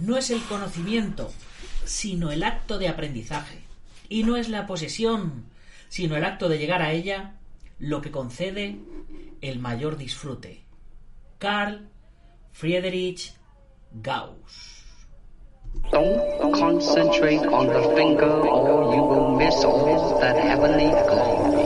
No 0.00 0.16
es 0.16 0.30
el 0.30 0.42
conocimiento, 0.44 1.30
sino 1.84 2.32
el 2.32 2.42
acto 2.42 2.78
de 2.78 2.88
aprendizaje. 2.88 3.60
Y 4.08 4.22
no 4.24 4.36
es 4.36 4.48
la 4.48 4.66
posesión, 4.66 5.44
sino 5.88 6.16
el 6.16 6.24
acto 6.24 6.48
de 6.48 6.58
llegar 6.58 6.82
a 6.82 6.92
ella 6.92 7.34
lo 7.78 8.00
que 8.00 8.10
concede 8.10 8.78
el 9.40 9.58
mayor 9.58 9.96
disfrute. 9.96 10.64
Carl 11.38 11.88
Friedrich 12.52 13.32
Gauss. 14.02 14.84
Don't 15.92 16.52
concentrate 16.54 17.46
on 17.46 17.68
the 17.68 17.94
finger 17.94 18.26
or 18.26 18.94
you 18.94 19.36
miss 19.38 19.62
that 20.20 20.36
heavenly 20.36 20.90
glory. 21.08 21.59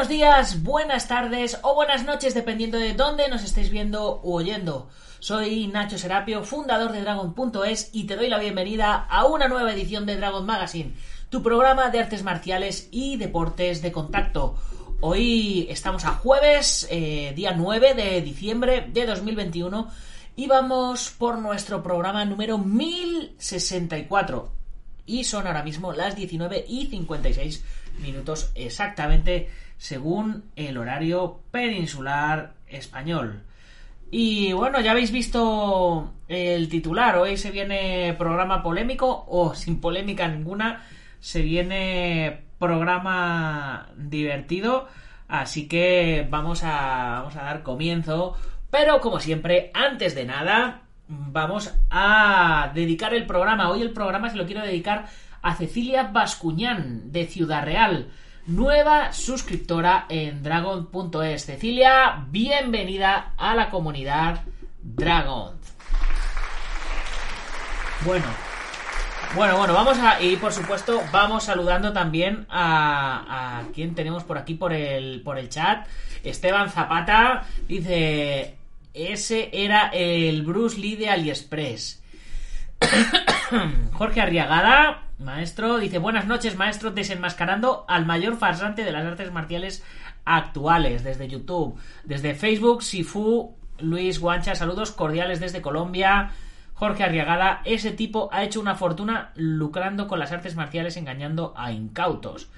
Buenos 0.00 0.16
días, 0.16 0.62
buenas 0.62 1.08
tardes 1.08 1.58
o 1.60 1.74
buenas 1.74 2.06
noches, 2.06 2.32
dependiendo 2.32 2.78
de 2.78 2.94
dónde 2.94 3.28
nos 3.28 3.44
estéis 3.44 3.68
viendo 3.68 4.22
u 4.22 4.32
oyendo. 4.32 4.88
Soy 5.18 5.66
Nacho 5.66 5.98
Serapio, 5.98 6.42
fundador 6.42 6.92
de 6.92 7.02
Dragon.es 7.02 7.90
y 7.92 8.04
te 8.04 8.16
doy 8.16 8.28
la 8.28 8.38
bienvenida 8.38 8.94
a 8.94 9.26
una 9.26 9.46
nueva 9.46 9.74
edición 9.74 10.06
de 10.06 10.16
Dragon 10.16 10.46
Magazine, 10.46 10.94
tu 11.28 11.42
programa 11.42 11.90
de 11.90 12.00
artes 12.00 12.22
marciales 12.22 12.88
y 12.90 13.18
deportes 13.18 13.82
de 13.82 13.92
contacto. 13.92 14.54
Hoy 15.02 15.66
estamos 15.68 16.06
a 16.06 16.12
jueves, 16.12 16.88
eh, 16.90 17.34
día 17.36 17.52
9 17.52 17.92
de 17.92 18.22
diciembre 18.22 18.88
de 18.90 19.04
2021 19.04 19.90
y 20.34 20.46
vamos 20.46 21.10
por 21.10 21.36
nuestro 21.36 21.82
programa 21.82 22.24
número 22.24 22.56
1064. 22.56 24.50
Y 25.04 25.24
son 25.24 25.46
ahora 25.46 25.62
mismo 25.62 25.92
las 25.92 26.16
19 26.16 26.64
y 26.66 26.86
56 26.86 27.62
minutos 28.00 28.50
exactamente 28.54 29.50
según 29.80 30.44
el 30.56 30.76
horario 30.76 31.40
peninsular 31.50 32.52
español. 32.68 33.44
Y 34.10 34.52
bueno, 34.52 34.78
ya 34.82 34.90
habéis 34.90 35.10
visto 35.10 36.12
el 36.28 36.68
titular. 36.68 37.16
Hoy 37.16 37.38
se 37.38 37.50
viene 37.50 38.14
programa 38.18 38.62
polémico 38.62 39.24
o 39.26 39.54
sin 39.54 39.80
polémica 39.80 40.28
ninguna. 40.28 40.84
Se 41.20 41.40
viene 41.40 42.42
programa 42.58 43.88
divertido. 43.96 44.86
Así 45.28 45.66
que 45.66 46.28
vamos 46.28 46.62
a, 46.62 47.20
vamos 47.20 47.36
a 47.36 47.44
dar 47.44 47.62
comienzo. 47.62 48.36
Pero 48.70 49.00
como 49.00 49.18
siempre, 49.18 49.70
antes 49.72 50.14
de 50.14 50.26
nada, 50.26 50.82
vamos 51.08 51.74
a 51.88 52.70
dedicar 52.74 53.14
el 53.14 53.24
programa. 53.24 53.70
Hoy 53.70 53.80
el 53.80 53.92
programa 53.92 54.28
se 54.28 54.36
lo 54.36 54.44
quiero 54.44 54.60
dedicar 54.60 55.06
a 55.40 55.54
Cecilia 55.54 56.02
Bascuñán 56.02 57.12
de 57.12 57.26
Ciudad 57.26 57.64
Real 57.64 58.10
nueva 58.50 59.12
suscriptora 59.12 60.06
en 60.08 60.42
Dragon.es. 60.42 61.46
Cecilia, 61.46 62.24
bienvenida 62.28 63.32
a 63.36 63.54
la 63.54 63.70
comunidad 63.70 64.42
Dragon. 64.82 65.54
Bueno, 68.04 68.26
bueno, 69.36 69.56
bueno, 69.56 69.74
vamos 69.74 69.98
a. 69.98 70.20
Y 70.20 70.36
por 70.36 70.52
supuesto, 70.52 71.00
vamos 71.12 71.44
saludando 71.44 71.92
también 71.92 72.46
a. 72.50 73.60
a 73.60 73.72
quien 73.72 73.94
tenemos 73.94 74.24
por 74.24 74.36
aquí 74.36 74.54
por 74.54 74.72
el, 74.72 75.22
por 75.22 75.38
el 75.38 75.48
chat. 75.48 75.86
Esteban 76.24 76.70
Zapata 76.70 77.44
dice. 77.68 78.56
Ese 78.92 79.50
era 79.52 79.90
el 79.92 80.42
Bruce 80.42 80.76
Lee 80.76 80.96
de 80.96 81.10
AliExpress. 81.10 82.02
Jorge 83.92 84.20
Arriagada 84.20 85.09
Maestro 85.20 85.78
dice, 85.78 85.98
buenas 85.98 86.26
noches, 86.26 86.56
maestro, 86.56 86.92
desenmascarando 86.92 87.84
al 87.88 88.06
mayor 88.06 88.38
farsante 88.38 88.84
de 88.84 88.92
las 88.92 89.04
artes 89.04 89.30
marciales 89.30 89.84
actuales, 90.24 91.04
desde 91.04 91.28
YouTube, 91.28 91.78
desde 92.04 92.34
Facebook, 92.34 92.82
Sifu, 92.82 93.54
Luis 93.80 94.18
Guancha, 94.18 94.54
saludos 94.54 94.92
cordiales 94.92 95.38
desde 95.38 95.60
Colombia, 95.60 96.30
Jorge 96.72 97.04
Arriagada, 97.04 97.60
ese 97.66 97.90
tipo 97.90 98.30
ha 98.32 98.44
hecho 98.44 98.60
una 98.60 98.76
fortuna 98.76 99.32
lucrando 99.34 100.08
con 100.08 100.18
las 100.18 100.32
artes 100.32 100.56
marciales 100.56 100.96
engañando 100.96 101.52
a 101.54 101.70
incautos. 101.70 102.50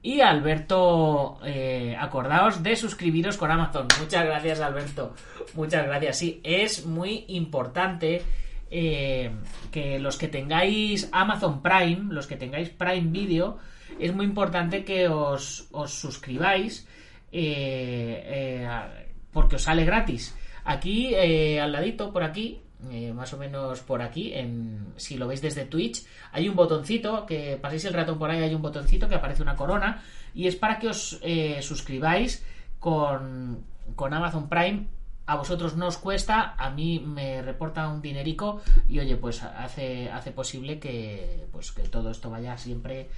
Y 0.00 0.22
Alberto, 0.22 1.38
eh, 1.44 1.96
acordaos 2.00 2.62
de 2.62 2.76
suscribiros 2.76 3.36
con 3.36 3.50
Amazon. 3.50 3.88
Muchas 4.00 4.24
gracias, 4.24 4.60
Alberto. 4.60 5.14
Muchas 5.52 5.84
gracias. 5.84 6.16
Sí, 6.16 6.40
es 6.44 6.86
muy 6.86 7.26
importante 7.28 8.22
eh, 8.70 9.30
que 9.70 9.98
los 9.98 10.18
que 10.18 10.28
tengáis 10.28 11.08
Amazon 11.12 11.62
Prime, 11.62 12.12
los 12.12 12.26
que 12.26 12.36
tengáis 12.36 12.70
Prime 12.70 13.10
Video, 13.10 13.58
es 14.00 14.14
muy 14.14 14.26
importante 14.26 14.84
que 14.84 15.08
os, 15.08 15.68
suscribáis 15.86 16.86
eh, 17.30 18.22
eh, 18.26 18.68
porque 19.32 19.56
os 19.56 19.62
sale 19.62 19.84
gratis. 19.84 20.36
Aquí, 20.64 21.14
al 21.14 21.70
ladito, 21.70 22.12
por 22.12 22.24
aquí, 22.24 22.60
más 23.14 23.32
o 23.32 23.38
menos 23.38 23.80
por 23.82 24.02
aquí, 24.02 24.34
en, 24.34 24.94
si 24.96 25.16
lo 25.16 25.28
veis 25.28 25.40
desde 25.40 25.64
Twitch, 25.64 26.04
hay 26.32 26.48
un 26.48 26.56
botoncito, 26.56 27.24
que 27.24 27.56
paséis 27.56 27.84
el 27.84 27.94
ratón 27.94 28.18
por 28.18 28.30
ahí, 28.30 28.42
hay 28.42 28.54
un 28.54 28.62
botoncito 28.62 29.08
que 29.08 29.14
aparece 29.14 29.42
una 29.42 29.54
corona 29.54 30.02
y 30.34 30.48
es 30.48 30.56
para 30.56 30.80
que 30.80 30.88
os 30.88 31.20
suscribáis 31.60 32.44
con, 32.80 33.64
con 33.94 34.12
Amazon 34.12 34.48
Prime 34.48 34.86
a 35.26 35.36
vosotros 35.36 35.76
no 35.76 35.88
os 35.88 35.98
cuesta, 35.98 36.54
a 36.56 36.70
mí 36.70 37.00
me 37.00 37.42
reporta 37.42 37.88
un 37.88 38.00
dinerico 38.00 38.62
y 38.88 39.00
oye, 39.00 39.16
pues 39.16 39.42
hace, 39.42 40.10
hace 40.10 40.30
posible 40.30 40.78
que, 40.78 41.46
pues, 41.52 41.72
que 41.72 41.82
todo 41.82 42.10
esto 42.10 42.30
vaya 42.30 42.56
siempre 42.56 43.08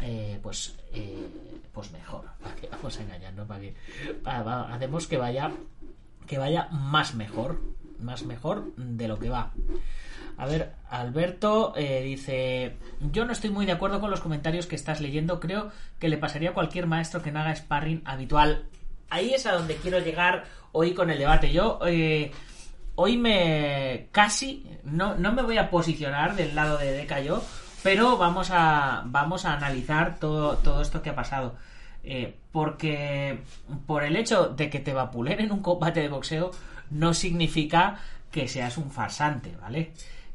eh, 0.00 0.38
pues, 0.42 0.76
eh, 0.92 1.26
pues 1.72 1.90
mejor. 1.92 2.24
¿Para 2.42 2.76
vamos 2.76 2.98
a 2.98 3.02
engañarnos? 3.02 3.46
¿Para 3.46 3.60
que 3.60 3.74
hacemos 4.74 5.06
que 5.06 5.16
vaya, 5.16 5.50
que 6.26 6.38
vaya 6.38 6.68
más 6.70 7.14
mejor, 7.14 7.60
más 8.00 8.24
mejor 8.24 8.74
de 8.76 9.08
lo 9.08 9.18
que 9.18 9.30
va. 9.30 9.52
A 10.38 10.46
ver, 10.46 10.74
Alberto 10.90 11.72
eh, 11.76 12.02
dice, 12.02 12.76
yo 13.00 13.24
no 13.24 13.32
estoy 13.32 13.50
muy 13.50 13.64
de 13.64 13.72
acuerdo 13.72 14.00
con 14.00 14.10
los 14.10 14.20
comentarios 14.20 14.66
que 14.66 14.76
estás 14.76 15.00
leyendo, 15.00 15.40
creo 15.40 15.70
que 15.98 16.08
le 16.10 16.18
pasaría 16.18 16.50
a 16.50 16.54
cualquier 16.54 16.86
maestro 16.86 17.22
que 17.22 17.32
no 17.32 17.40
haga 17.40 17.56
sparring 17.56 18.02
habitual. 18.04 18.66
Ahí 19.08 19.32
es 19.32 19.46
a 19.46 19.52
donde 19.52 19.76
quiero 19.76 19.98
llegar 20.00 20.44
hoy 20.76 20.92
con 20.92 21.10
el 21.10 21.18
debate. 21.18 21.52
Yo 21.52 21.80
eh, 21.86 22.30
hoy 22.96 23.16
me 23.16 24.08
casi 24.12 24.66
no, 24.84 25.14
no, 25.16 25.32
me 25.32 25.42
voy 25.42 25.58
a 25.58 25.70
posicionar 25.70 26.36
del 26.36 26.54
lado 26.54 26.78
de 26.78 26.92
Deca 26.92 27.20
yo, 27.20 27.42
pero 27.82 28.16
vamos 28.18 28.50
a 28.52 29.02
vamos 29.06 29.44
a 29.46 29.54
analizar 29.54 30.18
todo, 30.18 30.58
todo 30.58 30.82
esto 30.82 31.02
que 31.02 31.10
ha 31.10 31.14
pasado. 31.14 31.56
Eh, 32.04 32.36
porque 32.52 33.40
por 33.86 34.04
el 34.04 34.16
hecho 34.16 34.48
de 34.50 34.70
que 34.70 34.78
te 34.78 34.92
vapulen 34.92 35.40
en 35.40 35.50
un 35.50 35.60
combate 35.60 36.00
de 36.00 36.08
boxeo 36.08 36.52
no 36.90 37.14
significa 37.14 37.98
que 38.30 38.46
seas 38.46 38.78
un 38.78 38.90
farsante, 38.90 39.56
¿vale? 39.60 39.92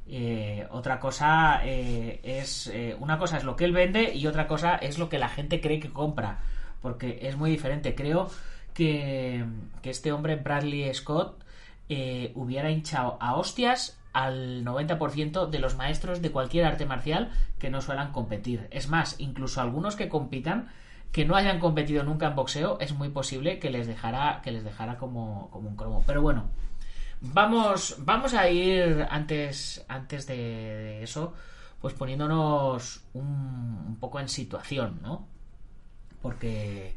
Eh, 0.08 0.68
otra 0.72 1.00
cosa 1.00 1.62
es 1.64 2.70
una 3.00 3.18
cosa 3.18 3.38
es 3.38 3.46
lo 3.46 3.56
que 3.56 3.64
él 3.64 3.72
vende 3.72 4.14
y 4.14 4.28
otra 4.28 4.48
cosa 4.48 4.76
es 4.76 4.98
lo 4.98 5.08
que 5.08 5.20
la 5.20 5.30
gente 5.30 5.62
cree 5.62 5.80
que 5.80 5.94
compra 5.94 6.40
porque 6.82 7.20
es 7.22 7.38
muy 7.38 7.52
diferente 7.52 7.96
creo 7.96 8.30
que, 8.74 9.46
este 9.84 10.12
hombre, 10.12 10.36
Bradley 10.36 10.94
Scott, 10.94 11.44
eh, 11.90 12.32
hubiera 12.36 12.72
hinchado 12.72 13.18
a 13.20 13.36
hostias 13.36 14.00
al 14.14 14.64
90% 14.64 15.50
de 15.50 15.60
los 15.60 15.76
maestros 15.76 16.22
de 16.22 16.32
cualquier 16.32 16.66
arte 16.66 16.86
marcial 16.86 17.32
que 17.60 17.70
no 17.70 17.82
suelan 17.82 18.12
competir. 18.12 18.68
Es 18.72 18.90
más, 18.90 19.16
incluso 19.20 19.62
algunos 19.62 19.96
que 19.96 20.10
compitan 20.10 20.70
que 21.12 21.26
no 21.26 21.36
hayan 21.36 21.60
competido 21.60 22.04
nunca 22.04 22.28
en 22.28 22.36
boxeo, 22.36 22.80
es 22.80 22.94
muy 22.94 23.10
posible 23.10 23.60
que 23.60 23.70
les 23.70 23.88
dejara, 23.88 24.42
que 24.44 24.52
les 24.52 24.64
dejara 24.64 24.98
como, 24.98 25.50
como 25.52 25.70
un 25.70 25.76
cromo. 25.76 26.04
Pero 26.08 26.22
bueno, 26.22 26.46
vamos, 27.22 27.96
vamos 28.00 28.34
a 28.34 28.50
ir 28.50 29.08
antes, 29.10 29.84
antes 29.88 30.26
de, 30.28 31.04
eso, 31.04 31.34
pues 31.82 31.94
poniéndonos 31.94 33.04
un, 33.14 33.98
poco 34.00 34.20
en 34.20 34.30
situación, 34.30 35.00
¿no? 35.02 35.28
Porque, 36.22 36.96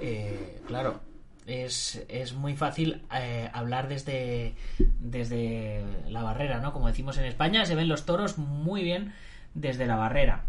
eh, 0.00 0.62
claro, 0.66 1.00
es, 1.46 2.04
es, 2.08 2.32
muy 2.34 2.56
fácil 2.56 3.02
eh, 3.14 3.50
hablar 3.52 3.88
desde, 3.88 4.54
desde 5.00 5.82
la 6.08 6.22
barrera, 6.22 6.60
¿no? 6.60 6.72
Como 6.72 6.88
decimos 6.88 7.18
en 7.18 7.24
España, 7.24 7.66
se 7.66 7.74
ven 7.74 7.88
los 7.88 8.06
toros 8.06 8.38
muy 8.38 8.82
bien 8.82 9.12
desde 9.54 9.86
la 9.86 9.96
barrera. 9.96 10.44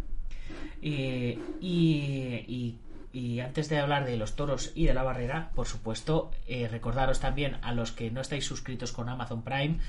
y, 0.81 1.39
y, 1.61 2.77
y, 3.13 3.39
antes 3.39 3.69
de 3.69 3.79
hablar 3.79 4.05
de 4.05 4.17
los 4.17 4.35
toros 4.35 4.71
y 4.75 4.85
de 4.85 4.93
la 4.93 5.03
barrera, 5.03 5.51
por 5.55 5.67
supuesto, 5.67 6.31
eh, 6.47 6.67
recordaros 6.67 7.19
también 7.19 7.57
a 7.61 7.73
los 7.73 7.91
que 7.91 8.11
no 8.11 8.21
estáis 8.21 8.45
suscritos 8.45 8.91
con 8.91 9.09
Amazon 9.09 9.41
Prime, 9.43 9.79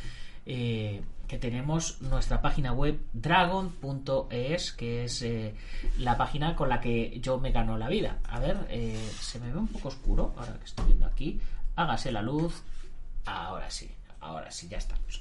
eh, 0.46 1.02
que 1.26 1.38
tenemos 1.38 2.00
nuestra 2.02 2.40
página 2.40 2.72
web 2.72 3.00
dragon.es, 3.12 4.72
que 4.72 5.04
es 5.04 5.22
eh, 5.22 5.54
la 5.98 6.16
página 6.16 6.54
con 6.54 6.68
la 6.68 6.80
que 6.80 7.18
yo 7.20 7.38
me 7.38 7.50
gano 7.50 7.76
la 7.76 7.88
vida. 7.88 8.18
A 8.28 8.38
ver, 8.38 8.66
eh, 8.70 9.10
se 9.20 9.40
me 9.40 9.50
ve 9.52 9.58
un 9.58 9.66
poco 9.66 9.88
oscuro, 9.88 10.34
ahora 10.36 10.54
que 10.54 10.64
estoy 10.64 10.86
viendo 10.86 11.06
aquí. 11.06 11.40
Hágase 11.74 12.12
la 12.12 12.22
luz. 12.22 12.62
Ahora 13.26 13.68
sí, 13.70 13.92
ahora 14.20 14.50
sí, 14.52 14.68
ya 14.68 14.78
estamos. 14.78 15.20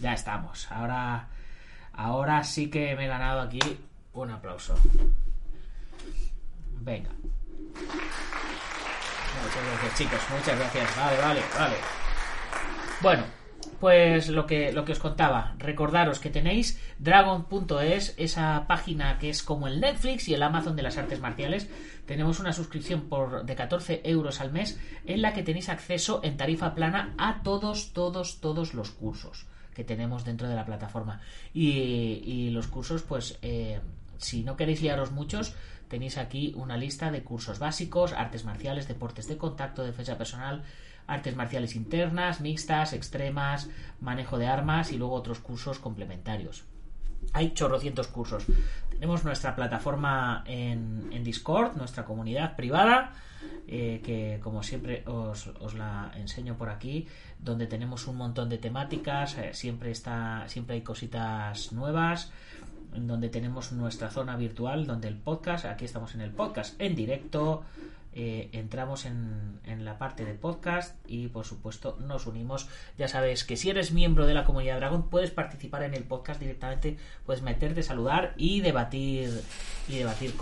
Ya 0.00 0.14
estamos. 0.14 0.72
Ahora, 0.72 1.28
ahora 1.92 2.42
sí 2.42 2.70
que 2.70 2.96
me 2.96 3.04
he 3.04 3.08
ganado 3.08 3.42
aquí 3.42 3.60
un 4.14 4.30
aplauso. 4.30 4.74
Venga. 6.80 7.10
Muchas 9.42 9.64
gracias, 9.66 9.98
chicos. 9.98 10.20
Muchas 10.30 10.58
gracias. 10.58 10.96
Vale, 10.96 11.18
vale, 11.18 11.42
vale. 11.58 11.76
Bueno, 13.02 13.24
pues 13.80 14.28
lo 14.28 14.46
que, 14.46 14.72
lo 14.72 14.84
que 14.84 14.92
os 14.92 14.98
contaba, 14.98 15.54
recordaros 15.58 16.18
que 16.18 16.30
tenéis 16.30 16.80
dragon.es, 16.98 18.14
esa 18.16 18.66
página 18.66 19.18
que 19.18 19.28
es 19.28 19.42
como 19.42 19.68
el 19.68 19.80
Netflix 19.80 20.28
y 20.28 20.34
el 20.34 20.42
Amazon 20.42 20.76
de 20.76 20.82
las 20.82 20.98
artes 20.98 21.20
marciales. 21.20 21.68
Tenemos 22.06 22.40
una 22.40 22.52
suscripción 22.52 23.02
por, 23.02 23.44
de 23.44 23.54
14 23.54 24.02
euros 24.04 24.40
al 24.40 24.52
mes 24.52 24.78
en 25.04 25.22
la 25.22 25.32
que 25.32 25.42
tenéis 25.42 25.68
acceso 25.68 26.20
en 26.22 26.36
tarifa 26.36 26.74
plana 26.74 27.14
a 27.18 27.42
todos, 27.42 27.92
todos, 27.92 28.40
todos 28.40 28.74
los 28.74 28.90
cursos 28.90 29.46
que 29.74 29.84
tenemos 29.84 30.24
dentro 30.24 30.48
de 30.48 30.54
la 30.54 30.64
plataforma. 30.64 31.20
Y, 31.52 32.48
los 32.50 32.66
cursos, 32.68 33.02
pues, 33.02 33.38
eh, 33.42 33.80
si 34.16 34.42
no 34.42 34.56
queréis 34.56 34.80
liaros 34.80 35.12
muchos, 35.12 35.54
tenéis 35.88 36.16
aquí 36.16 36.54
una 36.56 36.78
lista 36.78 37.10
de 37.10 37.22
cursos 37.22 37.58
básicos, 37.58 38.14
artes 38.14 38.44
marciales, 38.44 38.88
deportes 38.88 39.28
de 39.28 39.36
contacto, 39.36 39.84
defensa 39.84 40.16
personal, 40.16 40.62
artes 41.06 41.36
marciales 41.36 41.76
internas, 41.76 42.40
mixtas, 42.40 42.92
extremas, 42.92 43.68
manejo 44.00 44.38
de 44.38 44.46
armas 44.46 44.92
y 44.92 44.98
luego 44.98 45.14
otros 45.14 45.40
cursos 45.40 45.78
complementarios. 45.78 46.64
Hay 47.32 47.52
chorrocientos 47.52 48.08
cursos. 48.08 48.46
Tenemos 48.90 49.24
nuestra 49.24 49.54
plataforma 49.54 50.44
en, 50.46 51.22
Discord, 51.24 51.76
nuestra 51.76 52.04
comunidad 52.04 52.56
privada, 52.56 53.12
eh, 53.66 54.00
que 54.04 54.40
como 54.42 54.62
siempre 54.62 55.02
os, 55.06 55.74
la 55.74 56.12
enseño 56.16 56.56
por 56.56 56.70
aquí, 56.70 57.06
donde 57.38 57.66
tenemos 57.66 58.06
un 58.06 58.16
montón 58.16 58.48
de 58.48 58.58
temáticas, 58.58 59.36
eh, 59.38 59.50
siempre, 59.54 59.90
está, 59.90 60.44
siempre 60.46 60.76
hay 60.76 60.82
cositas 60.82 61.72
nuevas, 61.72 62.32
donde 62.94 63.28
tenemos 63.28 63.72
nuestra 63.72 64.08
zona 64.10 64.36
virtual, 64.36 64.86
donde 64.86 65.08
el 65.08 65.16
podcast, 65.16 65.66
aquí 65.66 65.84
estamos 65.84 66.14
en 66.14 66.22
el 66.22 66.30
podcast 66.30 66.80
en 66.80 66.94
directo, 66.94 67.64
eh, 68.18 68.48
entramos 68.52 69.04
en, 69.04 69.60
la 69.84 69.98
parte 69.98 70.24
de 70.24 70.32
podcast 70.32 70.96
y 71.06 71.28
por 71.28 71.44
supuesto 71.44 71.98
nos 72.00 72.26
unimos. 72.26 72.66
Ya 72.96 73.08
sabes 73.08 73.44
que 73.44 73.58
si 73.58 73.68
eres 73.68 73.92
miembro 73.92 74.26
de 74.26 74.32
la 74.32 74.44
comunidad 74.44 74.78
Dragon 74.78 75.10
puedes 75.10 75.30
participar 75.30 75.82
en 75.82 75.92
el 75.92 76.02
podcast 76.04 76.40
directamente, 76.40 76.96
puedes 77.26 77.42
meterte, 77.42 77.82
saludar 77.82 78.32
y 78.38 78.62
debatir 78.62 79.42
y 79.86 79.98
debatir 79.98 80.34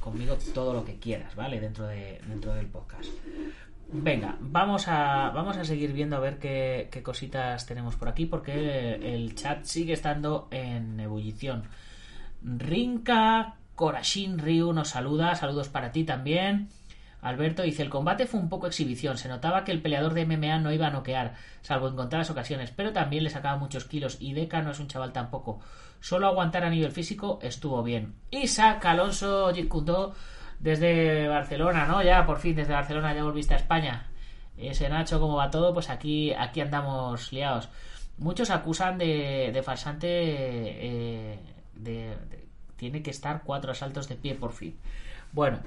conmigo 0.00 0.36
todo 0.52 0.74
lo 0.74 0.84
que 0.84 0.98
quieras, 0.98 1.34
¿vale? 1.34 1.60
Dentro, 1.60 1.86
de, 1.86 2.20
dentro 2.28 2.54
del 2.54 2.66
podcast. 2.66 3.08
Venga, 3.90 4.36
vamos 4.40 4.86
a, 4.88 5.30
vamos 5.30 5.56
a 5.56 5.64
seguir 5.64 5.94
viendo 5.94 6.16
a 6.16 6.20
ver 6.20 6.38
qué, 6.38 7.00
cositas 7.02 7.64
tenemos 7.64 7.96
por 7.96 8.08
aquí 8.08 8.26
porque 8.26 8.96
el 9.14 9.34
chat 9.34 9.64
sigue 9.64 9.94
estando 9.94 10.48
en 10.50 11.00
ebullición. 11.00 11.64
Rinka 12.42 13.56
Korashin 13.74 14.38
Ryu 14.38 14.74
nos 14.74 14.88
saluda, 14.90 15.34
saludos 15.36 15.70
para 15.70 15.90
ti 15.90 16.04
también. 16.04 16.68
Alberto 17.24 17.62
dice, 17.62 17.82
el 17.82 17.90
combate 17.90 18.26
fue 18.26 18.38
un 18.38 18.48
poco 18.48 18.66
exhibición, 18.66 19.16
se 19.16 19.28
notaba 19.28 19.64
que 19.64 19.72
el 19.72 19.82
peleador 19.82 20.14
de 20.14 20.26
MMA 20.26 20.58
no 20.58 20.72
iba 20.72 20.86
a 20.86 20.90
noquear, 20.90 21.34
salvo 21.62 21.88
en 21.88 21.96
contadas 21.96 22.30
ocasiones, 22.30 22.70
pero 22.70 22.92
también 22.92 23.24
le 23.24 23.30
sacaba 23.30 23.56
muchos 23.56 23.86
kilos 23.86 24.18
y 24.20 24.34
Deca 24.34 24.62
no 24.62 24.70
es 24.70 24.78
un 24.78 24.88
chaval 24.88 25.12
tampoco. 25.12 25.60
Solo 26.00 26.26
aguantar 26.26 26.64
a 26.64 26.70
nivel 26.70 26.92
físico 26.92 27.38
estuvo 27.42 27.82
bien. 27.82 28.14
Isaac 28.30 28.84
Alonso 28.84 29.52
Jitkundo 29.54 30.14
desde 30.60 31.26
Barcelona, 31.28 31.86
¿no? 31.86 32.02
Ya, 32.02 32.26
por 32.26 32.38
fin, 32.38 32.54
desde 32.54 32.74
Barcelona 32.74 33.14
ya 33.14 33.24
volviste 33.24 33.54
a 33.54 33.58
España. 33.58 34.10
Ese 34.56 34.88
Nacho, 34.88 35.18
¿cómo 35.18 35.36
va 35.36 35.50
todo? 35.50 35.72
Pues 35.72 35.90
aquí, 35.90 36.32
aquí 36.32 36.60
andamos 36.60 37.32
liados. 37.32 37.70
Muchos 38.18 38.50
acusan 38.50 38.98
de, 38.98 39.50
de 39.52 39.62
farsante 39.62 40.06
eh, 40.08 41.38
de, 41.74 42.16
tiene 42.76 43.02
que 43.02 43.10
estar 43.10 43.42
cuatro 43.42 43.72
asaltos 43.72 44.08
de 44.08 44.16
pie 44.16 44.34
por 44.34 44.52
fin. 44.52 44.76
Bueno, 45.32 45.60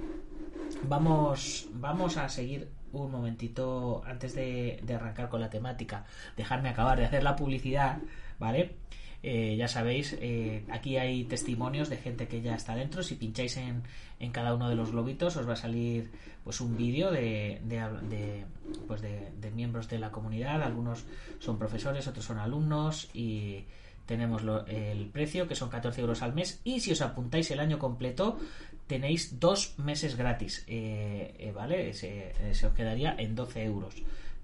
vamos, 0.83 1.67
vamos 1.73 2.17
a 2.17 2.29
seguir 2.29 2.69
un 2.91 3.11
momentito 3.11 4.01
antes 4.05 4.33
de, 4.33 4.81
arrancar 4.93 5.29
con 5.29 5.41
la 5.41 5.49
temática. 5.49 6.05
Dejarme 6.35 6.69
acabar 6.69 6.97
de 6.97 7.05
hacer 7.05 7.23
la 7.23 7.35
publicidad, 7.35 7.99
¿vale? 8.39 8.75
Eh, 9.23 9.55
ya 9.57 9.67
sabéis, 9.67 10.15
eh, 10.21 10.63
aquí 10.69 10.97
hay 10.97 11.23
testimonios 11.25 11.89
de 11.89 11.97
gente 11.97 12.27
que 12.27 12.41
ya 12.41 12.55
está 12.55 12.75
dentro. 12.75 13.03
Si 13.03 13.15
pincháis 13.15 13.57
en, 13.57 13.83
en 14.19 14.31
cada 14.31 14.53
uno 14.53 14.69
de 14.69 14.75
los 14.75 14.91
globitos, 14.91 15.35
os 15.37 15.47
va 15.47 15.53
a 15.53 15.57
salir 15.57 16.09
pues 16.43 16.61
un 16.61 16.77
vídeo 16.77 17.11
de, 17.11 17.59
de, 17.65 18.45
pues 18.87 19.01
de, 19.01 19.51
miembros 19.53 19.89
de 19.89 19.99
la 19.99 20.11
comunidad. 20.11 20.61
Algunos 20.63 21.03
son 21.39 21.57
profesores, 21.57 22.07
otros 22.07 22.23
son 22.23 22.37
alumnos 22.37 23.09
y 23.13 23.65
tenemos 24.07 24.41
el 24.67 25.09
precio 25.09 25.47
que 25.47 25.55
son 25.55 25.69
14 25.69 26.01
euros 26.01 26.21
al 26.23 26.33
mes 26.33 26.61
y 26.63 26.79
si 26.79 26.93
os 26.93 27.01
apuntáis 27.01 27.51
el 27.51 27.59
año 27.59 27.77
completo 27.77 28.39
tenéis 28.87 29.39
dos 29.39 29.77
meses 29.77 30.15
gratis, 30.15 30.63
eh, 30.67 31.35
eh, 31.37 31.51
¿vale? 31.51 31.93
Se, 31.93 32.33
os 32.65 32.73
quedaría 32.73 33.15
en 33.19 33.35
12 33.35 33.63
euros 33.65 33.95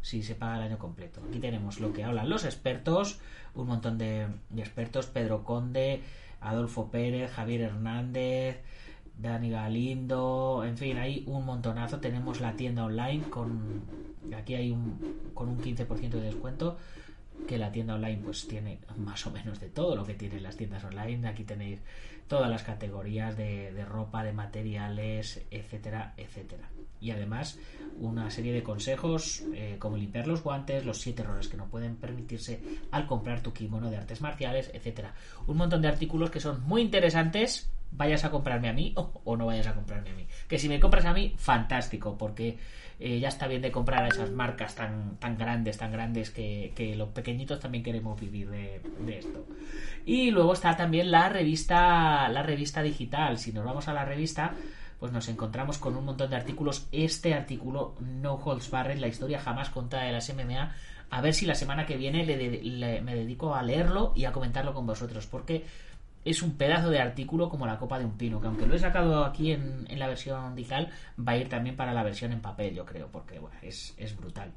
si 0.01 0.21
se 0.21 0.35
paga 0.35 0.57
el 0.57 0.63
año 0.63 0.77
completo. 0.77 1.21
Aquí 1.27 1.39
tenemos 1.39 1.79
lo 1.79 1.93
que 1.93 2.03
hablan 2.03 2.29
los 2.29 2.43
expertos, 2.43 3.19
un 3.55 3.67
montón 3.67 3.97
de, 3.97 4.27
expertos, 4.57 5.07
Pedro 5.07 5.45
Conde, 5.45 6.01
Adolfo 6.41 6.91
Pérez, 6.91 7.31
Javier 7.31 7.61
Hernández, 7.61 8.61
Dani 9.17 9.49
Galindo, 9.49 10.65
en 10.67 10.77
fin, 10.77 10.97
hay 10.97 11.23
un 11.25 11.45
montonazo. 11.45 12.01
Tenemos 12.01 12.41
la 12.41 12.57
tienda 12.57 12.83
online 12.83 13.23
con, 13.29 13.81
aquí 14.37 14.55
hay 14.55 14.71
un, 14.71 15.31
con 15.33 15.47
un 15.47 15.61
15% 15.61 16.09
de 16.09 16.21
descuento 16.21 16.77
que 17.47 17.57
la 17.57 17.71
tienda 17.71 17.95
online 17.95 18.21
pues 18.23 18.47
tiene 18.47 18.79
más 18.97 19.25
o 19.27 19.31
menos 19.31 19.59
de 19.59 19.69
todo 19.69 19.95
lo 19.95 20.05
que 20.05 20.13
tienen 20.13 20.43
las 20.43 20.55
tiendas 20.55 20.83
online. 20.83 21.27
Aquí 21.27 21.43
tenéis 21.43 21.79
todas 22.27 22.49
las 22.49 22.63
categorías 22.63 23.35
de, 23.37 23.85
ropa, 23.85 24.23
de 24.23 24.33
materiales, 24.33 25.41
etcétera, 25.51 26.13
etcétera. 26.17 26.69
Y 27.01 27.11
además 27.11 27.59
una 27.99 28.29
serie 28.31 28.53
de 28.53 28.63
consejos 28.63 29.43
eh, 29.53 29.75
como 29.77 29.97
limpiar 29.97 30.27
los 30.27 30.41
guantes, 30.41 30.85
los 30.85 30.99
siete 30.99 31.21
errores 31.21 31.47
que 31.47 31.57
no 31.57 31.67
pueden 31.67 31.95
permitirse 31.95 32.61
al 32.91 33.07
comprar 33.07 33.41
tu 33.41 33.53
kimono 33.53 33.89
de 33.89 33.97
artes 33.97 34.21
marciales, 34.21 34.71
etcétera. 34.73 35.13
Un 35.47 35.57
montón 35.57 35.81
de 35.81 35.89
artículos 35.89 36.31
que 36.31 36.39
son 36.39 36.63
muy 36.63 36.81
interesantes 36.81 37.69
vayas 37.95 38.25
a 38.25 38.31
comprarme 38.31 38.69
a 38.69 38.73
mí 38.73 38.93
o, 39.23 39.37
no 39.37 39.45
vayas 39.45 39.67
a 39.67 39.73
comprarme 39.73 40.09
a 40.09 40.13
mí. 40.13 40.27
Que 40.47 40.59
si 40.59 40.69
me 40.69 40.79
compras 40.79 41.05
a 41.05 41.13
mí, 41.13 41.33
fantástico, 41.37 42.17
porque 42.17 42.57
eh, 43.05 43.19
ya 43.19 43.27
está 43.27 43.47
bien 43.47 43.61
de 43.61 43.69
comprar 43.69 44.05
a 44.05 44.07
esas 44.07 44.31
marcas 44.31 44.75
tan, 44.75 45.17
tan 45.17 45.37
grandes, 45.37 45.77
tan 45.77 45.91
grandes 45.91 46.29
que, 46.29 46.93
los 46.95 47.09
pequeñitos 47.09 47.59
también 47.59 47.83
queremos 47.83 48.17
vivir 48.17 48.49
de, 48.49 48.79
esto. 49.17 49.45
Y 50.05 50.31
luego 50.31 50.53
está 50.53 50.77
también 50.77 51.11
la 51.11 51.27
revista, 51.27 52.29
la 52.29 52.43
revista 52.43 52.81
digital. 52.81 53.39
Si 53.39 53.51
nos 53.51 53.65
vamos 53.65 53.89
a 53.89 53.93
la 53.93 54.05
revista, 54.05 54.53
pues 55.01 55.11
nos 55.11 55.27
encontramos 55.27 55.79
con 55.79 55.97
un 55.97 56.05
montón 56.05 56.29
de 56.29 56.37
artículos. 56.37 56.87
Este 56.93 57.33
artículo, 57.33 57.95
No 57.99 58.35
Holds 58.35 58.71
Barred, 58.71 58.99
la 58.99 59.09
historia 59.09 59.41
jamás 59.41 59.69
contada 59.69 60.03
de 60.03 60.13
las 60.13 60.33
MMA. 60.33 60.73
A 61.09 61.19
ver 61.19 61.33
si 61.33 61.45
la 61.45 61.55
semana 61.55 61.85
que 61.85 61.97
viene 61.97 62.23
me 62.25 63.15
dedico 63.15 63.53
a 63.53 63.63
leerlo 63.63 64.13
y 64.15 64.23
a 64.23 64.31
comentarlo 64.31 64.73
con 64.73 64.85
vosotros, 64.85 65.27
porque 65.27 65.65
es 66.25 66.41
un 66.41 66.57
pedazo 66.57 66.89
de 66.89 66.99
artículo 66.99 67.49
como 67.49 67.65
la 67.65 67.77
copa 67.77 67.99
de 67.99 68.05
un 68.05 68.17
pino, 68.17 68.39
que 68.39 68.47
aunque 68.47 68.65
lo 68.65 68.75
he 68.75 68.79
sacado 68.79 69.25
aquí 69.25 69.51
en, 69.51 69.87
la 69.89 70.07
versión 70.07 70.55
digital, 70.55 70.89
va 71.19 71.33
a 71.33 71.37
ir 71.37 71.49
también 71.49 71.75
para 71.75 71.93
la 71.93 72.03
versión 72.03 72.31
en 72.31 72.41
papel, 72.41 72.75
yo 72.75 72.85
creo, 72.85 73.07
porque 73.11 73.39
bueno, 73.39 73.55
es, 73.61 73.93
brutal. 74.17 74.51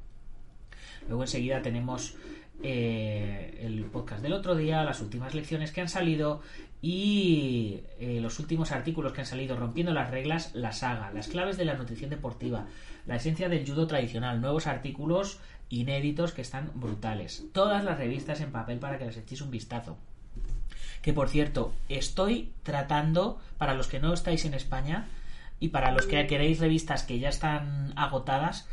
Luego 1.07 1.23
enseguida 1.23 1.61
tenemos 1.61 2.15
eh, 2.63 3.59
el 3.61 3.85
podcast 3.85 4.21
del 4.21 4.33
otro 4.33 4.55
día, 4.55 4.83
las 4.83 5.01
últimas 5.01 5.33
lecciones 5.35 5.71
que 5.71 5.81
han 5.81 5.89
salido 5.89 6.41
y 6.81 7.81
eh, 7.99 8.19
los 8.21 8.39
últimos 8.39 8.71
artículos 8.71 9.13
que 9.13 9.21
han 9.21 9.27
salido 9.27 9.55
rompiendo 9.55 9.93
las 9.93 10.11
reglas, 10.11 10.53
la 10.53 10.71
saga, 10.71 11.11
las 11.11 11.27
claves 11.27 11.57
de 11.57 11.65
la 11.65 11.75
nutrición 11.75 12.09
deportiva, 12.09 12.67
la 13.05 13.15
esencia 13.15 13.49
del 13.49 13.65
judo 13.65 13.87
tradicional, 13.87 14.41
nuevos 14.41 14.67
artículos 14.67 15.39
inéditos 15.69 16.33
que 16.33 16.41
están 16.41 16.71
brutales, 16.75 17.45
todas 17.53 17.83
las 17.83 17.97
revistas 17.97 18.41
en 18.41 18.51
papel 18.51 18.79
para 18.79 18.97
que 18.97 19.05
les 19.05 19.17
echéis 19.17 19.41
un 19.41 19.51
vistazo. 19.51 19.97
Que 21.01 21.13
por 21.13 21.29
cierto, 21.29 21.73
estoy 21.89 22.51
tratando, 22.63 23.39
para 23.57 23.73
los 23.73 23.87
que 23.87 23.99
no 23.99 24.13
estáis 24.13 24.45
en 24.45 24.53
España 24.53 25.07
y 25.59 25.69
para 25.69 25.91
los 25.91 26.05
que 26.05 26.27
queréis 26.27 26.59
revistas 26.59 27.03
que 27.03 27.19
ya 27.19 27.29
están 27.29 27.93
agotadas, 27.95 28.67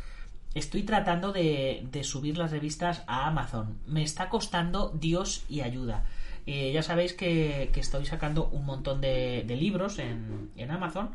estoy 0.55 0.83
tratando 0.83 1.31
de, 1.33 1.87
subir 2.03 2.37
las 2.37 2.51
revistas 2.51 3.03
a 3.07 3.27
Amazon. 3.27 3.77
Me 3.85 4.03
está 4.03 4.29
costando 4.29 4.89
Dios 4.89 5.45
y 5.49 5.61
ayuda. 5.61 6.05
Eh, 6.47 6.71
ya 6.73 6.81
sabéis 6.81 7.13
que, 7.13 7.71
estoy 7.75 8.05
sacando 8.05 8.47
un 8.47 8.65
montón 8.65 9.01
de, 9.01 9.43
libros 9.47 9.99
en, 9.99 10.71
Amazon 10.71 11.09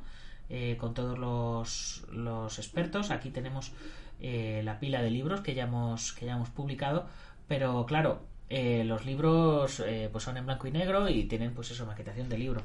eh, 0.48 0.76
con 0.78 0.94
todos 0.94 1.18
los, 1.18 2.58
expertos. 2.58 3.10
Aquí 3.10 3.30
tenemos 3.30 3.72
eh, 4.20 4.60
la 4.64 4.78
pila 4.78 5.02
de 5.02 5.10
libros 5.10 5.40
que 5.40 5.54
ya 5.54 5.64
hemos, 5.64 6.12
que 6.12 6.26
ya 6.26 6.32
hemos 6.32 6.50
publicado. 6.50 7.06
Pero 7.48 7.86
claro, 7.86 8.22
los 8.50 9.06
libros 9.06 9.82
pues 10.10 10.24
son 10.24 10.36
en 10.36 10.46
blanco 10.46 10.66
y 10.66 10.72
negro 10.72 11.08
y 11.08 11.24
tienen 11.24 11.54
pues 11.54 11.70
eso, 11.70 11.86
maquetación 11.86 12.28
de 12.28 12.38
libro. 12.38 12.62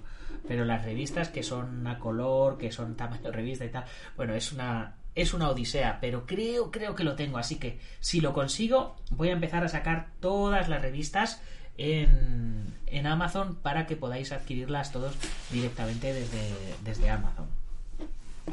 Pero 0.47 0.65
las 0.65 0.83
revistas 0.83 1.29
que 1.29 1.43
son 1.43 1.85
a 1.87 1.99
color, 1.99 2.57
que 2.57 2.71
son 2.71 2.95
tamaño 2.95 3.31
revista 3.31 3.65
y 3.65 3.69
tal, 3.69 3.85
bueno, 4.17 4.33
es 4.33 4.51
una, 4.51 4.95
es 5.15 5.33
una 5.33 5.49
odisea, 5.49 5.99
pero 6.01 6.25
creo, 6.25 6.71
creo 6.71 6.93
que 6.95 7.03
lo 7.03 7.15
tengo. 7.15 7.37
Así 7.37 7.55
que 7.55 7.79
si 7.99 8.21
lo 8.21 8.33
consigo, 8.33 8.95
voy 9.11 9.29
a 9.29 9.33
empezar 9.33 9.63
a 9.63 9.69
sacar 9.69 10.07
todas 10.19 10.67
las 10.69 10.81
revistas 10.81 11.41
en, 11.77 12.73
en 12.87 13.07
Amazon 13.07 13.55
para 13.55 13.85
que 13.85 13.95
podáis 13.95 14.31
adquirirlas 14.31 14.91
todos 14.91 15.15
directamente 15.51 16.13
desde, 16.13 16.53
desde 16.83 17.09
Amazon. 17.09 17.47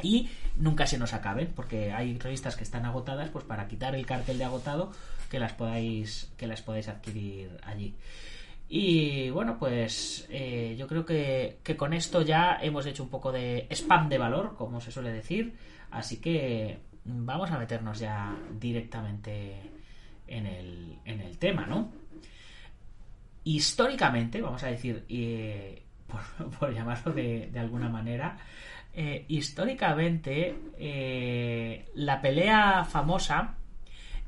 Y 0.01 0.29
nunca 0.55 0.87
se 0.87 0.97
nos 0.97 1.13
acaben, 1.13 1.51
porque 1.55 1.91
hay 1.91 2.17
revistas 2.17 2.55
que 2.55 2.63
están 2.63 2.85
agotadas, 2.85 3.29
pues 3.29 3.45
para 3.45 3.67
quitar 3.67 3.93
el 3.95 4.05
cartel 4.05 4.39
de 4.39 4.45
agotado, 4.45 4.91
que 5.33 5.39
las 5.39 5.53
podáis, 5.53 6.31
que 6.37 6.45
las 6.45 6.61
podáis 6.61 6.87
adquirir 6.87 7.57
allí. 7.63 7.95
Y 8.69 9.31
bueno, 9.31 9.57
pues 9.57 10.27
eh, 10.29 10.75
yo 10.77 10.87
creo 10.87 11.07
que, 11.07 11.57
que, 11.63 11.75
con 11.75 11.91
esto 11.91 12.21
ya 12.21 12.59
hemos 12.61 12.85
hecho 12.85 13.01
un 13.01 13.09
poco 13.09 13.31
de 13.31 13.65
spam 13.71 14.09
de 14.09 14.19
valor, 14.19 14.53
como 14.55 14.79
se 14.79 14.91
suele 14.91 15.11
decir. 15.11 15.55
Así 15.89 16.17
que 16.17 16.77
vamos 17.05 17.49
a 17.49 17.57
meternos 17.57 17.97
ya 17.97 18.37
directamente 18.59 19.55
en 20.27 20.45
el, 20.45 20.99
en 21.03 21.21
el 21.21 21.39
tema, 21.39 21.65
¿no? 21.65 21.91
Históricamente, 23.43 24.39
vamos 24.39 24.61
a 24.61 24.67
decir, 24.67 25.03
por, 26.59 26.71
llamarlo 26.71 27.11
de, 27.11 27.49
alguna 27.57 27.89
manera, 27.89 28.37
eh, 28.93 29.25
históricamente 29.29 30.55
eh, 30.77 31.85
la 31.95 32.21
pelea 32.21 32.85
famosa 32.85 33.55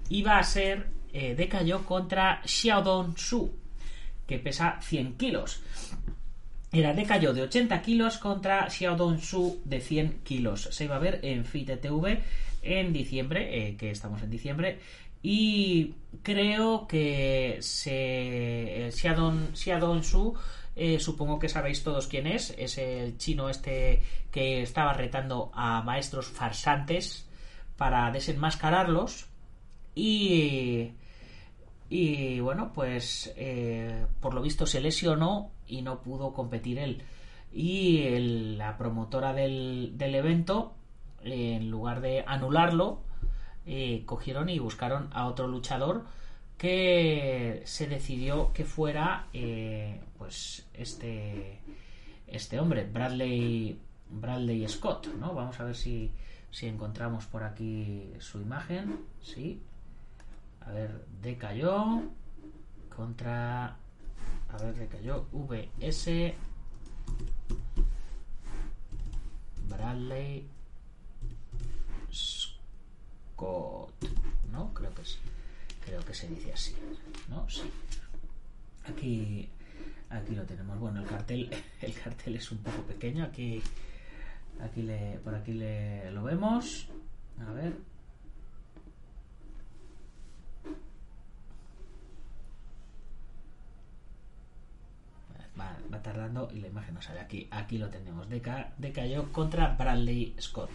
iba 0.09 0.37
a 0.37 0.43
ser 0.43 0.94
eh, 1.17 1.33
de 1.33 1.47
Cayo 1.47 1.85
contra 1.85 2.41
Xiaodong 2.43 3.15
Su, 3.15 3.49
que 4.27 4.37
pesa 4.37 4.81
100 4.81 5.15
kilos. 5.15 5.61
Era 6.73 6.93
de 6.93 7.05
Cayo 7.05 7.33
de 7.33 7.43
80 7.43 7.81
kilos 7.81 8.17
contra 8.17 8.69
Xiaodong 8.69 9.21
Su 9.21 9.61
de 9.63 9.79
100 9.79 10.23
kilos. 10.25 10.67
Se 10.73 10.83
iba 10.83 10.97
a 10.97 10.99
ver 10.99 11.21
en 11.23 11.45
FITE-TV 11.45 12.21
en 12.63 12.91
diciembre, 12.91 13.69
eh, 13.69 13.77
que 13.77 13.91
estamos 13.91 14.21
en 14.23 14.29
diciembre, 14.29 14.79
y 15.23 15.93
creo 16.21 16.85
que 16.85 17.59
se, 17.61 18.89
Xiaodong, 18.91 20.03
Su, 20.03 20.37
eh, 20.75 20.99
supongo 20.99 21.39
que 21.39 21.47
sabéis 21.47 21.81
todos 21.81 22.07
quién 22.07 22.27
es, 22.27 22.53
es 22.57 22.77
el 22.77 23.17
chino 23.17 23.47
este 23.47 24.01
que 24.31 24.61
estaba 24.61 24.91
retando 24.91 25.49
a 25.55 25.81
maestros 25.81 26.27
farsantes 26.27 27.25
para 27.77 28.11
desenmascararlos 28.11 29.27
y 29.95 30.91
y 31.89 32.39
bueno, 32.39 32.71
pues 32.73 33.33
eh, 33.35 34.07
por 34.19 34.33
lo 34.33 34.41
visto 34.41 34.65
se 34.65 34.81
lesionó 34.81 35.51
y 35.67 35.81
no 35.81 36.01
pudo 36.01 36.33
competir 36.33 36.79
él. 36.79 37.03
Y 37.51 38.09
la 38.57 38.77
promotora 38.77 39.33
del, 39.33 39.95
evento, 39.99 40.73
en 41.23 41.69
lugar 41.69 42.01
de 42.01 42.23
anularlo, 42.27 43.01
eh, 43.65 44.03
cogieron 44.05 44.49
y 44.49 44.59
buscaron 44.59 45.09
a 45.13 45.27
otro 45.27 45.47
luchador 45.47 46.05
que 46.57 47.61
se 47.65 47.87
decidió 47.87 48.53
que 48.53 48.63
fuera 48.63 49.27
eh, 49.33 49.99
pues 50.17 50.65
este 50.73 51.59
este 52.27 52.59
hombre 52.61 52.85
Bradley 52.85 53.77
Bradley 54.09 54.65
Scott 54.69 55.07
no 55.19 55.33
vamos 55.33 55.59
a 55.59 55.65
ver 55.65 55.75
si 55.75 56.11
si 56.51 56.67
encontramos 56.67 57.25
por 57.25 57.43
aquí 57.43 58.13
su 58.19 58.39
imagen. 58.39 58.99
Sí 59.21 59.61
a 60.65 60.71
ver, 60.71 61.05
decayó 61.21 62.03
contra. 62.95 63.77
A 64.49 64.57
ver, 64.61 64.75
decayó 64.75 65.27
VS. 65.31 66.33
Bradley 69.67 70.47
Scott. 72.11 73.93
¿No? 74.51 74.73
Creo 74.73 74.93
que 74.93 75.05
sí. 75.05 75.17
Creo 75.83 76.03
que 76.03 76.13
se 76.13 76.27
dice 76.27 76.53
así. 76.53 76.75
¿No? 77.29 77.47
Sí. 77.49 77.61
Aquí. 78.87 79.49
Aquí 80.09 80.35
lo 80.35 80.45
tenemos. 80.45 80.79
Bueno, 80.79 81.01
el 81.01 81.07
cartel. 81.07 81.49
El 81.81 81.93
cartel 81.93 82.37
es 82.37 82.51
un 82.51 82.59
poco 82.59 82.81
pequeño. 82.83 83.25
Aquí. 83.25 83.61
Aquí 84.61 84.81
le. 84.81 85.19
Por 85.19 85.35
aquí 85.35 85.53
le 85.53 86.09
lo 86.11 86.23
vemos. 86.23 86.87
A 87.47 87.51
ver. 87.51 87.94
Va, 95.59 96.01
tardando 96.01 96.49
y 96.53 96.59
la 96.59 96.67
imagen 96.67 96.95
no 96.95 97.01
sale 97.01 97.19
aquí. 97.19 97.47
Aquí 97.51 97.77
lo 97.77 97.89
tenemos. 97.89 98.29
Deca, 98.29 98.73
decayó 98.77 99.31
contra 99.31 99.75
Bradley 99.75 100.35
Scott. 100.39 100.69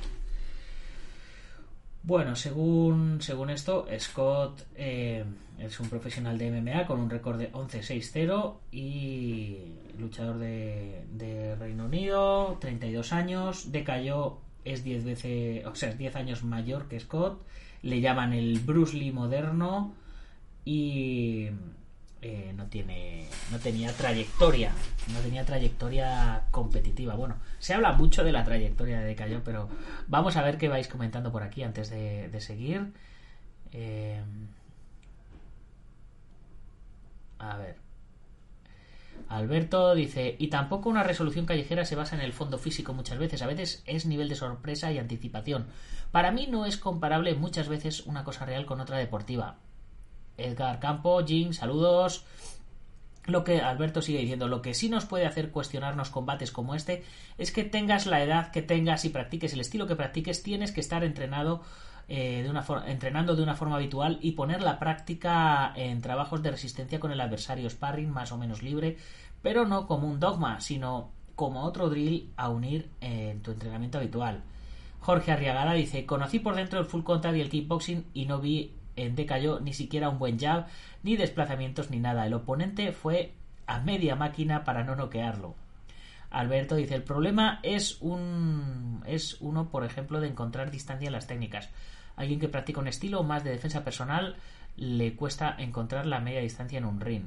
Bueno, 2.02 2.34
según, 2.34 3.20
según 3.20 3.50
esto, 3.50 3.86
Scott 3.98 4.66
eh, 4.74 5.24
es 5.58 5.80
un 5.80 5.90
profesional 5.90 6.38
de 6.38 6.50
MMA 6.50 6.86
con 6.86 6.98
un 6.98 7.10
récord 7.10 7.38
de 7.38 7.52
11-6-0 7.52 8.56
y 8.72 9.58
luchador 9.98 10.38
de, 10.38 11.04
de, 11.12 11.56
Reino 11.56 11.84
Unido, 11.84 12.56
32 12.58 13.12
años, 13.12 13.70
decayó, 13.70 14.38
es 14.64 14.82
10 14.82 15.04
veces, 15.04 15.66
o 15.66 15.74
sea, 15.74 15.92
10 15.92 16.16
años 16.16 16.42
mayor 16.42 16.88
que 16.88 16.98
Scott, 16.98 17.42
le 17.82 18.00
llaman 18.00 18.32
el 18.32 18.60
Bruce 18.60 18.96
Lee 18.96 19.12
moderno 19.12 19.92
y 20.64 21.48
eh, 22.22 22.52
no 22.54 22.66
tiene 22.66 23.26
no 23.50 23.58
tenía 23.58 23.92
trayectoria 23.92 24.72
no 25.12 25.20
tenía 25.20 25.44
trayectoria 25.44 26.44
competitiva 26.50 27.14
bueno 27.14 27.36
se 27.58 27.72
habla 27.74 27.92
mucho 27.92 28.24
de 28.24 28.32
la 28.32 28.44
trayectoria 28.44 29.00
de 29.00 29.14
Cayo 29.14 29.40
pero 29.44 29.68
vamos 30.06 30.36
a 30.36 30.42
ver 30.42 30.58
qué 30.58 30.68
vais 30.68 30.88
comentando 30.88 31.32
por 31.32 31.42
aquí 31.42 31.62
antes 31.62 31.88
de, 31.88 32.40
seguir 32.40 32.92
eh, 33.72 34.20
a 37.38 37.56
ver 37.56 37.76
Alberto 39.28 39.94
dice, 39.94 40.34
y 40.38 40.48
tampoco 40.48 40.88
una 40.88 41.04
resolución 41.04 41.46
callejera 41.46 41.84
se 41.84 41.94
basa 41.94 42.16
en 42.16 42.22
el 42.22 42.32
fondo 42.32 42.58
físico 42.58 42.92
muchas 42.94 43.18
veces, 43.18 43.42
a 43.42 43.46
veces 43.46 43.82
es 43.86 44.04
nivel 44.04 44.28
de 44.28 44.34
sorpresa 44.34 44.90
y 44.92 44.98
anticipación. 44.98 45.66
Para 46.10 46.32
mí 46.32 46.48
no 46.48 46.66
es 46.66 46.76
comparable 46.76 47.34
muchas 47.34 47.68
veces 47.68 48.06
una 48.06 48.24
cosa 48.24 48.44
real 48.44 48.66
con 48.66 48.80
otra 48.80 48.98
deportiva. 48.98 49.56
Edgar 50.44 50.80
Campo, 50.80 51.24
Jim, 51.24 51.52
saludos. 51.52 52.24
Lo 53.26 53.44
que 53.44 53.60
Alberto 53.60 54.02
sigue 54.02 54.20
diciendo, 54.20 54.48
lo 54.48 54.62
que 54.62 54.74
sí 54.74 54.88
nos 54.88 55.04
puede 55.04 55.26
hacer 55.26 55.50
cuestionarnos 55.50 56.10
combates 56.10 56.50
como 56.50 56.74
este 56.74 57.04
es 57.38 57.52
que 57.52 57.64
tengas 57.64 58.06
la 58.06 58.22
edad 58.22 58.50
que 58.50 58.62
tengas 58.62 59.04
y 59.04 59.10
practiques 59.10 59.52
el 59.52 59.60
estilo 59.60 59.86
que 59.86 59.94
practiques, 59.94 60.42
tienes 60.42 60.72
que 60.72 60.80
estar 60.80 61.04
entrenado 61.04 61.62
eh, 62.08 62.42
de 62.42 62.50
una 62.50 62.64
entrenando 62.86 63.36
de 63.36 63.42
una 63.42 63.54
forma 63.54 63.76
habitual 63.76 64.18
y 64.20 64.32
poner 64.32 64.62
la 64.62 64.80
práctica 64.80 65.72
en 65.76 66.00
trabajos 66.00 66.42
de 66.42 66.50
resistencia 66.50 66.98
con 66.98 67.12
el 67.12 67.20
adversario 67.20 67.70
sparring 67.70 68.10
más 68.10 68.32
o 68.32 68.38
menos 68.38 68.62
libre, 68.62 68.96
pero 69.42 69.64
no 69.64 69.86
como 69.86 70.08
un 70.08 70.18
dogma, 70.18 70.60
sino 70.60 71.12
como 71.36 71.62
otro 71.62 71.88
drill 71.88 72.32
a 72.36 72.48
unir 72.48 72.90
en 73.00 73.42
tu 73.42 73.52
entrenamiento 73.52 73.98
habitual. 73.98 74.42
Jorge 75.00 75.32
Arriagada 75.32 75.72
dice, 75.72 76.04
conocí 76.04 76.40
por 76.40 76.56
dentro 76.56 76.80
el 76.80 76.84
full 76.84 77.02
contact 77.02 77.36
y 77.36 77.40
el 77.40 77.48
kickboxing 77.48 78.06
y 78.12 78.26
no 78.26 78.40
vi 78.40 78.74
decayó 79.08 79.60
ni 79.60 79.72
siquiera 79.72 80.08
un 80.08 80.18
buen 80.18 80.38
jab, 80.38 80.66
ni 81.02 81.16
desplazamientos 81.16 81.90
ni 81.90 81.98
nada. 81.98 82.26
El 82.26 82.34
oponente 82.34 82.92
fue 82.92 83.32
a 83.66 83.80
media 83.80 84.16
máquina 84.16 84.64
para 84.64 84.84
no 84.84 84.96
noquearlo. 84.96 85.54
Alberto 86.30 86.76
dice, 86.76 86.94
el 86.94 87.02
problema 87.02 87.58
es 87.62 88.00
un 88.00 89.02
es 89.06 89.36
uno, 89.40 89.68
por 89.68 89.84
ejemplo, 89.84 90.20
de 90.20 90.28
encontrar 90.28 90.70
distancia 90.70 91.06
en 91.06 91.12
las 91.12 91.26
técnicas. 91.26 91.70
Alguien 92.16 92.38
que 92.38 92.48
practica 92.48 92.80
un 92.80 92.88
estilo 92.88 93.22
más 93.22 93.42
de 93.42 93.50
defensa 93.50 93.82
personal 93.82 94.36
le 94.76 95.16
cuesta 95.16 95.54
encontrar 95.58 96.06
la 96.06 96.20
media 96.20 96.40
distancia 96.40 96.78
en 96.78 96.84
un 96.84 97.00
ring. 97.00 97.24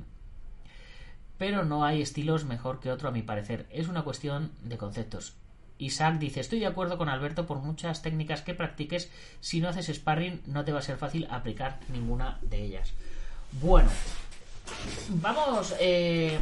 Pero 1.38 1.66
no 1.66 1.84
hay 1.84 2.02
estilos 2.02 2.46
mejor 2.46 2.80
que 2.80 2.92
otro 2.92 3.10
a 3.10 3.12
mi 3.12 3.22
parecer. 3.22 3.68
Es 3.72 3.88
una 3.88 4.04
cuestión 4.04 4.52
de 4.64 4.78
conceptos. 4.78 5.36
Isaac 5.86 6.18
dice, 6.20 6.40
estoy 6.40 6.60
de 6.60 6.68
acuerdo 6.68 6.98
con 6.98 7.10
Alberto 7.10 7.46
por 7.46 7.60
muchas 7.60 8.02
técnicas 8.02 8.42
que 8.42 8.54
practiques. 8.54 9.12
Si 9.40 9.60
no 9.60 9.70
haces 9.70 9.88
sparring 9.88 10.42
no 10.48 10.64
te 10.64 10.72
va 10.72 10.80
a 10.80 10.84
ser 10.84 10.98
fácil 10.98 11.28
aplicar 11.30 11.80
ninguna 11.90 12.40
de 12.42 12.64
ellas. 12.64 12.94
Bueno, 13.62 13.90
vamos, 15.10 15.76
eh, 15.80 16.40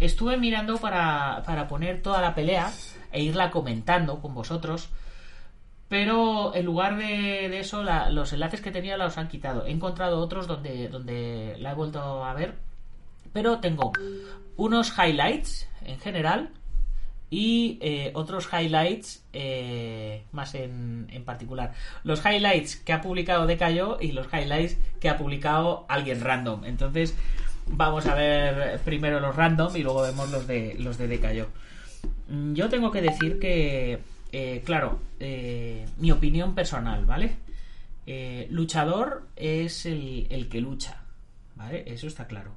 estuve 0.00 0.36
mirando 0.36 0.78
para, 0.78 1.42
para 1.44 1.68
poner 1.68 2.02
toda 2.02 2.20
la 2.20 2.34
pelea 2.34 2.72
e 3.12 3.22
irla 3.22 3.50
comentando 3.50 4.20
con 4.20 4.34
vosotros. 4.34 4.88
Pero 5.88 6.54
en 6.54 6.64
lugar 6.64 6.96
de, 6.96 7.58
eso, 7.60 7.84
los 8.10 8.32
enlaces 8.32 8.60
que 8.60 8.70
tenía 8.70 8.96
los 8.96 9.18
han 9.18 9.28
quitado. 9.28 9.66
He 9.66 9.70
encontrado 9.70 10.18
otros 10.18 10.46
donde, 10.46 10.88
donde 10.88 11.56
la 11.58 11.72
he 11.72 11.74
vuelto 11.74 12.24
a 12.24 12.34
ver. 12.34 12.54
Pero 13.32 13.60
tengo 13.60 13.92
unos 14.56 14.92
highlights 14.98 15.68
en 15.82 15.98
general 16.00 16.50
y 17.30 17.78
eh, 17.80 18.10
otros 18.14 18.48
highlights 18.52 19.24
eh, 19.32 20.24
más 20.32 20.54
en, 20.54 21.08
en, 21.10 21.24
particular. 21.24 21.72
Los 22.04 22.24
highlights 22.24 22.76
que 22.76 22.92
ha 22.92 23.00
publicado 23.00 23.46
Decayo 23.46 23.98
y 24.00 24.12
los 24.12 24.26
highlights 24.32 24.76
que 25.00 25.08
ha 25.08 25.16
publicado 25.16 25.86
alguien 25.88 26.20
random. 26.20 26.64
Entonces 26.64 27.14
vamos 27.66 28.06
a 28.06 28.14
ver 28.14 28.80
primero 28.84 29.20
los 29.20 29.34
random 29.34 29.74
y 29.76 29.82
luego 29.82 30.02
vemos 30.02 30.30
los 30.30 30.46
de 30.46 30.76
los 30.78 30.98
de 30.98 31.08
Decayo. 31.08 31.48
Mm, 32.28 32.54
yo 32.54 32.68
tengo 32.68 32.90
que 32.90 33.02
decir 33.02 33.38
que, 33.38 33.98
eh, 34.32 34.62
claro, 34.64 35.00
mi 35.98 36.12
opinión 36.12 36.54
personal, 36.54 37.04
¿vale? 37.04 37.36
luchador 38.50 39.26
es 39.34 39.86
el, 39.86 40.26
el 40.28 40.48
que 40.50 40.60
lucha, 40.60 41.02
¿vale? 41.56 41.84
Eso 41.86 42.06
está 42.06 42.26
claro. 42.26 42.52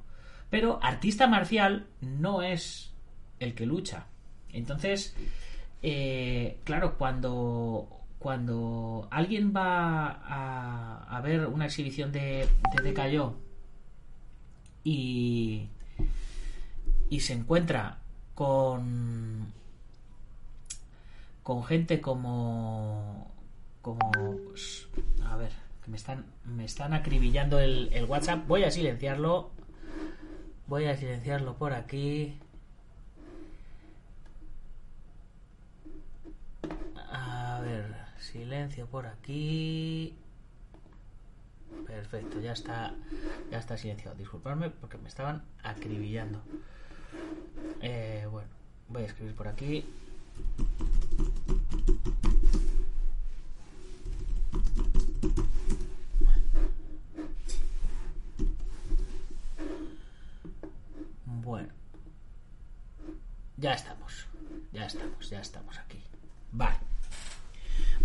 Pero 0.50 0.78
artista 0.82 1.26
marcial 1.26 1.86
no 2.00 2.42
es 2.42 2.92
el 3.40 3.54
que 3.54 3.66
lucha. 3.66 4.06
Entonces, 4.52 5.14
eh, 5.82 6.58
claro, 6.64 6.96
cuando, 6.98 7.88
cuando 8.18 9.08
alguien 9.10 9.52
va 9.54 10.20
a, 10.24 11.20
ver 11.20 11.46
una 11.46 11.66
exhibición 11.66 12.12
de, 12.12 12.48
de 12.76 12.82
Decayó 12.82 13.34
y, 14.84 15.68
y 17.10 17.20
se 17.20 17.34
encuentra 17.34 17.98
con 18.34 19.52
con 21.42 21.64
gente 21.64 22.00
como 22.00 23.32
como 23.82 23.98
pues, 24.46 24.86
a 25.24 25.36
ver 25.36 25.50
que 25.82 25.90
me 25.90 25.96
están 25.96 26.26
me 26.44 26.64
están 26.64 26.92
acribillando 26.92 27.58
el, 27.58 27.88
el 27.92 28.04
WhatsApp 28.04 28.46
voy 28.46 28.64
a 28.64 28.70
silenciarlo 28.70 29.50
voy 30.66 30.84
a 30.84 30.96
silenciarlo 30.96 31.56
por 31.56 31.72
aquí 31.72 32.38
Silencio 38.18 38.86
por 38.86 39.06
aquí. 39.06 40.14
Perfecto, 41.86 42.40
ya 42.40 42.52
está, 42.52 42.94
ya 43.50 43.58
está 43.58 43.78
silenciado. 43.78 44.16
Disculpadme 44.16 44.68
porque 44.68 44.98
me 44.98 45.08
estaban 45.08 45.42
acribillando. 45.62 46.42
Eh, 47.80 48.26
bueno, 48.30 48.48
voy 48.88 49.02
a 49.02 49.06
escribir 49.06 49.34
por 49.34 49.48
aquí. 49.48 49.86
Bueno, 61.24 61.72
ya 63.56 63.72
estamos, 63.72 64.26
ya 64.72 64.84
estamos, 64.84 65.30
ya 65.30 65.40
estamos 65.40 65.78
aquí. 65.78 65.97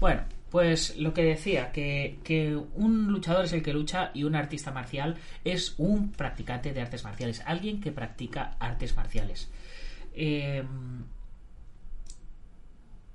Bueno, 0.03 0.23
pues 0.49 0.97
lo 0.97 1.13
que 1.13 1.23
decía, 1.23 1.71
que, 1.71 2.59
un 2.75 3.07
luchador 3.07 3.45
es 3.45 3.53
el 3.53 3.63
que 3.63 3.71
lucha 3.71 4.11
y 4.13 4.25
un 4.25 4.35
artista 4.35 4.69
marcial 4.69 5.15
es 5.45 5.75
un 5.77 6.11
practicante 6.11 6.73
de 6.73 6.81
artes 6.81 7.05
marciales, 7.05 7.41
alguien 7.45 7.79
que 7.79 7.93
practica 7.93 8.57
artes 8.59 8.97
marciales. 8.97 9.49
Eh, 10.13 10.61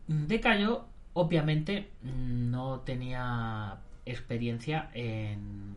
Decayo, 0.07 0.87
obviamente, 1.12 1.90
no 2.05 2.81
tenía 2.81 3.77
experiencia 4.07 4.88
en, 4.94 5.77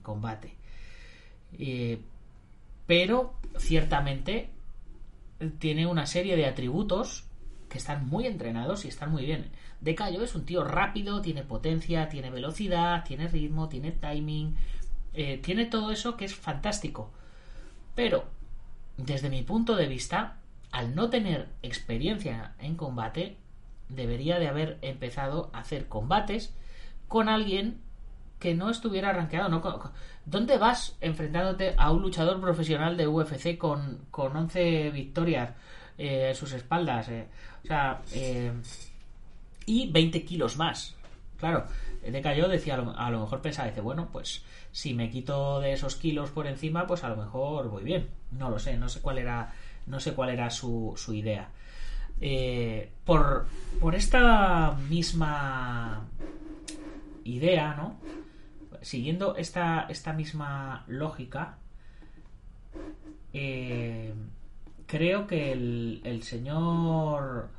combate. 0.00 0.54
Eh, 1.58 1.98
pero 2.86 3.34
ciertamente 3.58 4.48
tiene 5.58 5.88
una 5.88 6.06
serie 6.06 6.36
de 6.36 6.46
atributos 6.46 7.24
que 7.70 7.78
están 7.78 8.06
muy 8.06 8.26
entrenados 8.26 8.84
y 8.84 8.88
están 8.88 9.10
muy 9.10 9.24
bien. 9.24 9.50
Decayo 9.80 10.22
es 10.22 10.34
un 10.34 10.44
tío 10.44 10.64
rápido, 10.64 11.22
tiene 11.22 11.44
potencia, 11.44 12.08
tiene 12.10 12.30
velocidad, 12.30 13.04
tiene 13.04 13.28
ritmo, 13.28 13.68
tiene 13.68 13.92
timing, 13.92 14.56
eh, 15.14 15.38
tiene 15.38 15.64
todo 15.64 15.90
eso 15.92 16.16
que 16.16 16.26
es 16.26 16.34
fantástico. 16.34 17.10
Pero, 17.94 18.24
desde 18.98 19.30
mi 19.30 19.42
punto 19.42 19.76
de 19.76 19.86
vista, 19.86 20.36
al 20.72 20.94
no 20.94 21.08
tener 21.08 21.48
experiencia 21.62 22.54
en 22.58 22.74
combate, 22.74 23.38
debería 23.88 24.38
de 24.38 24.48
haber 24.48 24.78
empezado 24.82 25.50
a 25.52 25.60
hacer 25.60 25.88
combates 25.88 26.52
con 27.08 27.28
alguien 27.28 27.80
que 28.40 28.54
no 28.54 28.68
estuviera 28.68 29.12
rankeado. 29.12 29.48
¿no? 29.48 29.62
¿Dónde 30.24 30.58
vas 30.58 30.96
enfrentándote 31.00 31.74
a 31.78 31.92
un 31.92 32.02
luchador 32.02 32.40
profesional 32.40 32.96
de 32.96 33.06
UFC 33.06 33.56
con, 33.58 34.06
con 34.10 34.36
11 34.36 34.90
victorias 34.90 35.52
eh, 36.00 36.34
sus 36.34 36.52
espaldas? 36.52 37.08
Eh? 37.10 37.26
O 37.62 37.66
sea, 37.66 38.00
y 39.66 39.90
20 39.90 40.24
kilos 40.24 40.56
más. 40.56 40.96
Claro, 41.36 41.66
de 42.02 42.22
cayó 42.22 42.48
decía, 42.48 42.74
a 42.74 43.10
lo, 43.10 43.20
mejor 43.20 43.40
pensaba, 43.40 43.68
dice, 43.68 43.80
bueno, 43.80 44.08
pues 44.12 44.44
si 44.72 44.94
me 44.94 45.10
quito 45.10 45.60
de 45.60 45.72
esos 45.72 45.96
kilos 45.96 46.30
por 46.30 46.46
encima, 46.46 46.86
pues 46.86 47.04
a 47.04 47.08
lo 47.08 47.16
mejor 47.16 47.68
voy 47.68 47.84
bien. 47.84 48.08
No 48.32 48.50
lo 48.50 48.58
sé, 48.58 48.76
no 48.76 48.88
sé 48.88 49.00
cuál 49.00 49.18
era, 49.18 49.52
no 49.86 50.00
sé 50.00 50.14
cuál 50.14 50.30
era 50.30 50.50
su, 50.50 50.94
su 50.96 51.14
idea. 51.14 51.48
Eh, 52.20 52.90
por, 53.04 53.46
por 53.80 53.94
esta 53.94 54.72
misma 54.88 56.06
idea, 57.24 57.74
¿no? 57.74 57.96
Siguiendo 58.82 59.36
esta, 59.36 59.86
esta 59.88 60.12
misma 60.12 60.84
lógica, 60.88 61.58
eh, 63.32 64.12
creo 64.90 65.26
que 65.26 65.52
el, 65.52 66.00
el 66.04 66.22
señor 66.22 67.50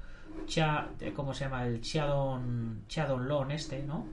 eh, 0.99 1.13
¿cómo 1.15 1.33
se 1.33 1.45
llama? 1.45 1.65
El 1.65 1.81
Chadon, 1.81 2.83
Chadon 2.87 3.27
Lon 3.27 3.51
este, 3.51 3.83
¿no? 3.83 4.07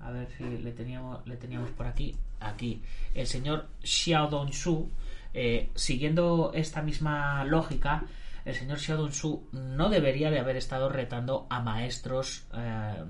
A 0.00 0.10
ver 0.10 0.28
si 0.36 0.44
le 0.44 0.72
teníamos, 0.72 1.26
le 1.26 1.36
teníamos 1.36 1.70
por 1.70 1.86
aquí. 1.86 2.16
Aquí. 2.40 2.82
El 3.14 3.26
señor 3.26 3.68
Xiaodong 3.82 4.52
Su, 4.52 4.88
eh, 5.34 5.68
siguiendo 5.74 6.52
esta 6.54 6.80
misma 6.80 7.44
lógica, 7.44 8.04
el 8.46 8.54
señor 8.54 8.78
Xiaodong 8.78 9.12
Su 9.12 9.46
no 9.52 9.90
debería 9.90 10.30
de 10.30 10.38
haber 10.38 10.56
estado 10.56 10.88
retando 10.88 11.46
a 11.50 11.60
maestros 11.60 12.46
eh, 12.54 13.04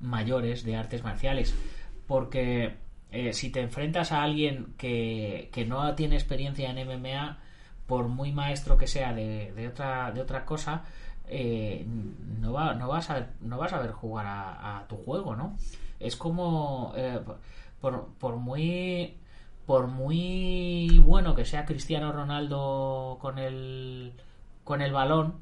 mayores 0.00 0.64
de 0.64 0.76
artes 0.76 1.04
marciales. 1.04 1.54
Porque 2.06 2.76
si 3.32 3.50
te 3.50 3.60
enfrentas 3.60 4.12
a 4.12 4.22
alguien 4.22 4.74
que, 4.76 5.48
que, 5.52 5.64
no 5.64 5.94
tiene 5.94 6.16
experiencia 6.16 6.70
en 6.70 6.86
MMA, 6.86 7.38
por 7.86 8.08
muy 8.08 8.32
maestro 8.32 8.76
que 8.76 8.86
sea 8.86 9.12
de, 9.12 9.52
de 9.52 9.68
otra, 9.68 10.10
de 10.12 10.20
otra 10.20 10.44
cosa, 10.44 10.84
eh, 11.28 11.84
no, 12.40 12.52
va, 12.52 12.74
no, 12.74 12.88
vas 12.88 13.10
a, 13.10 13.28
no 13.40 13.58
vas 13.58 13.72
a 13.72 13.78
ver 13.78 13.92
jugar 13.92 14.26
a, 14.28 14.84
tu 14.88 14.96
juego, 14.96 15.36
¿no? 15.36 15.56
Es 16.00 16.16
como, 16.16 16.92
eh, 16.96 17.20
por, 17.80 18.06
por, 18.18 18.36
muy 18.36 19.16
por 19.66 19.88
muy 19.88 21.00
bueno 21.04 21.34
que 21.34 21.44
sea 21.44 21.64
Cristiano 21.64 22.12
Ronaldo 22.12 23.18
con 23.20 23.38
el 23.38 24.12
con 24.64 24.82
el 24.82 24.92
balón, 24.92 25.34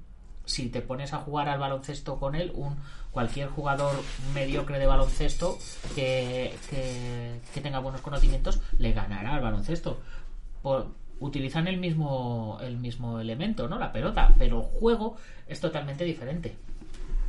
si 0.44 0.68
te 0.68 0.82
pones 0.82 1.12
a 1.14 1.18
jugar 1.18 1.48
al 1.48 1.58
baloncesto 1.58 2.18
con 2.18 2.34
él, 2.34 2.52
un 2.54 2.76
cualquier 3.10 3.48
jugador 3.48 3.94
mediocre 4.34 4.78
de 4.78 4.86
baloncesto 4.86 5.58
que, 5.94 6.54
que, 6.68 7.60
tenga 7.60 7.78
buenos 7.78 8.00
conocimientos 8.00 8.60
le 8.78 8.92
ganará 8.92 9.34
al 9.34 9.40
baloncesto. 9.40 10.00
Utilizan 11.20 11.68
el 11.68 11.78
mismo, 11.78 12.58
el 12.60 12.76
mismo 12.76 13.20
elemento, 13.20 13.68
¿no? 13.68 13.78
La 13.78 13.92
pelota, 13.92 14.34
pero 14.38 14.60
el 14.60 14.80
juego 14.80 15.16
es 15.46 15.60
totalmente 15.60 16.04
diferente. 16.04 16.56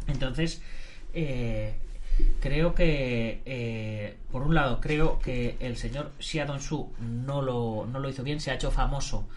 Entonces, 0.08 0.62
eh, 1.14 1.76
creo 2.40 2.74
que, 2.74 3.42
eh, 3.46 4.18
por 4.32 4.44
un 4.44 4.56
lado, 4.56 4.80
creo 4.80 5.20
que 5.20 5.58
el 5.60 5.78
señor 5.78 6.12
Xiadon 6.20 6.62
Su 6.62 6.94
no 7.00 7.42
lo, 7.42 7.86
no 7.86 8.00
lo 8.00 8.10
hizo 8.10 8.24
bien, 8.24 8.40
se 8.40 8.52
ha 8.52 8.56
hecho 8.56 8.72
famoso 8.72 9.28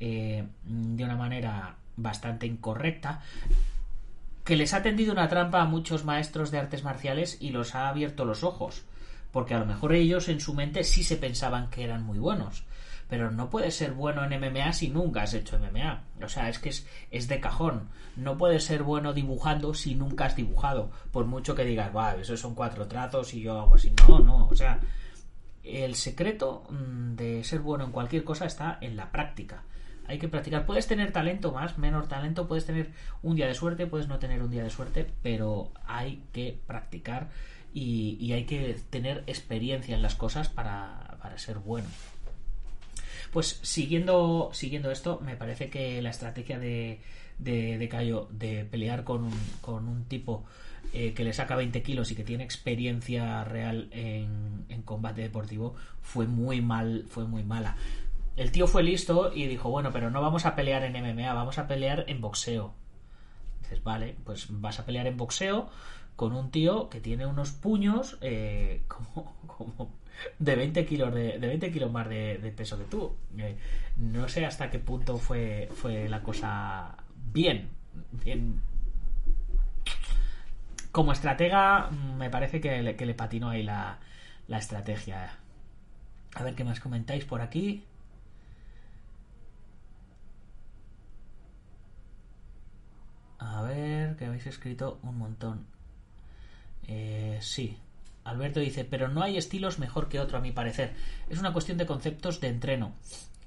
eh, 0.00 0.44
de 0.64 1.04
una 1.04 1.16
manera 1.16 1.76
bastante 1.96 2.46
incorrecta. 2.46 3.22
que 4.44 4.56
les 4.56 4.74
ha 4.74 4.82
tendido 4.82 5.12
una 5.12 5.28
trampa 5.28 5.62
a 5.62 5.66
muchos 5.66 6.04
maestros 6.04 6.50
de 6.50 6.58
artes 6.58 6.82
marciales 6.82 7.38
y 7.40 7.50
los 7.50 7.76
ha 7.76 7.88
abierto 7.88 8.24
los 8.24 8.42
ojos. 8.42 8.82
Porque 9.30 9.54
a 9.54 9.60
lo 9.60 9.66
mejor 9.66 9.92
ellos 9.94 10.28
en 10.28 10.40
su 10.40 10.52
mente 10.52 10.82
sí 10.82 11.04
se 11.04 11.16
pensaban 11.16 11.70
que 11.70 11.84
eran 11.84 12.02
muy 12.02 12.18
buenos. 12.18 12.64
Pero 13.12 13.30
no 13.30 13.50
puedes 13.50 13.76
ser 13.76 13.92
bueno 13.92 14.24
en 14.24 14.40
MMA 14.40 14.72
si 14.72 14.88
nunca 14.88 15.24
has 15.24 15.34
hecho 15.34 15.58
MMA. 15.58 16.02
O 16.24 16.28
sea, 16.30 16.48
es 16.48 16.58
que 16.58 16.70
es, 16.70 16.86
es 17.10 17.28
de 17.28 17.40
cajón. 17.40 17.90
No 18.16 18.38
puedes 18.38 18.64
ser 18.64 18.84
bueno 18.84 19.12
dibujando 19.12 19.74
si 19.74 19.94
nunca 19.94 20.24
has 20.24 20.34
dibujado. 20.34 20.90
Por 21.10 21.26
mucho 21.26 21.54
que 21.54 21.66
digas, 21.66 21.94
va, 21.94 22.14
eso 22.14 22.38
son 22.38 22.54
cuatro 22.54 22.88
trazos 22.88 23.34
y 23.34 23.42
yo 23.42 23.60
hago 23.60 23.74
así. 23.74 23.92
No, 24.08 24.20
no. 24.20 24.46
O 24.46 24.56
sea, 24.56 24.80
el 25.62 25.94
secreto 25.94 26.64
mm, 26.70 27.14
de 27.14 27.44
ser 27.44 27.60
bueno 27.60 27.84
en 27.84 27.92
cualquier 27.92 28.24
cosa 28.24 28.46
está 28.46 28.78
en 28.80 28.96
la 28.96 29.12
práctica 29.12 29.62
hay 30.06 30.18
que 30.18 30.28
practicar. 30.28 30.64
Puedes 30.64 30.86
tener 30.86 31.12
talento 31.12 31.52
más, 31.52 31.78
menor 31.78 32.08
talento, 32.08 32.48
puedes 32.48 32.66
tener 32.66 32.90
un 33.22 33.36
día 33.36 33.46
de 33.46 33.54
suerte, 33.54 33.86
puedes 33.86 34.08
no 34.08 34.18
tener 34.18 34.42
un 34.42 34.50
día 34.50 34.64
de 34.64 34.70
suerte, 34.70 35.06
pero 35.22 35.70
hay 35.86 36.24
que 36.32 36.58
practicar 36.66 37.28
y, 37.72 38.32
hay 38.32 38.44
que 38.44 38.76
tener 38.90 39.22
experiencia 39.26 39.94
en 39.94 40.02
las 40.02 40.16
cosas 40.16 40.48
para, 40.48 41.16
para 41.22 41.38
ser 41.38 41.58
bueno. 41.58 41.86
Pues 43.32 43.58
siguiendo, 43.62 44.50
siguiendo 44.52 44.92
esto, 44.92 45.20
me 45.24 45.36
parece 45.36 45.70
que 45.70 46.00
la 46.02 46.10
estrategia 46.10 46.60
de, 46.60 47.00
de, 47.38 47.78
de 47.78 47.88
Cayo 47.88 48.28
de 48.30 48.64
pelear 48.64 49.02
con 49.02 49.24
un, 49.24 49.34
con 49.60 49.88
un 49.88 50.04
tipo 50.04 50.44
eh, 50.92 51.14
que 51.14 51.24
le 51.24 51.32
saca 51.32 51.56
20 51.56 51.82
kilos 51.82 52.12
y 52.12 52.14
que 52.14 52.22
tiene 52.22 52.44
experiencia 52.44 53.42
real 53.42 53.88
en, 53.92 54.66
en, 54.68 54.82
combate 54.82 55.22
deportivo 55.22 55.74
fue 56.02 56.26
muy 56.26 56.60
mal, 56.60 57.06
fue 57.08 57.24
muy 57.24 57.42
mala 57.42 57.76
el 58.36 58.50
tío 58.50 58.66
fue 58.66 58.82
listo 58.82 59.32
y 59.34 59.46
dijo, 59.46 59.70
bueno, 59.70 59.90
pero 59.92 60.10
no 60.10 60.22
vamos 60.22 60.46
a 60.46 60.54
pelear 60.54 60.84
en 60.84 60.92
MMA, 60.92 61.32
vamos 61.34 61.58
a 61.58 61.66
pelear 61.66 62.04
en 62.08 62.20
boxeo. 62.20 62.72
Dices, 63.60 63.82
vale, 63.82 64.16
pues 64.24 64.46
vas 64.50 64.78
a 64.80 64.86
pelear 64.86 65.06
en 65.06 65.16
boxeo 65.16 65.68
con 66.16 66.32
un 66.32 66.50
tío 66.50 66.88
que 66.88 67.00
tiene 67.00 67.26
unos 67.26 67.52
puños 67.52 68.18
eh, 68.20 68.82
como, 68.88 69.90
de 70.38 70.56
20 70.56 70.86
kilos 70.86 71.14
de, 71.14 71.38
de 71.38 71.46
20 71.46 71.70
kilos 71.72 71.90
más 71.90 72.08
de, 72.08 72.52
peso 72.56 72.78
que 72.78 72.84
tú. 72.84 73.16
Eh, 73.38 73.56
no 73.96 74.28
sé 74.28 74.44
hasta 74.46 74.70
qué 74.70 74.78
punto 74.78 75.18
fue, 75.18 75.68
fue 75.74 76.08
la 76.08 76.22
cosa 76.22 76.96
bien, 77.32 77.68
bien. 78.24 78.62
Como 80.90 81.12
estratega, 81.12 81.90
me 81.90 82.30
parece 82.30 82.60
que 82.60 82.82
le, 82.82 82.96
que 82.96 83.06
le 83.06 83.14
patinó 83.14 83.50
ahí 83.50 83.62
la, 83.62 83.98
la 84.48 84.58
estrategia. 84.58 85.38
A 86.34 86.42
ver 86.42 86.54
qué 86.54 86.64
más 86.64 86.80
comentáis 86.80 87.24
por 87.24 87.40
aquí. 87.40 87.84
A 93.38 93.62
ver, 93.62 94.16
que 94.16 94.26
habéis 94.26 94.46
escrito 94.46 94.98
un 95.02 95.18
montón. 95.18 95.66
Eh, 96.86 97.38
sí. 97.40 97.78
Alberto 98.24 98.60
dice, 98.60 98.84
pero 98.84 99.08
no 99.08 99.22
hay 99.22 99.36
estilos 99.36 99.78
mejor 99.78 100.08
que 100.08 100.20
otro, 100.20 100.38
a 100.38 100.40
mi 100.40 100.52
parecer. 100.52 100.94
Es 101.28 101.38
una 101.38 101.52
cuestión 101.52 101.78
de 101.78 101.86
conceptos 101.86 102.40
de 102.40 102.48
entreno. 102.48 102.94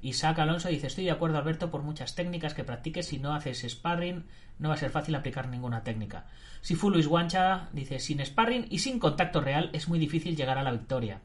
Isaac 0.01 0.39
Alonso 0.39 0.69
dice, 0.69 0.87
estoy 0.87 1.05
de 1.05 1.11
acuerdo, 1.11 1.37
Alberto, 1.37 1.71
por 1.71 1.81
muchas 1.81 2.13
técnicas 2.13 2.53
que 2.53 2.63
practiques. 2.63 3.07
Si 3.07 3.17
no 3.17 3.33
haces 3.33 3.65
sparring, 3.67 4.25
no 4.59 4.69
va 4.69 4.75
a 4.75 4.77
ser 4.77 4.91
fácil 4.91 5.15
aplicar 5.15 5.47
ninguna 5.47 5.83
técnica. 5.83 6.27
Si 6.61 6.75
fue 6.75 6.91
Luis 6.91 7.07
Guancha, 7.07 7.69
dice, 7.73 7.99
sin 7.99 8.23
sparring 8.23 8.67
y 8.69 8.79
sin 8.79 8.99
contacto 8.99 9.41
real 9.41 9.69
es 9.73 9.87
muy 9.87 9.97
difícil 9.97 10.35
llegar 10.35 10.57
a 10.57 10.63
la 10.63 10.71
victoria. 10.71 11.21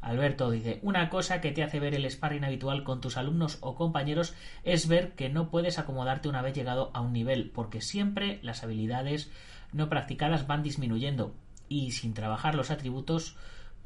Alberto 0.00 0.50
dice, 0.50 0.78
una 0.82 1.10
cosa 1.10 1.40
que 1.40 1.50
te 1.50 1.64
hace 1.64 1.80
ver 1.80 1.94
el 1.94 2.08
sparring 2.08 2.44
habitual 2.44 2.84
con 2.84 3.00
tus 3.00 3.16
alumnos 3.16 3.58
o 3.60 3.74
compañeros 3.74 4.34
es 4.62 4.86
ver 4.86 5.14
que 5.14 5.28
no 5.28 5.50
puedes 5.50 5.78
acomodarte 5.78 6.28
una 6.28 6.42
vez 6.42 6.54
llegado 6.54 6.90
a 6.94 7.00
un 7.00 7.12
nivel, 7.12 7.50
porque 7.50 7.80
siempre 7.80 8.38
las 8.42 8.62
habilidades 8.62 9.30
no 9.72 9.88
practicadas 9.88 10.46
van 10.46 10.62
disminuyendo 10.62 11.34
y 11.68 11.92
sin 11.92 12.14
trabajar 12.14 12.54
los 12.54 12.70
atributos 12.70 13.36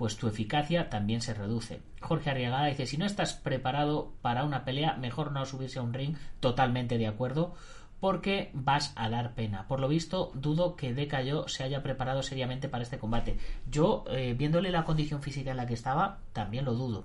pues 0.01 0.17
tu 0.17 0.29
eficacia 0.29 0.89
también 0.89 1.21
se 1.21 1.35
reduce. 1.35 1.83
Jorge 2.01 2.31
Arriagada 2.31 2.69
dice, 2.69 2.87
si 2.87 2.97
no 2.97 3.05
estás 3.05 3.35
preparado 3.35 4.15
para 4.23 4.45
una 4.45 4.65
pelea, 4.65 4.95
mejor 4.95 5.31
no 5.31 5.45
subirse 5.45 5.79
a 5.79 5.83
un 5.83 5.93
ring, 5.93 6.17
totalmente 6.41 6.97
de 6.97 7.07
acuerdo, 7.07 7.55
porque 8.01 8.51
vas 8.55 8.95
a 8.97 9.11
dar 9.11 9.35
pena. 9.35 9.69
Por 9.69 9.79
lo 9.79 9.89
visto, 9.89 10.33
dudo 10.35 10.75
que 10.75 10.95
Decayo 10.95 11.49
se 11.49 11.65
haya 11.65 11.83
preparado 11.83 12.23
seriamente 12.23 12.71
para 12.71 12.83
este 12.83 12.99
combate. 12.99 13.37
Yo, 13.71 14.05
eh, 14.09 14.33
viéndole 14.33 14.71
la 14.71 14.87
condición 14.87 15.21
física 15.21 15.51
en 15.51 15.59
la 15.59 15.67
que 15.67 15.75
estaba, 15.75 16.21
también 16.33 16.65
lo 16.65 16.73
dudo. 16.73 17.05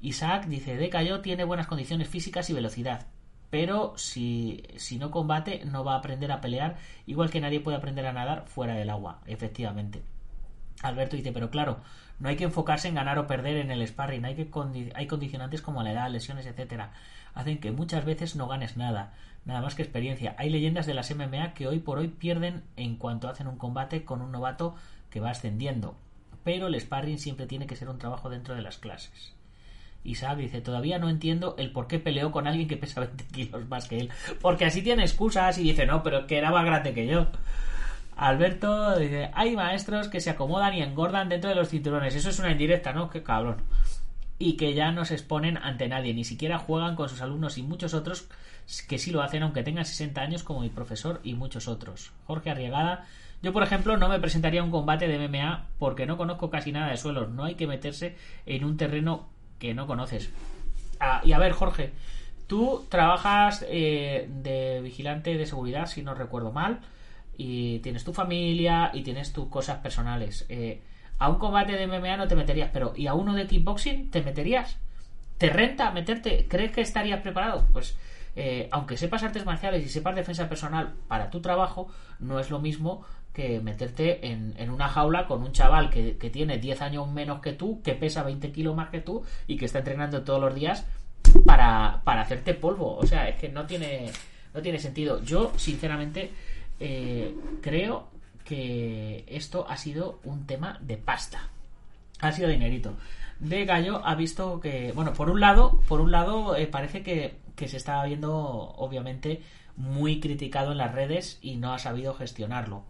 Isaac 0.00 0.46
dice, 0.46 0.76
Decayo 0.76 1.20
tiene 1.20 1.44
buenas 1.44 1.68
condiciones 1.68 2.08
físicas 2.08 2.50
y 2.50 2.52
velocidad, 2.52 3.06
pero 3.52 3.92
si, 3.98 4.62
si 4.76 4.96
no 4.96 5.10
combate 5.10 5.66
no 5.66 5.84
va 5.84 5.92
a 5.92 5.98
aprender 5.98 6.32
a 6.32 6.40
pelear, 6.40 6.78
igual 7.06 7.28
que 7.28 7.38
nadie 7.38 7.60
puede 7.60 7.76
aprender 7.76 8.06
a 8.06 8.14
nadar 8.14 8.46
fuera 8.46 8.74
del 8.74 8.88
agua, 8.88 9.20
efectivamente. 9.26 10.00
Alberto 10.80 11.16
dice, 11.16 11.32
pero 11.32 11.50
claro, 11.50 11.80
no 12.18 12.30
hay 12.30 12.36
que 12.36 12.44
enfocarse 12.44 12.88
en 12.88 12.94
ganar 12.94 13.18
o 13.18 13.26
perder 13.26 13.58
en 13.58 13.70
el 13.70 13.86
sparring, 13.86 14.24
hay, 14.24 14.50
hay 14.94 15.06
condicionantes 15.06 15.60
como 15.60 15.82
la 15.82 15.92
edad, 15.92 16.08
lesiones, 16.08 16.46
etcétera, 16.46 16.94
hacen 17.34 17.58
que 17.58 17.72
muchas 17.72 18.06
veces 18.06 18.36
no 18.36 18.48
ganes 18.48 18.78
nada 18.78 19.12
nada 19.44 19.60
más 19.60 19.74
que 19.74 19.82
experiencia. 19.82 20.34
Hay 20.38 20.48
leyendas 20.48 20.86
de 20.86 20.94
las 20.94 21.14
MMA 21.14 21.52
que 21.52 21.68
hoy 21.68 21.78
por 21.78 21.98
hoy 21.98 22.08
pierden 22.08 22.62
en 22.76 22.96
cuanto 22.96 23.28
hacen 23.28 23.48
un 23.48 23.58
combate 23.58 24.06
con 24.06 24.22
un 24.22 24.32
novato 24.32 24.76
que 25.10 25.20
va 25.20 25.28
ascendiendo. 25.28 25.94
Pero 26.42 26.68
el 26.68 26.80
sparring 26.80 27.18
siempre 27.18 27.46
tiene 27.46 27.66
que 27.66 27.76
ser 27.76 27.90
un 27.90 27.98
trabajo 27.98 28.30
dentro 28.30 28.54
de 28.54 28.62
las 28.62 28.78
clases. 28.78 29.34
Isaac 30.04 30.36
dice, 30.38 30.60
todavía 30.60 30.98
no 30.98 31.08
entiendo 31.08 31.54
el 31.58 31.70
por 31.70 31.86
qué 31.86 31.98
peleó 31.98 32.32
con 32.32 32.46
alguien 32.46 32.68
que 32.68 32.76
pesa 32.76 33.00
20 33.06 33.24
kilos 33.26 33.68
más 33.68 33.88
que 33.88 33.98
él. 33.98 34.10
Porque 34.40 34.64
así 34.64 34.82
tiene 34.82 35.02
excusas 35.02 35.58
y 35.58 35.64
dice, 35.64 35.86
no, 35.86 36.02
pero 36.02 36.26
que 36.26 36.38
era 36.38 36.50
más 36.50 36.64
grande 36.64 36.94
que 36.94 37.06
yo. 37.06 37.26
Alberto 38.16 38.98
dice, 38.98 39.30
hay 39.34 39.56
maestros 39.56 40.08
que 40.08 40.20
se 40.20 40.30
acomodan 40.30 40.74
y 40.74 40.82
engordan 40.82 41.28
dentro 41.28 41.50
de 41.50 41.56
los 41.56 41.68
cinturones. 41.68 42.14
Eso 42.14 42.30
es 42.30 42.38
una 42.38 42.52
indirecta, 42.52 42.92
¿no? 42.92 43.10
Qué 43.10 43.22
cabrón. 43.22 43.56
Y 44.38 44.54
que 44.56 44.74
ya 44.74 44.90
no 44.90 45.04
se 45.04 45.14
exponen 45.14 45.56
ante 45.56 45.88
nadie, 45.88 46.14
ni 46.14 46.24
siquiera 46.24 46.58
juegan 46.58 46.96
con 46.96 47.08
sus 47.08 47.22
alumnos 47.22 47.58
y 47.58 47.62
muchos 47.62 47.94
otros 47.94 48.28
que 48.88 48.98
sí 48.98 49.10
lo 49.10 49.22
hacen 49.22 49.42
aunque 49.42 49.62
tengan 49.62 49.84
60 49.84 50.20
años 50.20 50.42
como 50.42 50.60
mi 50.60 50.68
profesor 50.68 51.20
y 51.22 51.34
muchos 51.34 51.68
otros. 51.68 52.12
Jorge 52.26 52.50
Arriagada, 52.50 53.06
yo 53.42 53.52
por 53.52 53.62
ejemplo 53.62 53.96
no 53.96 54.08
me 54.08 54.20
presentaría 54.20 54.60
a 54.60 54.64
un 54.64 54.70
combate 54.70 55.08
de 55.08 55.28
MMA 55.28 55.66
porque 55.78 56.06
no 56.06 56.16
conozco 56.16 56.50
casi 56.50 56.72
nada 56.72 56.90
de 56.90 56.96
suelos, 56.96 57.30
no 57.30 57.44
hay 57.44 57.54
que 57.54 57.66
meterse 57.66 58.16
en 58.46 58.64
un 58.64 58.76
terreno 58.76 59.28
que 59.62 59.74
no 59.74 59.86
conoces. 59.86 60.28
Ah, 60.98 61.22
y 61.24 61.32
a 61.32 61.38
ver 61.38 61.52
Jorge, 61.52 61.92
tú 62.48 62.84
trabajas 62.88 63.64
eh, 63.68 64.28
de 64.28 64.80
vigilante 64.80 65.36
de 65.36 65.46
seguridad 65.46 65.86
si 65.86 66.02
no 66.02 66.14
recuerdo 66.14 66.50
mal 66.50 66.80
y 67.38 67.78
tienes 67.78 68.02
tu 68.02 68.12
familia 68.12 68.90
y 68.92 69.04
tienes 69.04 69.32
tus 69.32 69.46
cosas 69.46 69.78
personales. 69.78 70.46
Eh, 70.48 70.82
a 71.20 71.28
un 71.28 71.38
combate 71.38 71.74
de 71.74 71.86
MMA 71.86 72.16
no 72.16 72.26
te 72.26 72.34
meterías, 72.34 72.70
pero 72.72 72.92
¿y 72.96 73.06
a 73.06 73.14
uno 73.14 73.34
de 73.34 73.46
kickboxing 73.46 74.10
te 74.10 74.22
meterías? 74.22 74.78
¿Te 75.38 75.48
renta 75.48 75.92
meterte? 75.92 76.48
¿Crees 76.48 76.72
que 76.72 76.80
estarías 76.80 77.20
preparado? 77.20 77.64
Pues 77.72 77.96
eh, 78.34 78.68
aunque 78.70 78.96
sepas 78.96 79.22
artes 79.22 79.44
marciales 79.44 79.84
y 79.84 79.88
sepas 79.88 80.14
defensa 80.14 80.48
personal 80.48 80.94
para 81.08 81.30
tu 81.30 81.40
trabajo, 81.40 81.88
no 82.18 82.40
es 82.40 82.50
lo 82.50 82.58
mismo 82.60 83.04
que 83.32 83.60
meterte 83.60 84.26
en, 84.26 84.70
una 84.70 84.88
jaula 84.88 85.26
con 85.26 85.42
un 85.42 85.52
chaval 85.52 85.90
que, 85.90 86.30
tiene 86.30 86.58
10 86.58 86.82
años 86.82 87.10
menos 87.10 87.40
que 87.40 87.52
tú, 87.52 87.80
que 87.82 87.94
pesa 87.94 88.22
20 88.22 88.52
kilos 88.52 88.76
más 88.76 88.90
que 88.90 89.00
tú 89.00 89.22
y 89.46 89.56
que 89.56 89.64
está 89.64 89.78
entrenando 89.78 90.22
todos 90.22 90.40
los 90.40 90.54
días 90.54 90.86
para, 91.44 92.02
hacerte 92.04 92.54
polvo. 92.54 92.96
O 92.96 93.06
sea, 93.06 93.28
es 93.28 93.36
que 93.36 93.48
no 93.48 93.66
tiene, 93.66 94.10
no 94.52 94.60
tiene 94.60 94.78
sentido. 94.78 95.22
Yo, 95.22 95.52
sinceramente, 95.56 96.30
eh, 96.78 97.34
creo 97.62 98.08
que 98.44 99.24
esto 99.28 99.66
ha 99.68 99.76
sido 99.76 100.20
un 100.24 100.46
tema 100.46 100.78
de 100.82 100.98
pasta. 100.98 101.48
Ha 102.22 102.32
sido 102.32 102.48
dinerito. 102.48 102.96
De 103.38 103.64
Gallo 103.64 104.00
ha 104.04 104.14
visto 104.14 104.60
que, 104.60 104.92
bueno, 104.92 105.12
por 105.12 105.28
un 105.28 105.40
lado, 105.40 105.80
por 105.88 106.00
un 106.00 106.10
lado 106.10 106.56
eh, 106.56 106.66
parece 106.66 107.02
que 107.02 107.42
que 107.56 107.68
se 107.68 107.76
estaba 107.76 108.04
viendo 108.04 108.32
obviamente 108.32 109.42
muy 109.76 110.20
criticado 110.20 110.72
en 110.72 110.78
las 110.78 110.92
redes 110.92 111.38
y 111.42 111.56
no 111.56 111.72
ha 111.72 111.78
sabido 111.78 112.14
gestionarlo. 112.14 112.84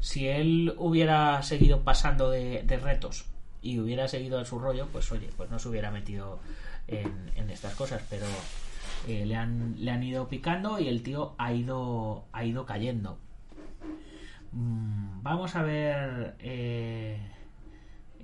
Si 0.00 0.28
él 0.28 0.74
hubiera 0.78 1.42
seguido 1.42 1.82
pasando 1.82 2.30
de, 2.30 2.62
retos 2.82 3.26
y 3.62 3.78
hubiera 3.78 4.08
seguido 4.08 4.38
en 4.38 4.44
su 4.44 4.58
rollo, 4.58 4.88
pues 4.92 5.10
oye, 5.12 5.30
pues 5.36 5.50
no 5.50 5.58
se 5.58 5.68
hubiera 5.68 5.90
metido 5.90 6.40
en, 6.88 7.50
estas 7.50 7.74
cosas, 7.74 8.02
pero 8.10 8.26
eh, 9.08 9.24
le, 9.24 9.36
han, 9.36 9.74
le 9.78 9.90
han 9.90 10.02
ido 10.02 10.28
picando 10.28 10.78
y 10.78 10.88
el 10.88 11.02
tío 11.02 11.34
ha 11.38 11.52
ido, 11.52 12.24
ha 12.32 12.44
ido 12.44 12.66
cayendo. 12.66 13.18
Mm, 14.52 15.22
vamos 15.22 15.56
a 15.56 15.62
ver 15.62 16.36
eh, 16.38 17.18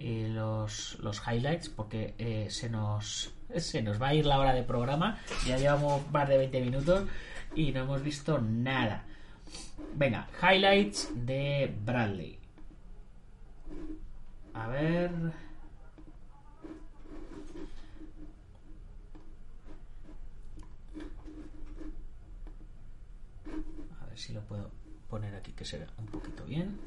eh, 0.03 0.29
los, 0.29 0.99
los 1.01 1.23
highlights 1.27 1.69
porque 1.69 2.47
se 2.51 2.69
nos 2.69 3.33
se 3.57 3.83
nos 3.83 4.01
va 4.01 4.09
a 4.09 4.15
ir 4.15 4.27
la 4.27 4.39
hora 4.39 4.55
de 4.55 4.63
programa. 4.63 5.19
Ya 5.47 5.57
llevamos 5.57 6.11
más 6.11 6.29
de 6.29 6.39
20 6.39 6.61
minutos 6.61 7.09
y 7.55 7.73
no 7.73 7.81
hemos 7.81 8.03
visto 8.03 8.39
nada. 8.39 9.05
Venga, 9.95 10.29
highlights 10.41 11.11
de 11.15 11.75
Bradley. 11.85 12.39
A 14.55 14.69
ver. 14.69 15.11
A 24.01 24.07
ver 24.07 24.19
si 24.19 24.33
lo 24.33 24.43
puedo 24.43 24.71
poner 25.09 25.35
aquí 25.35 25.53
que 25.53 25.65
se 25.65 25.79
vea 25.79 25.89
un 25.99 26.07
poquito 26.07 26.45
bien. 26.45 26.79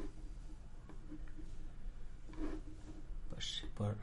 Pues 3.46 3.64
por... 3.76 3.96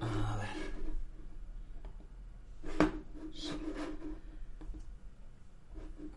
A 0.00 0.36
ver. 0.36 0.48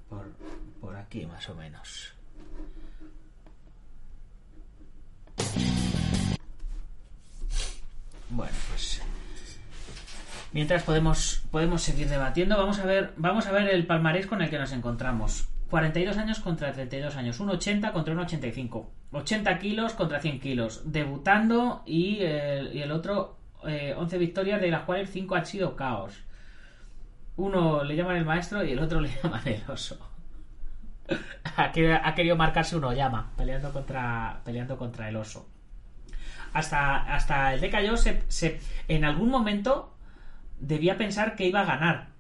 Por, 0.10 0.32
por 0.80 0.96
aquí 0.96 1.26
más 1.26 1.50
o 1.50 1.56
menos. 1.56 2.14
Bueno, 8.30 8.54
pues 8.70 9.02
mientras 10.54 10.84
podemos 10.84 11.42
podemos 11.50 11.82
seguir 11.82 12.08
debatiendo, 12.08 12.56
vamos 12.58 12.80
a 12.80 12.86
ver 12.86 13.14
vamos 13.18 13.48
a 13.48 13.52
ver 13.52 13.70
el 13.70 13.88
palmarés 13.88 14.28
con 14.28 14.42
el 14.42 14.50
que 14.50 14.60
nos 14.60 14.72
encontramos. 14.72 15.48
42 15.72 16.18
años 16.18 16.40
contra 16.40 16.74
32 16.74 17.16
años, 17.16 17.40
un 17.40 17.50
80 17.50 17.94
contra 17.94 18.14
un 18.14 18.20
85, 18.20 18.92
80 19.14 19.58
kilos 19.58 19.94
contra 19.94 20.20
100 20.20 20.40
kilos, 20.42 20.82
debutando 20.86 21.82
y 21.86 22.20
el, 22.20 22.76
y 22.76 22.82
el 22.82 22.92
otro 22.92 23.38
eh, 23.66 23.96
11 23.98 24.18
victorias, 24.18 24.60
de 24.60 24.70
las 24.70 24.84
cuales 24.84 25.10
5 25.10 25.34
han 25.34 25.46
sido 25.46 25.78
caos. 25.78 26.24
Uno 27.38 27.86
le 27.86 27.96
llaman 27.96 28.18
el 28.18 28.26
maestro 28.26 28.64
y 28.66 28.74
el 28.74 28.80
otro 28.80 29.00
le 29.00 29.10
llaman 29.24 29.48
el 29.48 29.64
oso. 29.70 29.98
ha, 31.56 31.72
querido, 31.72 32.36
marcarse 32.36 32.76
uno 32.76 32.92
llama, 32.92 33.32
peleando 33.38 33.72
contra, 33.72 34.42
peleando 34.44 34.78
contra 34.78 35.08
el 35.08 35.16
oso. 35.16 35.50
Hasta, 36.52 37.16
hasta 37.16 37.54
el 37.54 37.62
Decayo 37.62 37.96
se, 37.96 38.24
se, 38.28 38.60
en 38.90 39.06
algún 39.06 39.30
momento 39.30 39.96
debía 40.60 40.98
pensar 40.98 41.38
que 41.38 41.48
iba 41.48 41.62
a 41.62 41.66
ganar. 41.66 42.11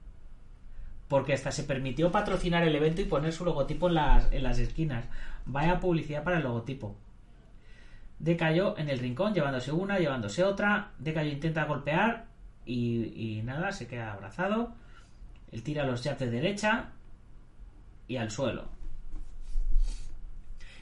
Porque 1.11 1.33
hasta 1.33 1.51
se 1.51 1.65
permitió 1.65 2.09
patrocinar 2.09 2.63
el 2.63 2.73
evento 2.73 3.01
y 3.01 3.05
poner 3.05 3.33
su 3.33 3.43
logotipo 3.43 3.89
en 3.89 3.95
las, 3.95 4.31
en 4.31 4.43
las 4.43 4.57
esquinas. 4.59 5.03
Vaya 5.45 5.81
publicidad 5.81 6.23
para 6.23 6.37
el 6.37 6.43
logotipo. 6.43 6.95
Decayo 8.17 8.77
en 8.77 8.87
el 8.87 8.97
rincón, 8.97 9.33
llevándose 9.33 9.73
una, 9.73 9.99
llevándose 9.99 10.45
otra. 10.45 10.91
Decayo 10.99 11.29
intenta 11.29 11.65
golpear 11.65 12.27
y, 12.65 13.41
nada, 13.43 13.73
se 13.73 13.87
queda 13.87 14.13
abrazado. 14.13 14.73
Él 15.51 15.63
tira 15.63 15.83
los 15.83 16.01
jabs 16.01 16.19
de 16.19 16.31
derecha 16.31 16.91
y 18.07 18.15
al 18.15 18.31
suelo. 18.31 18.69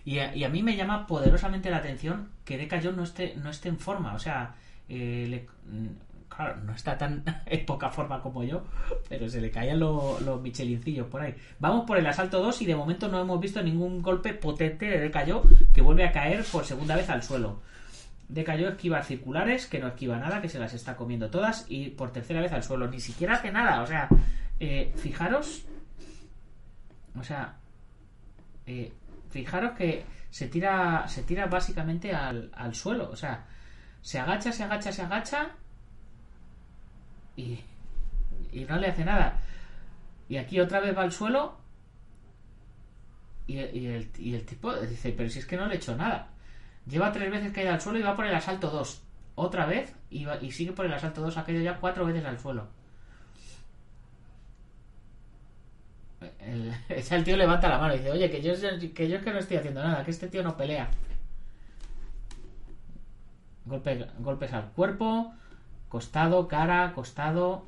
Y 0.06 0.20
a, 0.20 0.36
y 0.36 0.44
a, 0.44 0.50
mí 0.50 0.62
me 0.62 0.76
llama 0.76 1.08
poderosamente 1.08 1.72
la 1.72 1.78
atención 1.78 2.30
que 2.46 2.60
Decayo 2.60 2.92
no 2.92 3.02
esté, 3.02 3.36
no 3.36 3.50
esté 3.50 3.70
en 3.70 3.80
forma. 3.80 4.14
O 4.14 4.20
sea, 4.20 4.54
eh, 4.90 5.26
le, 5.28 5.48
claro, 6.30 6.56
no 6.64 6.74
está 6.74 6.98
tan 6.98 7.24
en 7.46 7.66
poca 7.66 7.90
forma 7.90 8.22
como 8.22 8.44
yo, 8.44 8.64
pero 9.10 9.28
se 9.30 9.42
le 9.42 9.52
caían 9.52 9.80
los, 9.80 10.22
los 10.22 10.42
michelincillos 10.42 11.08
por 11.08 11.22
ahí. 11.22 11.36
Vamos 11.60 11.86
por 11.86 11.98
el 11.98 12.08
asalto 12.08 12.42
2 12.42 12.62
y 12.62 12.66
de 12.66 12.76
momento 12.76 13.08
no 13.10 13.20
hemos 13.20 13.40
visto 13.40 13.62
ningún 13.62 14.02
golpe 14.02 14.34
potente 14.34 14.86
de 14.86 15.00
Decayo 15.00 15.44
que 15.74 15.82
vuelve 15.82 16.06
a 16.06 16.12
caer 16.12 16.44
por 16.52 16.66
segunda 16.66 16.96
vez 16.96 17.10
al 17.10 17.24
suelo. 17.24 17.62
Decayo 18.30 18.70
esquiva 18.70 19.04
circulares, 19.04 19.66
que 19.66 19.80
no 19.80 19.88
esquiva 19.88 20.18
nada, 20.20 20.40
que 20.40 20.50
se 20.50 20.60
las 20.60 20.74
está 20.74 20.96
comiendo 20.96 21.32
todas, 21.32 21.66
y 21.68 21.90
por 21.90 22.12
tercera 22.12 22.42
vez 22.42 22.54
al 22.54 22.64
suelo. 22.64 22.88
Ni 22.88 23.00
siquiera 23.00 23.34
hace 23.34 23.52
nada, 23.52 23.82
o 23.82 23.88
sea, 23.88 24.08
eh, 24.60 24.94
fijaros, 24.96 25.66
o 27.20 27.24
sea, 27.24 27.56
eh, 28.68 28.94
fijaros 29.32 29.72
que 29.72 30.06
se 30.30 30.48
tira, 30.48 31.08
se 31.08 31.24
tira 31.24 31.48
básicamente 31.48 32.14
al, 32.14 32.52
al 32.54 32.76
suelo, 32.76 33.10
o 33.10 33.16
sea, 33.16 33.48
se 34.02 34.20
agacha, 34.20 34.52
se 34.52 34.64
agacha, 34.64 34.92
se 34.92 35.02
agacha 35.02 35.50
y, 37.36 37.60
y 38.52 38.66
no 38.66 38.78
le 38.78 38.88
hace 38.88 39.06
nada. 39.06 39.40
Y 40.28 40.38
aquí 40.38 40.60
otra 40.60 40.80
vez 40.80 40.96
va 40.96 41.02
al 41.02 41.12
suelo 41.12 41.58
y, 43.48 43.60
y, 43.60 43.88
el, 43.88 44.10
y, 44.20 44.36
el, 44.36 44.46
tipo 44.46 44.74
dice, 44.76 45.12
pero 45.12 45.28
si 45.30 45.40
es 45.40 45.46
que 45.46 45.58
no 45.58 45.66
le 45.66 45.74
he 45.74 45.78
hecho 45.78 45.96
nada. 45.96 46.30
Lleva 46.88 47.12
tres 47.12 47.32
veces 47.32 47.52
caído 47.52 47.74
al 47.74 47.82
suelo 47.82 48.00
y 48.00 48.04
va 48.04 48.16
por 48.16 48.26
el 48.26 48.36
asalto 48.36 48.70
2. 48.70 49.02
Otra 49.36 49.66
vez 49.66 49.96
y, 50.10 50.26
va, 50.26 50.38
y 50.42 50.52
sigue 50.52 50.72
por 50.72 50.86
el 50.86 50.94
asalto 50.94 51.22
2. 51.22 51.38
Ha 51.38 51.46
caído 51.46 51.64
ya 51.64 51.78
cuatro 51.80 52.06
veces 52.06 52.24
al 52.26 52.40
suelo. 52.40 52.68
El, 56.40 56.74
el, 56.90 57.24
tío 57.24 57.38
levanta 57.38 57.70
la 57.70 57.80
mano 57.80 57.96
y 57.96 57.98
dice, 57.98 58.12
oye, 58.12 58.30
que 58.30 58.42
yo, 58.42 58.54
que 58.94 59.10
yo 59.10 59.18
es 59.18 59.24
que 59.24 59.32
no 59.32 59.40
estoy 59.40 59.58
haciendo 59.58 59.82
nada, 59.82 60.04
que 60.04 60.12
este 60.12 60.28
tío 60.28 60.44
no 60.44 60.56
pelea. 60.56 60.90
Golpe, 63.66 64.08
golpes 64.20 64.54
al 64.54 64.70
cuerpo, 64.72 65.34
costado, 65.90 66.48
cara, 66.48 66.94
costado. 66.94 67.66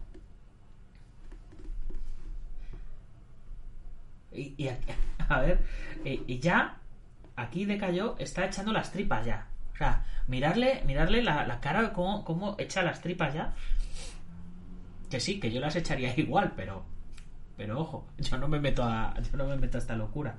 Y, 4.32 4.70
a 5.30 5.40
ver, 5.42 5.66
y, 6.06 6.40
ya 6.40 6.78
aquí 7.36 7.66
decayó, 7.66 8.16
está 8.20 8.46
echando 8.46 8.72
las 8.72 8.92
tripas 8.92 9.26
ya. 9.26 9.48
O 9.74 9.78
sea, 9.78 10.06
mirarle, 10.28 10.84
mirarle 10.86 11.24
la, 11.24 11.46
la 11.46 11.60
cara 11.60 11.92
cómo, 11.94 12.24
cómo 12.24 12.56
echa 12.58 12.84
las 12.84 13.02
tripas 13.02 13.34
ya. 13.34 13.54
Que 15.10 15.20
sí, 15.20 15.40
que 15.40 15.52
yo 15.52 15.60
las 15.60 15.76
echaría 15.76 16.14
igual, 16.18 16.54
pero 16.56 16.86
pero 17.62 17.80
ojo, 17.80 18.08
yo 18.18 18.40
no 18.40 18.48
me 18.48 18.60
meto 18.60 18.84
a, 18.84 19.14
yo 19.22 19.38
no 19.38 19.46
me 19.46 19.56
meto 19.56 19.78
a 19.78 19.82
esta 19.82 19.96
locura. 19.96 20.36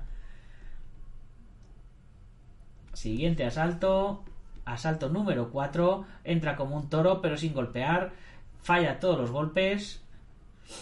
Siguiente 2.91 3.45
asalto. 3.45 4.25
Asalto 4.65 5.09
número 5.09 5.49
4. 5.49 6.05
Entra 6.23 6.55
como 6.55 6.75
un 6.75 6.89
toro, 6.89 7.21
pero 7.21 7.37
sin 7.37 7.53
golpear. 7.53 8.11
Falla 8.61 8.99
todos 8.99 9.19
los 9.19 9.31
golpes. 9.31 10.01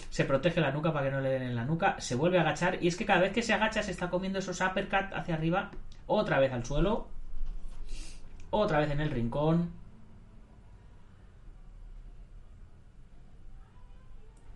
Se 0.10 0.26
protege 0.26 0.62
la 0.62 0.72
nuca 0.72 0.94
para 0.94 1.06
que 1.06 1.12
no 1.12 1.22
le 1.22 1.30
den 1.30 1.44
en 1.44 1.56
la 1.56 1.66
nuca. 1.66 2.00
Se 2.00 2.16
vuelve 2.16 2.38
a 2.38 2.42
agachar. 2.42 2.84
Y 2.84 2.88
es 2.88 2.96
que 2.96 3.06
cada 3.06 3.22
vez 3.22 3.34
que 3.34 3.42
se 3.42 3.54
agacha 3.54 3.84
se 3.84 3.92
está 3.92 4.10
comiendo 4.10 4.40
esos 4.40 4.62
uppercut 4.62 5.14
hacia 5.14 5.36
arriba. 5.36 5.72
Otra 6.08 6.40
vez 6.40 6.52
al 6.54 6.66
suelo. 6.66 7.08
Otra 8.52 8.80
vez 8.80 8.92
en 8.92 9.02
el 9.02 9.12
rincón. 9.12 9.72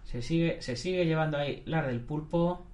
Se 0.03 0.21
sigue, 0.21 0.61
se 0.61 0.75
sigue 0.75 1.05
llevando 1.05 1.37
ahí 1.37 1.63
la 1.65 1.81
del 1.81 1.99
pulpo. 1.99 2.65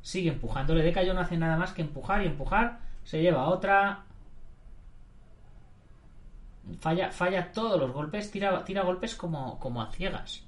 Sigue 0.00 0.30
empujándole. 0.30 0.82
Decayo 0.82 1.12
no 1.12 1.20
hace 1.20 1.36
nada 1.36 1.56
más 1.56 1.72
que 1.72 1.82
empujar 1.82 2.22
y 2.22 2.26
empujar. 2.26 2.80
Se 3.04 3.20
lleva 3.20 3.48
otra. 3.48 4.05
Falla, 6.80 7.12
falla 7.12 7.52
todos 7.52 7.80
los 7.80 7.92
golpes. 7.92 8.30
Tira, 8.30 8.64
tira 8.64 8.82
golpes 8.82 9.14
como, 9.14 9.58
como 9.58 9.82
a 9.82 9.92
ciegas. 9.92 10.44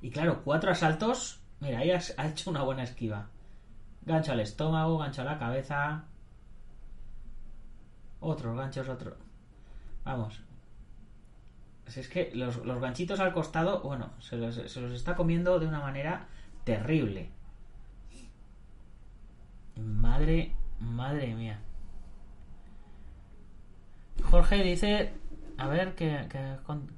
Y 0.00 0.10
claro, 0.10 0.42
cuatro 0.44 0.70
asaltos. 0.70 1.40
Mira, 1.60 1.78
ahí 1.78 1.90
ha, 1.90 2.26
hecho 2.26 2.50
una 2.50 2.62
buena 2.62 2.82
esquiva. 2.82 3.28
Gancho 4.02 4.32
al 4.32 4.40
estómago, 4.40 4.98
gancho 4.98 5.22
a 5.22 5.24
la 5.24 5.38
cabeza. 5.38 6.04
Otros 8.20 8.56
ganchos, 8.56 8.88
otro. 8.88 9.16
Vamos, 10.04 10.40
es 11.94 12.08
que 12.08 12.32
los, 12.34 12.56
los, 12.64 12.80
ganchitos 12.80 13.20
al 13.20 13.32
costado, 13.32 13.80
bueno, 13.82 14.10
se 14.18 14.36
los, 14.36 14.54
se 14.54 14.80
los, 14.80 14.92
está 14.92 15.14
comiendo 15.14 15.58
de 15.60 15.66
una 15.66 15.80
manera 15.80 16.26
terrible. 16.64 17.30
Madre, 19.76 20.52
madre 20.80 21.34
mía. 21.34 21.60
Jorge 24.48 24.62
dice, 24.62 25.12
a 25.58 25.66
ver, 25.66 25.96
¿qué, 25.96 26.18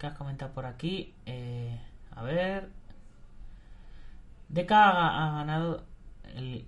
has 0.03 0.13
comentado 0.19 0.53
por 0.53 0.67
aquí? 0.67 1.15
Eh, 1.25 1.81
a 2.15 2.23
ver. 2.23 2.69
Deca 4.51 4.91
ha, 4.91 5.29
ha 5.29 5.39
ganado 5.39 5.83
el, 6.37 6.67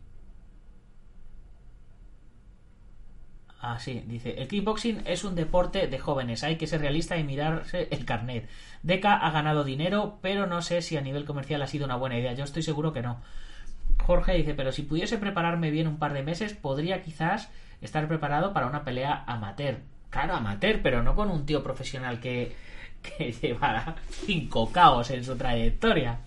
Ah, 3.60 3.78
sí, 3.78 4.02
dice, 4.06 4.40
el 4.40 4.48
kickboxing 4.48 5.02
es 5.04 5.22
un 5.22 5.34
deporte 5.34 5.86
de 5.86 5.98
jóvenes, 5.98 6.44
hay 6.44 6.56
que 6.56 6.66
ser 6.66 6.80
realista 6.80 7.18
y 7.18 7.24
mirarse 7.24 7.88
el 7.90 8.06
carnet. 8.06 8.48
Deca 8.82 9.14
ha 9.16 9.30
ganado 9.32 9.64
dinero, 9.64 10.18
pero 10.22 10.46
no 10.46 10.62
sé 10.62 10.80
si 10.80 10.96
a 10.96 11.02
nivel 11.02 11.26
comercial 11.26 11.60
ha 11.60 11.66
sido 11.66 11.84
una 11.84 11.96
buena 11.96 12.18
idea, 12.18 12.32
yo 12.32 12.44
estoy 12.44 12.62
seguro 12.62 12.94
que 12.94 13.02
no. 13.02 13.20
Jorge 14.02 14.32
dice, 14.32 14.54
pero 14.54 14.72
si 14.72 14.80
pudiese 14.82 15.18
prepararme 15.18 15.70
bien 15.70 15.88
un 15.88 15.98
par 15.98 16.14
de 16.14 16.22
meses, 16.22 16.54
podría 16.54 17.02
quizás 17.02 17.50
estar 17.82 18.08
preparado 18.08 18.54
para 18.54 18.66
una 18.66 18.82
pelea 18.82 19.24
amateur. 19.26 19.80
Claro, 20.10 20.34
amateur, 20.34 20.80
pero 20.82 21.02
no 21.02 21.14
con 21.14 21.30
un 21.30 21.46
tío 21.46 21.62
profesional 21.62 22.20
que, 22.20 22.54
que 23.02 23.32
llevará 23.42 23.96
cinco 24.08 24.70
caos 24.70 25.10
en 25.10 25.24
su 25.24 25.36
trayectoria. 25.36 26.18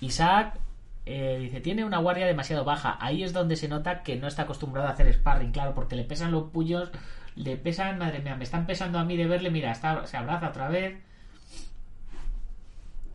Isaac 0.00 0.58
eh, 1.04 1.38
dice, 1.40 1.60
tiene 1.60 1.84
una 1.84 1.98
guardia 1.98 2.26
demasiado 2.26 2.64
baja. 2.64 2.96
Ahí 3.00 3.22
es 3.22 3.32
donde 3.32 3.56
se 3.56 3.68
nota 3.68 4.02
que 4.02 4.16
no 4.16 4.26
está 4.26 4.42
acostumbrado 4.42 4.88
a 4.88 4.92
hacer 4.92 5.12
sparring, 5.12 5.52
claro, 5.52 5.74
porque 5.74 5.96
le 5.96 6.04
pesan 6.04 6.32
los 6.32 6.50
puños, 6.50 6.90
le 7.36 7.56
pesan, 7.56 7.98
madre 7.98 8.20
mía, 8.20 8.34
me 8.34 8.44
están 8.44 8.66
pesando 8.66 8.98
a 8.98 9.04
mí 9.04 9.16
de 9.16 9.26
verle, 9.26 9.50
mira, 9.50 9.70
está, 9.70 10.06
se 10.06 10.16
abraza 10.16 10.48
otra 10.48 10.68
vez. 10.68 10.98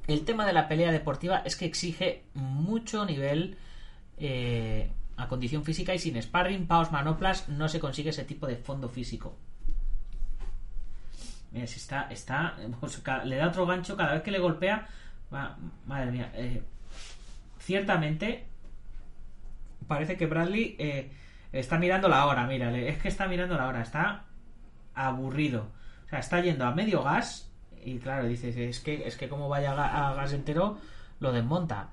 El 0.08 0.26
tema 0.26 0.46
de 0.46 0.54
la 0.54 0.68
pelea 0.68 0.92
deportiva 0.92 1.42
es 1.46 1.56
que 1.56 1.66
exige 1.66 2.24
mucho 2.34 3.06
nivel 3.06 3.58
eh, 4.18 4.90
a 5.18 5.28
condición 5.28 5.64
física 5.64 5.94
y 5.94 6.00
sin 6.00 6.22
sparring, 6.22 6.68
paus, 6.68 6.92
manoplas, 6.92 7.50
no 7.50 7.68
se 7.68 7.80
consigue 7.80 8.10
ese 8.12 8.24
tipo 8.24 8.48
de 8.48 8.56
fondo 8.56 8.90
físico. 8.90 9.36
Mira, 11.52 11.68
si 11.68 11.78
está, 11.78 12.08
está, 12.10 12.56
le 13.26 13.36
da 13.36 13.48
otro 13.48 13.66
gancho 13.66 13.96
cada 13.96 14.14
vez 14.14 14.24
que 14.24 14.32
le 14.32 14.40
golpea. 14.40 14.88
Va, 15.34 15.58
madre 15.86 16.12
mía, 16.12 16.32
eh, 16.34 16.64
ciertamente 17.60 18.48
parece 19.88 20.18
que 20.18 20.26
Bradley 20.26 20.76
eh, 20.80 21.12
está 21.52 21.78
mirando 21.78 22.08
la 22.08 22.26
hora, 22.26 22.46
mírale, 22.48 22.90
es 22.90 22.98
que 22.98 23.08
está 23.08 23.28
mirando 23.28 23.56
la 23.56 23.68
hora, 23.68 23.82
está 23.82 24.26
aburrido. 24.94 25.68
O 26.06 26.10
sea, 26.10 26.20
está 26.20 26.42
yendo 26.42 26.66
a 26.66 26.72
medio 26.72 27.04
gas 27.04 27.52
y 27.84 28.00
claro, 28.00 28.26
dices, 28.28 28.56
es 28.56 28.80
que, 28.80 29.08
es 29.08 29.18
que 29.18 29.28
como 29.28 29.50
vaya 29.50 29.72
a 29.72 30.14
gas 30.14 30.34
entero, 30.34 30.78
lo 31.20 31.32
desmonta. 31.32 31.90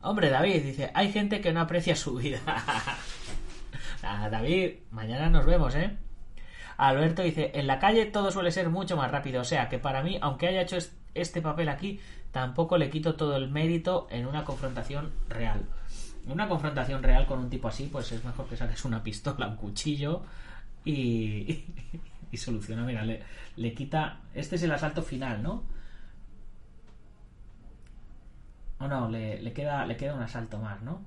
Hombre, 0.00 0.30
David, 0.30 0.62
dice, 0.62 0.90
hay 0.94 1.12
gente 1.12 1.40
que 1.40 1.52
no 1.52 1.60
aprecia 1.60 1.96
su 1.96 2.16
vida. 2.16 2.40
David, 4.02 4.74
mañana 4.90 5.28
nos 5.28 5.44
vemos, 5.44 5.74
¿eh? 5.74 5.96
Alberto 6.78 7.22
dice, 7.22 7.50
en 7.54 7.66
la 7.66 7.80
calle 7.80 8.06
todo 8.06 8.30
suele 8.30 8.52
ser 8.52 8.70
mucho 8.70 8.96
más 8.96 9.10
rápido, 9.10 9.40
o 9.40 9.44
sea 9.44 9.68
que 9.68 9.80
para 9.80 10.02
mí, 10.02 10.16
aunque 10.22 10.46
haya 10.46 10.62
hecho 10.62 10.78
este 11.12 11.42
papel 11.42 11.68
aquí, 11.68 12.00
tampoco 12.30 12.78
le 12.78 12.88
quito 12.88 13.16
todo 13.16 13.36
el 13.36 13.50
mérito 13.50 14.06
en 14.10 14.26
una 14.26 14.44
confrontación 14.44 15.12
real. 15.28 15.66
Una 16.28 16.48
confrontación 16.48 17.02
real 17.02 17.26
con 17.26 17.40
un 17.40 17.50
tipo 17.50 17.66
así, 17.66 17.88
pues 17.90 18.12
es 18.12 18.24
mejor 18.24 18.46
que 18.48 18.56
saques 18.56 18.84
una 18.84 19.02
pistola, 19.02 19.48
un 19.48 19.56
cuchillo 19.56 20.22
y, 20.84 21.64
y, 22.30 22.36
soluciona. 22.36 22.84
Mira, 22.84 23.04
le, 23.04 23.24
le 23.56 23.74
quita... 23.74 24.20
Este 24.32 24.54
es 24.56 24.62
el 24.62 24.70
asalto 24.70 25.02
final, 25.02 25.42
¿no? 25.42 25.64
O 28.78 28.86
no, 28.86 29.08
le, 29.08 29.42
le, 29.42 29.52
queda, 29.52 29.84
le 29.84 29.96
queda 29.96 30.14
un 30.14 30.22
asalto 30.22 30.58
más, 30.58 30.80
¿no? 30.82 31.04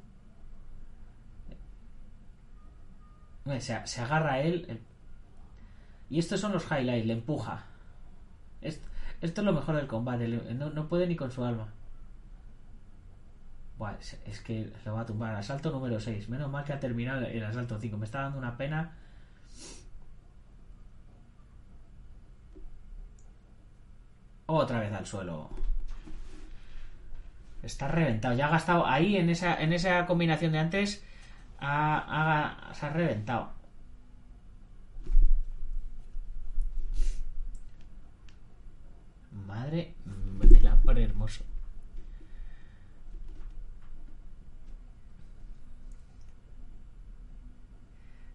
Se, 3.60 3.88
se 3.88 4.02
agarra 4.02 4.42
él. 4.42 4.82
Y 6.12 6.20
estos 6.20 6.42
son 6.42 6.52
los 6.52 6.66
highlights, 6.70 7.08
le 7.08 7.14
empuja. 7.14 7.64
Esto, 8.60 8.86
es 9.22 9.38
lo 9.38 9.54
mejor 9.54 9.78
del 9.78 9.88
combate. 9.88 10.28
No, 10.28 10.90
puede 10.90 11.08
ni 11.08 11.16
con 11.16 11.32
su 11.32 11.42
alma. 11.42 11.70
Buah, 13.78 13.96
es, 14.26 14.42
que 14.42 14.74
lo 14.84 14.96
va 14.96 15.02
a 15.02 15.06
tumbar. 15.06 15.34
Asalto 15.36 15.72
número 15.72 16.02
6. 16.02 16.28
Menos 16.28 16.52
mal 16.52 16.66
que 16.66 16.74
ha 16.74 16.80
terminado 16.82 17.26
el 17.26 17.46
asalto 17.46 17.80
5. 17.80 17.98
Me 17.98 18.04
está 18.04 18.24
dando 18.24 18.40
una 18.40 18.58
pena. 18.58 18.92
Otra 24.48 24.82
vez 24.82 24.92
al 24.92 25.06
suelo. 25.06 25.50
Está 27.64 27.88
reventado. 27.88 28.36
Ya 28.36 28.48
ha 28.48 28.52
gastado 28.52 28.86
ahí 28.86 29.16
en 29.16 29.30
esa, 29.30 29.62
en 29.62 29.72
esa 29.72 30.06
combinación 30.08 30.52
de 30.52 30.60
antes. 30.60 31.06
Ha, 31.62 32.74
se 32.74 32.86
ha 32.86 32.90
reventado. 32.90 33.61
Madre 39.52 39.94
del 40.42 40.68
amor 40.68 40.98
hermoso. 40.98 41.44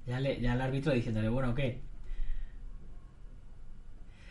Ya, 0.07 0.21
le, 0.21 0.41
ya 0.41 0.53
el 0.53 0.61
árbitro 0.61 0.93
diciéndole, 0.93 1.29
bueno, 1.31 1.55
¿qué? 1.55 1.81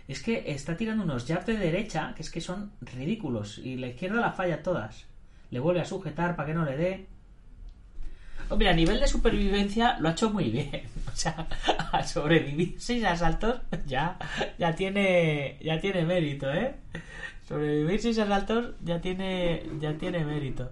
es 0.08 0.22
que 0.22 0.52
está 0.52 0.78
tirando 0.78 1.04
unos 1.04 1.26
jabs 1.26 1.48
de 1.48 1.58
derecha 1.58 2.14
que 2.16 2.22
es 2.22 2.30
que 2.30 2.40
son 2.40 2.72
ridículos 2.82 3.58
y 3.58 3.78
la 3.78 3.88
izquierda 3.88 4.22
la 4.22 4.32
falla 4.32 4.62
todas. 4.62 5.08
Le 5.50 5.60
vuelve 5.60 5.82
a 5.82 5.86
sujetar 5.86 6.36
para 6.36 6.48
que 6.48 6.54
no 6.54 6.66
le 6.66 6.78
dé. 6.78 7.08
Hombre, 8.50 8.70
a 8.70 8.74
nivel 8.74 9.00
de 9.00 9.08
supervivencia 9.08 9.98
lo 10.00 10.10
ha 10.10 10.12
hecho 10.12 10.30
muy 10.30 10.50
bien. 10.50 10.84
O 11.16 11.18
sea, 11.18 11.48
a 11.94 12.04
sobrevivir 12.04 12.76
seis 12.78 13.06
asaltos 13.06 13.62
ya, 13.86 14.18
ya 14.58 14.76
tiene 14.76 15.58
ya 15.62 15.80
tiene 15.80 16.04
mérito, 16.04 16.52
¿eh? 16.52 16.76
Sobrevivir 17.48 18.02
seis 18.02 18.20
asaltos 18.20 18.76
ya 18.84 19.00
tiene 19.00 19.64
ya 19.80 19.94
tiene 19.98 20.26
mérito. 20.26 20.70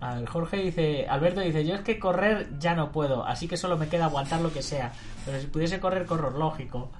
A 0.00 0.16
ver, 0.16 0.26
Jorge 0.28 0.58
dice, 0.58 1.06
Alberto 1.08 1.40
dice, 1.40 1.64
yo 1.64 1.74
es 1.76 1.80
que 1.80 1.98
correr 1.98 2.58
ya 2.58 2.74
no 2.74 2.92
puedo, 2.92 3.24
así 3.24 3.48
que 3.48 3.56
solo 3.56 3.78
me 3.78 3.88
queda 3.88 4.04
aguantar 4.04 4.42
lo 4.42 4.52
que 4.52 4.60
sea. 4.60 4.92
Pero 5.24 5.40
si 5.40 5.46
pudiese 5.46 5.80
correr, 5.80 6.04
corro, 6.04 6.30
lógico. 6.30 6.90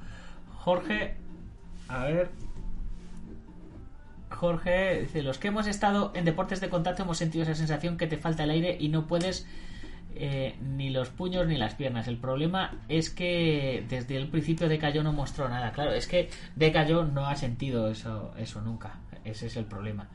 Jorge, 0.60 1.16
a 1.88 2.04
ver. 2.04 2.30
Jorge 4.34 5.00
dice, 5.02 5.22
los 5.22 5.38
que 5.38 5.48
hemos 5.48 5.66
estado 5.66 6.12
en 6.14 6.24
deportes 6.24 6.60
de 6.60 6.68
contacto 6.68 7.02
hemos 7.02 7.18
sentido 7.18 7.44
esa 7.44 7.54
sensación 7.54 7.96
que 7.96 8.06
te 8.06 8.18
falta 8.18 8.44
el 8.44 8.50
aire 8.50 8.76
y 8.78 8.88
no 8.88 9.06
puedes 9.06 9.46
eh, 10.16 10.56
ni 10.60 10.90
los 10.90 11.08
puños 11.08 11.46
ni 11.46 11.56
las 11.56 11.74
piernas. 11.74 12.06
El 12.06 12.18
problema 12.18 12.78
es 12.88 13.10
que 13.10 13.84
desde 13.88 14.16
el 14.16 14.28
principio 14.28 14.68
de 14.68 14.78
Cayo 14.78 15.02
no 15.02 15.12
mostró 15.12 15.48
nada. 15.48 15.72
Claro, 15.72 15.92
es 15.92 16.06
que 16.06 16.30
de 16.54 16.72
Cayo 16.72 17.04
no 17.04 17.26
ha 17.26 17.34
sentido 17.34 17.88
eso, 17.88 18.32
eso 18.36 18.60
nunca. 18.60 18.98
Ese 19.24 19.46
es 19.46 19.56
el 19.56 19.64
problema. 19.64 20.08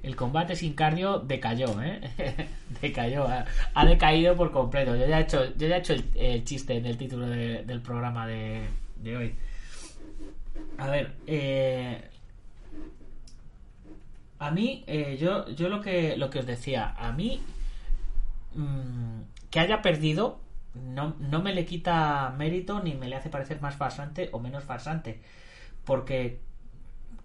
El 0.03 0.16
combate 0.16 0.57
sin 0.57 0.73
cardio 0.73 1.19
decayó, 1.19 1.83
¿eh? 1.83 2.01
decayó, 2.81 3.27
ha, 3.29 3.85
decaído 3.85 4.35
por 4.35 4.51
completo. 4.51 4.97
Yo 4.97 5.07
ya 5.07 5.19
he 5.19 5.23
hecho, 5.25 5.55
yo 5.57 5.66
he 5.66 5.77
hecho 5.77 5.93
el, 6.14 6.43
chiste 6.45 6.79
en 6.79 6.87
el 6.87 6.97
título 6.97 7.27
del 7.27 7.83
programa 7.83 8.27
de, 8.27 8.66
de 8.97 9.16
hoy. 9.19 9.35
A 10.79 10.88
ver, 10.88 11.12
eh, 11.27 12.01
a 14.40 14.50
mí, 14.50 14.85
eh, 14.87 15.18
yo, 15.20 15.48
yo 15.50 15.68
lo 15.68 15.83
que 15.83 16.16
lo 16.16 16.31
que 16.31 16.40
os 16.40 16.46
decía, 16.46 16.94
a 16.98 17.12
mí 17.12 17.42
mm, 18.55 19.20
que 19.50 19.61
haya 19.61 19.83
perdido 19.83 20.40
no, 20.74 21.14
no 21.18 21.42
me 21.42 21.55
le 21.55 21.66
quita 21.66 22.35
mérito 22.37 22.81
ni 22.83 22.94
me 22.94 23.09
le 23.09 23.16
hace 23.16 23.29
parecer 23.29 23.61
más 23.61 23.76
farsante 23.76 24.31
o 24.33 24.40
menos 24.40 24.64
farsante, 24.64 25.20
porque 25.85 26.40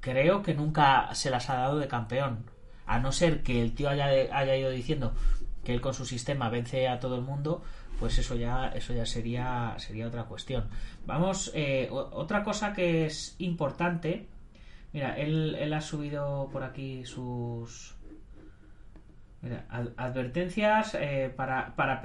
creo 0.01 0.43
que 0.43 0.53
nunca 0.53 1.15
se 1.15 1.29
las 1.29 1.49
ha 1.49 1.55
dado 1.55 1.79
de 1.79 1.87
campeón, 1.87 2.45
a 2.85 2.99
no 2.99 3.13
ser 3.13 3.43
que 3.43 3.61
el 3.61 3.73
tío 3.73 3.89
haya, 3.89 4.07
haya 4.07 4.57
ido 4.57 4.69
diciendo 4.69 5.13
que 5.63 5.73
él 5.73 5.81
con 5.81 5.93
su 5.93 6.05
sistema 6.05 6.49
vence 6.49 6.89
a 6.89 6.99
todo 6.99 7.15
el 7.15 7.21
mundo, 7.21 7.63
pues 7.97 8.17
eso 8.17 8.35
ya 8.35 8.67
eso 8.75 8.93
ya 8.93 9.05
sería 9.05 9.75
sería 9.77 10.07
otra 10.07 10.25
cuestión. 10.25 10.69
Vamos 11.05 11.51
eh, 11.55 11.87
otra 11.91 12.43
cosa 12.43 12.73
que 12.73 13.05
es 13.05 13.35
importante 13.39 14.27
mira 14.95 15.15
él, 15.17 15.55
él 15.59 15.73
ha 15.73 15.81
subido 15.81 16.49
por 16.51 16.63
aquí 16.63 17.05
sus 17.05 17.95
advertencias 19.97 20.95
eh, 20.95 21.31
para 21.35 21.75
para 21.75 22.01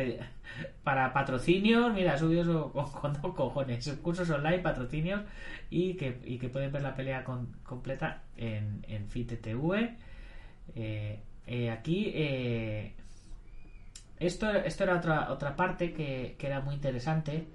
para 0.84 1.12
patrocinios 1.14 1.94
mira 1.94 2.12
ha 2.12 2.18
subido 2.18 2.70
con, 2.72 3.14
dos 3.14 3.34
cojones 3.34 3.88
cursos 4.02 4.28
online 4.28 4.58
patrocinios 4.58 5.22
y 5.70 5.94
que, 5.94 6.20
y 6.24 6.38
que 6.38 6.50
pueden 6.50 6.70
ver 6.70 6.82
la 6.82 6.94
pelea 6.94 7.24
completa 7.62 8.24
en, 8.36 8.84
en 8.86 9.08
FITTV 9.08 9.96
eh, 10.74 11.70
aquí 11.70 12.12
esto, 14.20 14.50
esto 14.50 14.84
era 14.84 14.96
otra, 14.98 15.32
otra 15.32 15.56
parte 15.56 15.92
que, 15.94 16.36
era 16.38 16.60
muy 16.60 16.74
interesante. 16.74 17.46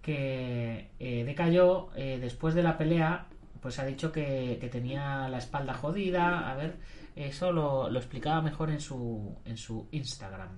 que 0.00 0.88
eh, 0.98 1.24
decayó 1.24 1.90
eh, 1.94 2.18
después 2.20 2.54
de 2.54 2.62
la 2.62 2.76
pelea, 2.78 3.26
pues 3.62 3.78
ha 3.78 3.86
dicho 3.86 4.12
que, 4.12 4.58
que, 4.60 4.68
tenía 4.68 5.28
la 5.28 5.38
espalda 5.38 5.72
jodida. 5.74 6.50
A 6.50 6.54
ver, 6.54 6.76
eso 7.16 7.52
lo, 7.52 7.88
lo, 7.88 7.98
explicaba 7.98 8.42
mejor 8.42 8.70
en 8.70 8.80
su, 8.80 9.36
en 9.44 9.56
su 9.56 9.86
Instagram, 9.92 10.50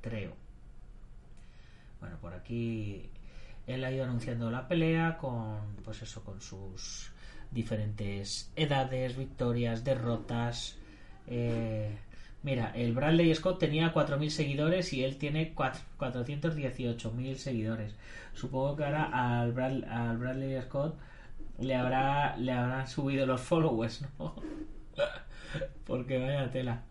creo. 0.00 0.34
Bueno, 2.00 2.16
por 2.20 2.34
aquí 2.34 3.08
él 3.66 3.84
ha 3.84 3.92
ido 3.92 4.04
anunciando 4.04 4.50
la 4.50 4.66
pelea 4.66 5.16
con, 5.16 5.76
pues 5.84 6.02
eso, 6.02 6.24
con 6.24 6.40
sus 6.40 7.12
diferentes 7.50 8.52
edades, 8.56 9.16
victorias, 9.16 9.84
derrotas. 9.84 10.76
Eh, 11.28 11.96
Mira, 12.42 12.72
el 12.74 12.94
Bradley 12.94 13.34
Scott 13.34 13.58
tenía 13.58 13.92
4.000 13.92 14.30
seguidores 14.30 14.94
y 14.94 15.04
él 15.04 15.18
tiene 15.18 15.54
418.000 15.54 17.34
seguidores. 17.34 17.94
Supongo 18.32 18.76
que 18.76 18.84
ahora 18.84 19.40
al, 19.42 19.84
al, 19.84 20.16
Bradley 20.16 20.58
Scott 20.62 20.98
le 21.60 21.74
habrá 21.74 22.36
le 22.36 22.52
habrán 22.52 22.86
subido 22.88 23.26
los 23.26 23.40
followers, 23.40 24.04
¿no? 24.18 24.34
Porque 25.86 26.18
vaya 26.18 26.50
tela. 26.50 26.82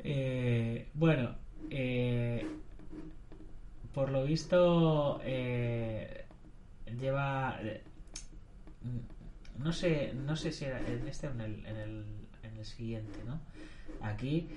Eh, 0.00 0.88
bueno, 0.94 1.34
eh, 1.70 2.46
por 3.92 4.10
lo 4.10 4.24
visto 4.24 5.20
eh, 5.24 6.26
lleva 7.00 7.58
no 9.58 9.72
sé 9.72 10.12
no 10.14 10.36
sé 10.36 10.52
si 10.52 10.64
era 10.64 10.78
en 10.80 11.06
este 11.08 11.28
o 11.28 11.32
en 11.32 11.40
el, 11.40 11.66
en 11.66 11.76
el, 11.76 12.04
en 12.42 12.56
el 12.56 12.64
siguiente, 12.64 13.18
¿no? 13.26 13.40
Aquí 14.00 14.48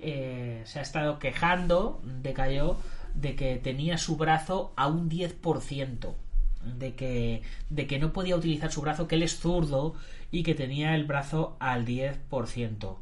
eh, 0.00 0.62
se 0.64 0.78
ha 0.78 0.82
estado 0.82 1.18
quejando 1.18 2.00
de 2.04 2.32
Cayó 2.32 2.78
de 3.14 3.34
que 3.34 3.56
tenía 3.56 3.98
su 3.98 4.16
brazo 4.16 4.72
a 4.76 4.86
un 4.86 5.10
10%. 5.10 6.14
De 6.64 6.94
que, 6.94 7.42
de 7.70 7.86
que 7.86 7.98
no 7.98 8.12
podía 8.12 8.36
utilizar 8.36 8.70
su 8.70 8.80
brazo, 8.80 9.08
que 9.08 9.14
él 9.14 9.22
es 9.22 9.38
zurdo 9.38 9.94
y 10.30 10.42
que 10.42 10.54
tenía 10.54 10.94
el 10.94 11.04
brazo 11.04 11.56
al 11.60 11.86
10%. 11.86 12.96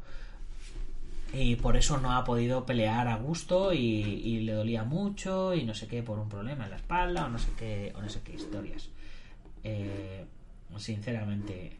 Y 1.33 1.55
por 1.57 1.75
eso 1.75 1.97
no 1.97 2.13
ha 2.13 2.23
podido 2.23 2.65
pelear 2.65 3.07
a 3.07 3.17
gusto 3.17 3.73
y, 3.73 4.39
le 4.41 4.53
dolía 4.53 4.83
mucho 4.83 5.53
y 5.53 5.63
no 5.63 5.73
sé 5.73 5.87
qué 5.87 6.01
por 6.01 6.19
un 6.19 6.29
problema 6.29 6.63
en 6.63 6.69
la 6.69 6.77
espalda 6.77 7.25
o 7.25 7.29
no 7.29 7.37
sé 7.37 7.49
qué, 7.57 7.93
o 7.95 8.01
no 8.01 8.09
sé 8.09 8.21
qué 8.21 8.33
historias. 8.33 8.89
Eh, 9.63 10.25
sinceramente, 10.77 11.77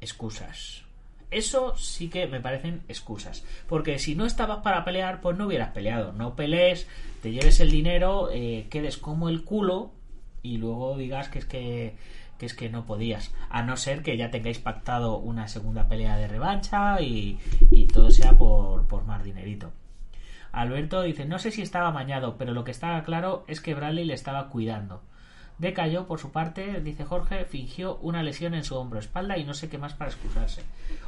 excusas. 0.00 0.82
Eso 1.30 1.76
sí 1.76 2.08
que 2.08 2.26
me 2.26 2.40
parecen 2.40 2.82
excusas. 2.88 3.44
Porque 3.68 3.98
si 3.98 4.14
no 4.14 4.26
estabas 4.26 4.58
para 4.58 4.84
pelear, 4.84 5.20
pues 5.20 5.36
no 5.36 5.46
hubieras 5.46 5.70
peleado. 5.70 6.12
No 6.12 6.36
pelees, 6.36 6.86
te 7.22 7.32
lleves 7.32 7.60
el 7.60 7.70
dinero, 7.70 8.30
eh, 8.32 8.66
quedes 8.70 8.98
como 8.98 9.28
el 9.28 9.44
culo 9.44 9.92
y 10.42 10.58
luego 10.58 10.96
digas 10.96 11.28
que 11.28 11.38
es 11.38 11.44
que, 11.44 11.96
que 12.38 12.46
es 12.46 12.54
que 12.54 12.70
no 12.70 12.86
podías. 12.86 13.32
A 13.50 13.62
no 13.62 13.76
ser 13.76 14.02
que 14.02 14.16
ya 14.16 14.30
tengáis 14.30 14.58
pactado 14.58 15.18
una 15.18 15.48
segunda 15.48 15.88
pelea 15.88 16.16
de 16.16 16.28
revancha 16.28 17.00
y, 17.00 17.38
y 17.70 17.86
todo 17.86 18.10
sea 18.10 18.32
por, 18.32 18.86
por 18.86 19.04
más 19.04 19.24
dinerito. 19.24 19.72
Alberto 20.52 21.02
dice, 21.02 21.24
no 21.26 21.38
sé 21.38 21.50
si 21.50 21.62
estaba 21.62 21.90
mañado, 21.90 22.36
pero 22.36 22.52
lo 22.52 22.64
que 22.64 22.70
estaba 22.70 23.02
claro 23.04 23.44
es 23.48 23.60
que 23.60 23.74
Bradley 23.74 24.04
le 24.04 24.14
estaba 24.14 24.48
cuidando. 24.48 25.02
Decayó, 25.58 26.06
por 26.06 26.20
su 26.20 26.30
parte, 26.30 26.80
dice 26.80 27.04
Jorge, 27.04 27.44
fingió 27.44 27.96
una 27.96 28.22
lesión 28.22 28.54
en 28.54 28.62
su 28.62 28.76
hombro 28.76 29.00
espalda 29.00 29.36
y 29.38 29.44
no 29.44 29.54
sé 29.54 29.68
qué 29.68 29.76
más 29.76 29.92
para 29.92 30.10
excusarse. 30.10 30.62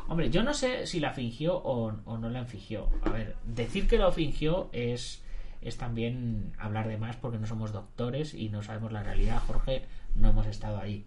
Hombre, 0.09 0.31
yo 0.31 0.43
no 0.43 0.55
sé 0.55 0.87
si 0.87 0.99
la 0.99 1.13
fingió 1.13 1.57
o, 1.57 1.93
no 1.93 2.29
la 2.29 2.45
fingió. 2.45 2.89
A 3.05 3.11
ver, 3.11 3.37
decir 3.45 3.87
que 3.87 3.97
lo 3.97 4.11
fingió 4.11 4.69
es, 4.73 5.23
es 5.63 5.77
también 5.77 6.53
hablar 6.59 6.89
de 6.89 6.97
más 6.97 7.17
porque 7.17 7.39
no 7.39 7.47
somos 7.47 7.73
doctores 7.73 8.35
y 8.35 8.49
no 8.49 8.63
sabemos 8.63 8.93
la 8.93 9.03
realidad. 9.03 9.43
Jorge, 9.47 9.85
no 10.15 10.31
hemos 10.31 10.47
estado 10.47 10.79
ahí. 10.79 11.07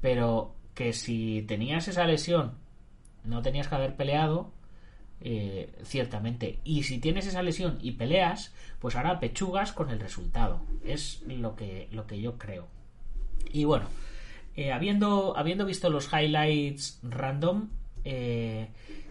Pero 0.00 0.54
que 0.74 0.92
si 0.92 1.42
tenías 1.42 1.88
esa 1.88 2.06
lesión, 2.06 2.54
no 3.24 3.42
tenías 3.42 3.68
que 3.68 3.74
haber 3.74 3.96
peleado, 3.96 4.52
eh, 5.20 5.72
ciertamente. 5.84 6.60
Y 6.64 6.84
si 6.84 6.98
tienes 6.98 7.26
esa 7.26 7.42
lesión 7.42 7.78
y 7.82 7.92
peleas, 7.92 8.54
pues 8.78 8.96
ahora 8.96 9.20
pechugas 9.20 9.72
con 9.72 9.90
el 9.90 10.00
resultado. 10.00 10.62
Es 10.82 11.22
lo 11.26 11.54
que, 11.54 11.88
lo 11.92 12.06
que 12.06 12.20
yo 12.20 12.38
creo. 12.38 12.68
Y 13.52 13.64
bueno, 13.64 13.86
eh, 14.56 14.72
habiendo, 14.72 15.36
habiendo 15.36 15.66
visto 15.66 15.90
los 15.90 16.10
highlights 16.12 17.00
random, 17.02 17.68
eh, 18.04 18.68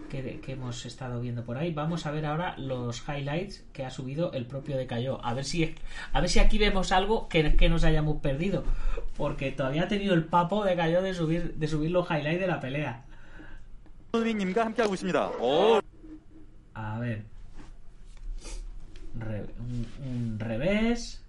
que, 0.09 0.39
hemos 0.47 0.85
estado 0.85 1.21
viendo 1.21 1.43
por 1.43 1.57
ahí. 1.57 1.71
Vamos 1.71 2.05
a 2.05 2.11
ver 2.11 2.25
ahora 2.25 2.55
los 2.57 3.03
highlights 3.07 3.63
que 3.71 3.85
ha 3.85 3.91
subido 3.91 4.33
el 4.33 4.45
propio 4.45 4.77
de 4.77 4.87
Cayó. 4.87 5.23
A 5.23 5.33
ver 5.33 5.45
si, 5.45 5.75
a 6.11 6.21
ver 6.21 6.29
si 6.29 6.39
aquí 6.39 6.57
vemos 6.57 6.91
algo 6.91 7.29
que, 7.29 7.55
que 7.55 7.69
nos 7.69 7.83
hayamos 7.83 8.21
perdido. 8.21 8.63
Porque 9.15 9.51
todavía 9.51 9.83
ha 9.83 9.87
tenido 9.87 10.13
el 10.13 10.25
papo 10.25 10.65
de 10.65 10.75
Cayó 10.75 11.01
de 11.01 11.13
subir, 11.13 11.55
de 11.55 11.67
subir 11.67 11.91
los 11.91 12.09
highlights 12.09 12.41
de 12.41 12.47
la 12.47 12.59
pelea. 12.59 13.05
A 16.73 16.99
ver. 16.99 17.23
un 19.15 20.39
revés. 20.39 21.23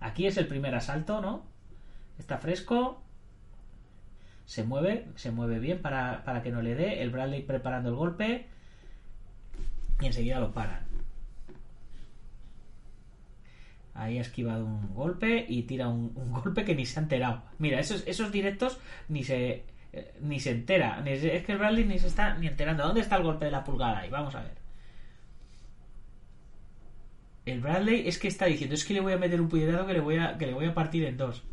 Aquí 0.00 0.26
es 0.26 0.36
el 0.36 0.46
primer 0.46 0.74
asalto, 0.74 1.20
¿no? 1.20 1.44
Está 2.18 2.38
fresco 2.38 3.02
se 4.48 4.64
mueve, 4.64 5.04
se 5.16 5.30
mueve 5.30 5.58
bien 5.58 5.82
para, 5.82 6.40
que 6.42 6.50
no 6.50 6.62
le 6.62 6.74
dé, 6.74 7.02
el 7.02 7.10
Bradley 7.10 7.42
preparando 7.42 7.90
el 7.90 7.96
golpe 7.96 8.46
y 10.00 10.06
enseguida 10.06 10.40
lo 10.40 10.54
paran. 10.54 10.86
Ahí 13.92 14.16
ha 14.16 14.22
esquivado 14.22 14.64
un 14.64 14.94
golpe 14.94 15.44
y 15.46 15.64
tira 15.64 15.88
un, 15.88 16.14
golpe 16.32 16.64
que 16.64 16.74
ni 16.74 16.86
se 16.86 16.98
ha 16.98 17.02
enterado. 17.02 17.42
Mira, 17.58 17.78
esos, 17.78 18.02
esos 18.06 18.32
directos 18.32 18.80
ni 19.10 19.22
se 19.22 19.64
eh, 19.92 20.14
ni 20.22 20.40
se 20.40 20.52
entera. 20.52 21.02
es 21.04 21.44
que 21.44 21.52
el 21.52 21.58
Bradley 21.58 21.84
ni 21.84 21.98
se 21.98 22.06
está 22.06 22.32
ni 22.38 22.46
enterando. 22.46 22.84
¿Dónde 22.84 23.02
está 23.02 23.16
el 23.16 23.24
golpe 23.24 23.44
de 23.44 23.50
la 23.50 23.64
pulgada? 23.64 23.98
Ahí, 23.98 24.08
vamos 24.08 24.34
a 24.34 24.44
ver. 24.44 24.56
El 27.44 27.60
Bradley 27.60 28.08
es 28.08 28.18
que 28.18 28.28
está 28.28 28.46
diciendo, 28.46 28.74
es 28.74 28.86
que 28.86 28.94
le 28.94 29.00
voy 29.00 29.12
a 29.12 29.18
meter 29.18 29.42
un 29.42 29.50
puñetazo 29.50 29.86
que 29.86 29.92
le 29.92 30.00
voy 30.00 30.16
a, 30.16 30.38
que 30.38 30.46
le 30.46 30.54
voy 30.54 30.64
a 30.64 30.74
partir 30.74 31.04
en 31.04 31.18
dos. 31.18 31.44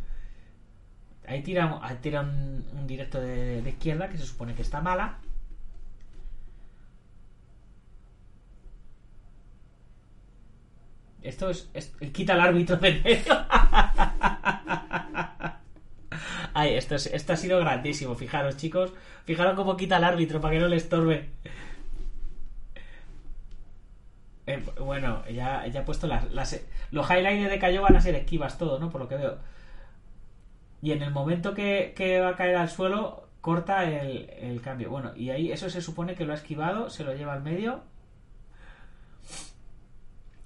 Ahí 1.27 1.41
tira, 1.41 1.65
un, 2.21 2.87
directo 2.87 3.19
de, 3.19 3.63
izquierda 3.67 4.09
que 4.09 4.17
se 4.17 4.25
supone 4.25 4.53
que 4.53 4.61
está 4.61 4.81
mala. 4.81 5.17
Esto 11.21 11.49
es, 11.49 11.69
quita 12.13 12.33
el 12.33 12.41
árbitro 12.41 12.77
de 12.77 12.91
medio. 12.91 13.23
Ay, 16.53 16.75
esto, 16.75 16.95
esto 16.95 17.33
ha 17.33 17.37
sido 17.37 17.59
grandísimo. 17.59 18.15
Fijaros, 18.15 18.57
chicos. 18.57 18.93
Fijaros 19.25 19.55
cómo 19.55 19.75
quita 19.75 19.97
el 19.97 20.03
árbitro 20.03 20.39
para 20.39 20.53
que 20.53 20.59
no 20.59 20.67
le 20.67 20.77
estorbe. 20.77 21.29
Eh, 24.47 24.63
bueno, 24.79 25.27
ya, 25.27 25.65
ya 25.67 25.79
he 25.81 25.83
puesto 25.83 26.05
las, 26.07 26.31
las, 26.31 26.61
Los 26.91 27.09
highlights 27.09 27.49
de 27.49 27.59
Cayo 27.59 27.81
van 27.81 27.95
a 27.95 28.01
ser 28.01 28.13
esquivas 28.15 28.57
todo, 28.59 28.79
¿no? 28.79 28.91
Por 28.91 29.01
lo 29.01 29.07
que 29.07 29.15
veo 29.15 29.39
y 30.85 30.91
en 30.91 31.01
el 31.01 31.09
momento 31.09 31.55
que, 31.55 32.19
va 32.21 32.29
a 32.29 32.35
caer 32.35 32.55
al 32.57 32.69
suelo 32.69 33.27
corta 33.41 33.85
el, 33.85 34.61
cambio. 34.61 34.91
Bueno, 34.91 35.13
y 35.15 35.31
ahí 35.31 35.51
eso 35.51 35.67
se 35.67 35.81
supone 35.81 36.13
que 36.13 36.25
lo 36.25 36.33
ha 36.33 36.35
esquivado, 36.35 36.91
se 36.91 37.03
lo 37.03 37.15
lleva 37.15 37.33
al 37.33 37.41
medio. 37.41 37.81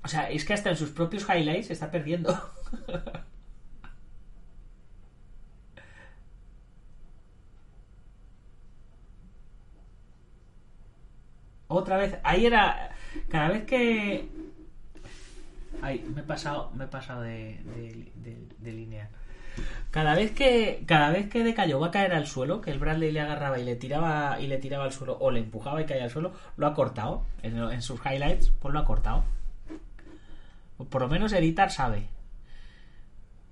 O 0.02 0.08
sea, 0.08 0.30
es 0.30 0.46
que 0.46 0.54
hasta 0.54 0.70
en 0.70 0.78
sus 0.78 0.92
propios 0.92 1.28
highlights 1.28 1.68
se 1.68 1.74
está 1.74 1.92
perdiendo. 1.92 2.40
Otra 11.68 11.98
vez, 11.98 12.18
ahí 12.24 12.46
era. 12.46 12.92
Cada 13.28 13.50
vez 13.50 13.66
que. 13.66 14.30
Ay, 15.82 16.06
me 16.16 16.22
he 16.22 16.24
pasado, 16.24 16.72
me 16.76 16.86
he 16.86 16.88
pasado 16.88 17.24
de, 17.24 17.60
de, 17.66 18.48
de 18.58 18.72
línea. 18.72 19.10
Cada 19.92 20.14
vez 20.14 20.32
que 20.32 20.84
cada 20.86 21.10
vez 21.10 21.30
que 21.30 21.44
decayó 21.44 21.80
va 21.80 21.88
a 21.88 21.92
caer 21.92 22.14
al 22.14 22.28
suelo, 22.28 22.62
que 22.62 22.70
el 22.70 22.78
Bradley 22.78 23.12
le 23.12 23.22
agarraba 23.22 23.58
y 23.58 23.66
le 23.66 23.76
tiraba 23.76 24.40
y 24.40 24.48
le 24.48 24.58
tiraba 24.58 24.84
al 24.84 24.92
suelo 24.92 25.18
o 25.20 25.32
le 25.32 25.40
empujaba 25.40 25.82
y 25.82 25.86
caía 25.86 26.04
al 26.04 26.12
suelo, 26.12 26.32
lo 26.58 26.68
ha 26.68 26.74
cortado 26.76 27.24
en, 27.42 27.82
sus 27.82 28.00
highlights, 28.06 28.52
pues 28.60 28.74
lo 28.74 28.80
ha 28.80 28.86
cortado. 28.86 29.24
Por 30.90 31.02
lo 31.02 31.08
menos 31.08 31.34
editar 31.34 31.72
sabe. 31.72 32.08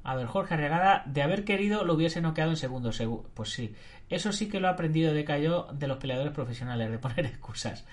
A 0.03 0.15
ver, 0.15 0.27
Jorge 0.27 0.55
Regada, 0.55 1.03
de 1.05 1.21
haber 1.21 1.43
querido 1.43 1.83
lo 1.83 1.95
hubiese 1.95 2.21
noqueado 2.21 2.51
en 2.51 2.57
segundos. 2.57 3.01
Pues 3.33 3.49
sí, 3.49 3.75
eso 4.09 4.31
sí 4.31 4.47
que 4.47 4.59
lo 4.59 4.67
ha 4.67 4.71
aprendido 4.71 5.13
de 5.13 5.25
Cayó 5.25 5.67
de 5.73 5.87
los 5.87 5.97
peleadores 5.97 6.33
profesionales, 6.33 6.91
de 6.91 6.99
poner 6.99 7.25
excusas. 7.25 7.83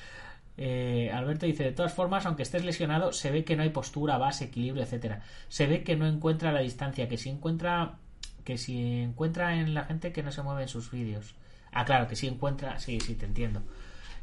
Eh, 0.56 1.10
Alberto 1.12 1.46
dice, 1.46 1.64
de 1.64 1.72
todas 1.72 1.92
formas, 1.92 2.26
aunque 2.26 2.42
estés 2.42 2.64
lesionado, 2.64 3.12
se 3.12 3.30
ve 3.30 3.44
que 3.44 3.56
no 3.56 3.62
hay 3.62 3.70
postura, 3.70 4.18
base, 4.18 4.44
equilibrio, 4.44 4.84
etcétera. 4.84 5.22
Se 5.48 5.66
ve 5.66 5.82
que 5.82 5.96
no 5.96 6.06
encuentra 6.06 6.52
la 6.52 6.60
distancia, 6.60 7.08
que 7.08 7.18
si 7.18 7.30
encuentra 7.30 7.98
que 8.44 8.58
si 8.58 9.00
encuentra 9.00 9.56
en 9.56 9.74
la 9.74 9.84
gente 9.84 10.12
que 10.12 10.22
no 10.22 10.30
se 10.30 10.42
mueve 10.42 10.62
en 10.62 10.68
sus 10.68 10.90
vídeos. 10.90 11.34
Ah, 11.72 11.84
claro, 11.84 12.06
que 12.08 12.14
si 12.14 12.26
encuentra, 12.26 12.78
sí, 12.78 13.00
sí, 13.00 13.14
te 13.14 13.26
entiendo. 13.26 13.62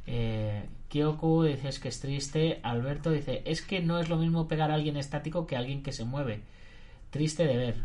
Eh, 0.08 0.64
Kyoko 0.90 1.44
dice 1.44 1.70
es 1.70 1.80
que 1.80 1.90
es 1.90 2.00
triste. 2.00 2.60
Alberto 2.64 3.12
dice 3.12 3.42
es 3.46 3.62
que 3.62 3.82
no 3.82 4.00
es 4.00 4.10
lo 4.10 4.18
mismo 4.18 4.48
pegar 4.48 4.72
a 4.72 4.76
alguien 4.76 4.98
estático 4.98 5.48
que 5.48 5.56
a 5.56 5.60
alguien 5.60 5.84
que 5.84 5.92
se 5.92 6.06
mueve. 6.06 6.42
Triste 7.10 7.46
de 7.46 7.58
ver. 7.58 7.76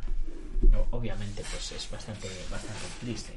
obviamente 0.91 1.43
pues 1.51 1.73
es 1.73 1.91
bastante, 1.91 2.29
bastante 2.51 2.85
triste. 3.01 3.33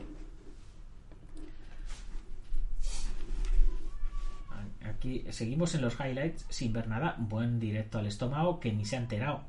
Seguimos 5.30 5.76
en 5.76 5.82
los 5.82 5.98
highlights 6.00 6.46
sin 6.50 6.74
ver 6.74 6.88
nada. 6.88 7.16
Buen 7.18 7.60
directo 7.60 8.00
al 8.00 8.08
estómago 8.08 8.60
que 8.60 8.74
ni 8.74 8.86
se 8.86 8.98
ha 8.98 9.00
enterado. 9.00 9.44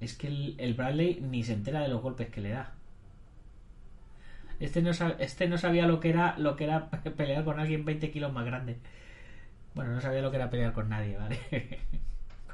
Es 0.00 0.14
que 0.14 0.28
el, 0.28 0.74
Bradley 0.74 1.20
ni 1.20 1.42
se 1.42 1.54
entera 1.54 1.80
de 1.80 1.88
los 1.88 2.02
golpes 2.02 2.28
que 2.28 2.40
le 2.40 2.50
da. 2.50 2.72
Este 4.60 4.80
no, 4.82 4.90
este 4.90 5.58
sabía 5.58 5.86
lo 5.86 5.98
que 5.98 6.10
era 6.10 6.36
pelear 7.16 7.44
con 7.44 7.58
alguien 7.58 7.84
20 7.84 8.10
kilos 8.10 8.32
más 8.32 8.44
grande. 8.44 8.78
Bueno, 9.74 9.92
no 9.92 10.00
sabía 10.00 10.22
lo 10.22 10.30
que 10.30 10.36
era 10.36 10.50
pelear 10.50 10.72
con 10.72 10.88
nadie, 10.88 11.16
¿vale? 11.16 11.80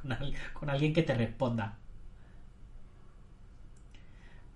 con, 0.55 0.71
alguien 0.71 0.95
que 0.95 1.03
te 1.03 1.15
responda. 1.15 1.77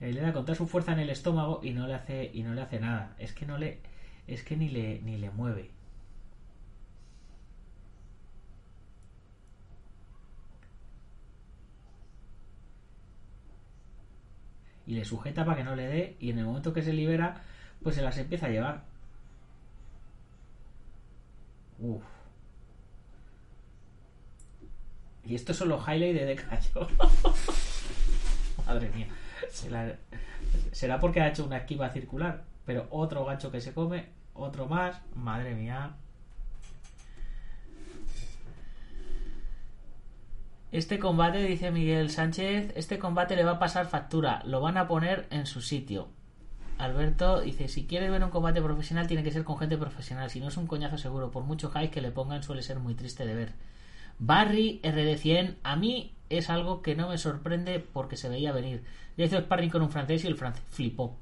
le 0.01 0.20
da 0.20 0.33
con 0.33 0.45
toda 0.45 0.57
su 0.57 0.66
fuerza 0.66 0.93
en 0.93 1.01
el 1.01 1.11
estómago 1.11 1.61
y 1.62 1.72
no 1.72 1.87
le 1.87 1.95
hace 1.95 2.81
nada. 2.81 3.14
Es 3.18 3.33
que 3.35 3.45
no 3.45 3.59
le 3.59 3.81
es 4.27 4.43
que 4.43 4.57
ni 4.57 4.68
le, 4.68 5.01
ni 5.03 5.18
le 5.18 5.31
mueve. 5.31 5.70
Y 14.87 14.95
le 14.95 15.05
sujeta 15.05 15.45
para 15.45 15.59
que 15.59 15.64
no 15.64 15.75
le 15.75 15.87
dé 15.87 16.16
y 16.20 16.31
en 16.31 16.39
el 16.39 16.45
momento 16.45 16.72
que 16.72 16.83
se 16.83 16.93
libera, 16.93 17.43
pues 17.83 17.97
se 17.97 18.03
las 18.03 18.18
empieza 18.18 18.47
a 18.47 18.51
llevar. 18.51 18.85
Uf. 21.79 22.03
Y 25.25 25.35
esto 25.35 25.55
son 25.55 25.70
los 25.70 25.83
highlights 25.89 26.20
de 26.20 26.27
Decayo. 26.27 26.89
Madre 28.66 28.91
mía. 28.91 29.09
Será 30.72 31.01
porque 31.01 31.20
ha 31.20 31.29
hecho 31.29 31.47
una 31.47 31.59
esquiva 31.59 31.89
circular. 31.91 32.45
Pero 32.64 32.86
otro 32.90 33.24
gancho 33.24 33.50
que 33.50 33.60
se 33.60 33.72
come, 33.74 34.06
otro 34.34 34.66
más, 34.66 35.00
madre 35.14 35.54
mía. 35.54 35.96
Este 40.72 40.98
combate, 40.98 41.38
dice 41.38 41.70
Miguel 41.70 42.10
Sánchez, 42.10 42.72
este 42.74 42.98
combate 42.98 43.36
le 43.36 43.44
va 43.44 43.52
a 43.52 43.58
pasar 43.60 43.86
factura, 43.86 44.42
lo 44.44 44.60
van 44.60 44.76
a 44.76 44.88
poner 44.88 45.28
en 45.30 45.46
su 45.46 45.60
sitio. 45.60 46.08
Alberto 46.78 47.42
dice, 47.42 47.68
si 47.68 47.86
quieres 47.86 48.10
ver 48.10 48.24
un 48.24 48.30
combate 48.30 48.60
profesional 48.60 49.06
tiene 49.06 49.22
que 49.22 49.30
ser 49.30 49.44
con 49.44 49.56
gente 49.56 49.78
profesional, 49.78 50.30
si 50.30 50.40
no 50.40 50.48
es 50.48 50.56
un 50.56 50.66
coñazo 50.66 50.98
seguro, 50.98 51.30
por 51.30 51.44
mucho 51.44 51.70
hype 51.70 51.90
que 51.90 52.00
le 52.00 52.10
pongan 52.10 52.42
suele 52.42 52.62
ser 52.62 52.80
muy 52.80 52.94
triste 52.94 53.24
de 53.24 53.36
ver. 53.36 53.52
Barry 54.18 54.80
RD100, 54.82 55.58
a 55.62 55.76
mí 55.76 56.16
es 56.28 56.50
algo 56.50 56.82
que 56.82 56.96
no 56.96 57.08
me 57.08 57.18
sorprende 57.18 57.78
porque 57.78 58.16
se 58.16 58.28
veía 58.28 58.50
venir. 58.50 58.82
Ya 59.16 59.26
hizo 59.26 59.38
sparring 59.38 59.70
con 59.70 59.82
un 59.82 59.90
francés 59.90 60.24
y 60.24 60.26
el 60.26 60.36
francés 60.36 60.64
flipó 60.70 61.16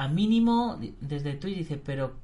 a 0.00 0.08
mínimo, 0.08 0.80
desde 1.02 1.34
Twitch 1.34 1.58
dice, 1.58 1.76
pero, 1.76 2.14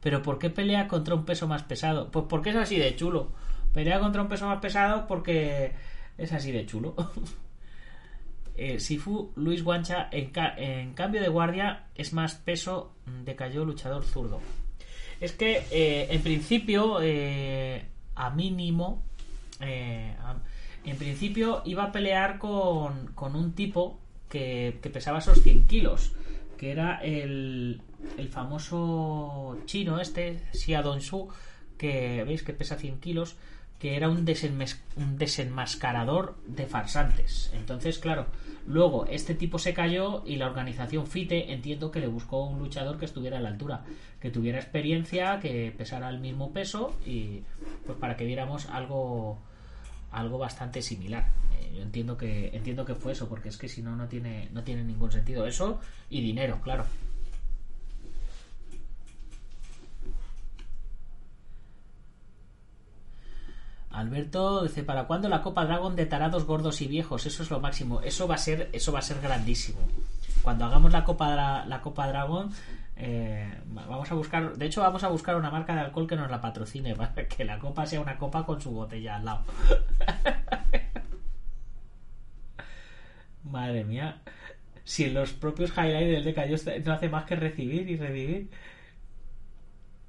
pero 0.00 0.22
¿por 0.22 0.38
qué 0.38 0.50
pelea 0.50 0.86
contra 0.86 1.16
un 1.16 1.24
peso 1.24 1.48
más 1.48 1.64
pesado? 1.64 2.12
Pues 2.12 2.26
porque 2.28 2.50
es 2.50 2.56
así 2.56 2.78
de 2.78 2.94
chulo. 2.94 3.32
Pelea 3.74 3.98
contra 3.98 4.22
un 4.22 4.28
peso 4.28 4.46
más 4.46 4.60
pesado 4.60 5.08
porque 5.08 5.72
es 6.16 6.32
así 6.32 6.52
de 6.52 6.64
chulo. 6.64 6.94
eh, 8.56 8.78
Sifu 8.78 9.32
Luis 9.34 9.64
Guancha, 9.64 10.08
en, 10.12 10.94
cambio 10.94 11.20
de 11.20 11.28
guardia, 11.28 11.86
es 11.96 12.12
más 12.12 12.36
peso, 12.36 12.92
decayó 13.24 13.64
luchador 13.64 14.04
zurdo. 14.04 14.40
Es 15.18 15.32
que, 15.32 15.64
eh, 15.72 16.06
en 16.10 16.22
principio, 16.22 17.00
eh, 17.02 17.84
a 18.14 18.30
mínimo, 18.30 19.02
eh, 19.58 20.14
en 20.84 20.96
principio 20.96 21.62
iba 21.64 21.82
a 21.82 21.90
pelear 21.90 22.38
con, 22.38 23.08
con 23.08 23.34
un 23.34 23.54
tipo 23.54 23.98
que, 24.28 24.78
que 24.80 24.88
pesaba 24.88 25.18
esos 25.18 25.42
100 25.42 25.66
kilos 25.66 26.12
que 26.58 26.70
era 26.70 26.96
el, 27.02 27.80
el 28.18 28.28
famoso 28.28 29.58
chino 29.64 30.00
este, 30.00 30.42
Xia 30.52 30.82
Dongsu, 30.82 31.28
que 31.78 32.24
veis 32.24 32.42
que 32.42 32.52
pesa 32.52 32.76
100 32.76 33.00
kilos, 33.00 33.36
que 33.78 33.96
era 33.96 34.08
un, 34.08 34.26
un, 34.96 35.18
desenmascarador 35.18 36.36
de 36.46 36.66
farsantes. 36.66 37.50
Entonces, 37.54 37.98
claro, 37.98 38.26
luego 38.66 39.06
este 39.06 39.34
tipo 39.34 39.58
se 39.58 39.72
cayó 39.72 40.24
y 40.26 40.36
la 40.36 40.46
organización 40.46 41.06
FITE 41.06 41.52
entiendo 41.52 41.92
que 41.92 42.00
le 42.00 42.08
buscó 42.08 42.44
un 42.44 42.58
luchador 42.58 42.98
que 42.98 43.04
estuviera 43.04 43.38
a 43.38 43.40
la 43.40 43.50
altura, 43.50 43.84
que 44.20 44.30
tuviera 44.30 44.58
experiencia, 44.58 45.38
que 45.38 45.72
pesara 45.76 46.10
el 46.10 46.18
mismo 46.18 46.52
peso 46.52 46.96
y 47.06 47.42
pues 47.86 47.96
para 47.98 48.16
que 48.16 48.24
viéramos 48.24 48.68
algo 48.68 49.38
algo 50.10 50.38
bastante 50.38 50.82
similar. 50.82 51.30
Eh, 51.52 51.72
yo 51.76 51.82
entiendo 51.82 52.16
que 52.16 52.50
entiendo 52.54 52.84
que 52.84 52.94
fue 52.94 53.12
eso, 53.12 53.28
porque 53.28 53.48
es 53.48 53.56
que 53.56 53.68
si 53.68 53.82
no 53.82 53.96
no 53.96 54.08
tiene 54.08 54.48
no 54.52 54.62
tiene 54.62 54.84
ningún 54.84 55.12
sentido 55.12 55.46
eso 55.46 55.80
y 56.10 56.20
dinero, 56.20 56.60
claro. 56.62 56.84
Alberto 63.90 64.62
dice, 64.62 64.84
¿para 64.84 65.06
cuándo 65.08 65.28
la 65.28 65.42
Copa 65.42 65.64
Dragon 65.64 65.96
de 65.96 66.06
tarados 66.06 66.44
gordos 66.44 66.80
y 66.82 66.86
viejos? 66.86 67.26
Eso 67.26 67.42
es 67.42 67.50
lo 67.50 67.58
máximo. 67.58 68.00
Eso 68.02 68.28
va 68.28 68.36
a 68.36 68.38
ser, 68.38 68.68
eso 68.72 68.92
va 68.92 69.00
a 69.00 69.02
ser 69.02 69.20
grandísimo. 69.20 69.78
Cuando 70.42 70.66
hagamos 70.66 70.92
la 70.92 71.04
Copa, 71.04 71.64
la 71.66 71.80
Copa 71.82 72.06
Dragon, 72.06 72.52
eh, 73.00 73.48
vamos 73.66 74.10
a 74.10 74.14
buscar, 74.14 74.56
de 74.56 74.66
hecho, 74.66 74.80
vamos 74.80 75.04
a 75.04 75.08
buscar 75.08 75.36
una 75.36 75.50
marca 75.50 75.72
de 75.74 75.82
alcohol 75.82 76.08
que 76.08 76.16
nos 76.16 76.28
la 76.30 76.40
patrocine, 76.40 76.94
para 76.96 77.28
que 77.28 77.44
la 77.44 77.58
copa 77.58 77.86
sea 77.86 78.00
una 78.00 78.18
copa 78.18 78.44
con 78.44 78.60
su 78.60 78.72
botella 78.72 79.16
al 79.16 79.24
lado. 79.24 79.44
Madre 83.44 83.84
mía, 83.84 84.20
si 84.82 85.04
en 85.04 85.14
los 85.14 85.32
propios 85.32 85.70
highlights 85.70 86.10
del 86.10 86.24
Decayo 86.24 86.56
no 86.84 86.92
hace 86.92 87.08
más 87.08 87.24
que 87.24 87.36
recibir 87.36 87.88
y 87.88 87.96
revivir. 87.96 88.50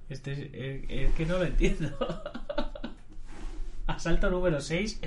Este 0.09 0.31
es, 0.31 1.13
que 1.13 1.25
no 1.27 1.37
lo 1.37 1.45
entiendo. 1.45 1.95
Asalto 3.87 4.31
número 4.31 4.59
6 4.59 4.99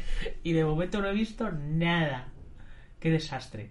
y 0.45 0.53
de 0.53 0.65
momento 0.65 1.01
no 1.01 1.09
he 1.09 1.13
visto 1.13 1.51
nada. 1.51 2.29
Qué 3.01 3.11
desastre. 3.11 3.71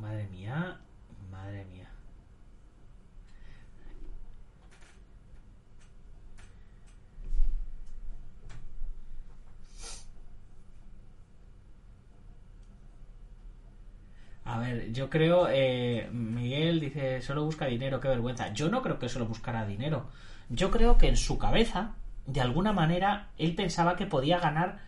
Madre 0.00 0.26
mía, 0.28 0.78
madre 1.30 1.64
mía. 1.64 1.88
A 14.44 14.58
ver, 14.58 14.92
yo 14.92 15.10
creo, 15.10 15.48
eh, 15.50 16.08
Miguel 16.12 16.78
dice, 16.80 17.20
solo 17.20 17.44
busca 17.44 17.66
dinero, 17.66 17.98
qué 18.00 18.08
vergüenza. 18.08 18.52
Yo 18.52 18.68
no 18.68 18.80
creo 18.82 18.98
que 18.98 19.08
solo 19.08 19.26
buscara 19.26 19.66
dinero. 19.66 20.08
Yo 20.48 20.70
creo 20.70 20.98
que 20.98 21.08
en 21.08 21.16
su 21.16 21.38
cabeza, 21.38 21.94
de 22.26 22.40
alguna 22.40 22.72
manera, 22.72 23.30
él 23.38 23.54
pensaba 23.56 23.96
que 23.96 24.06
podía 24.06 24.38
ganar. 24.38 24.78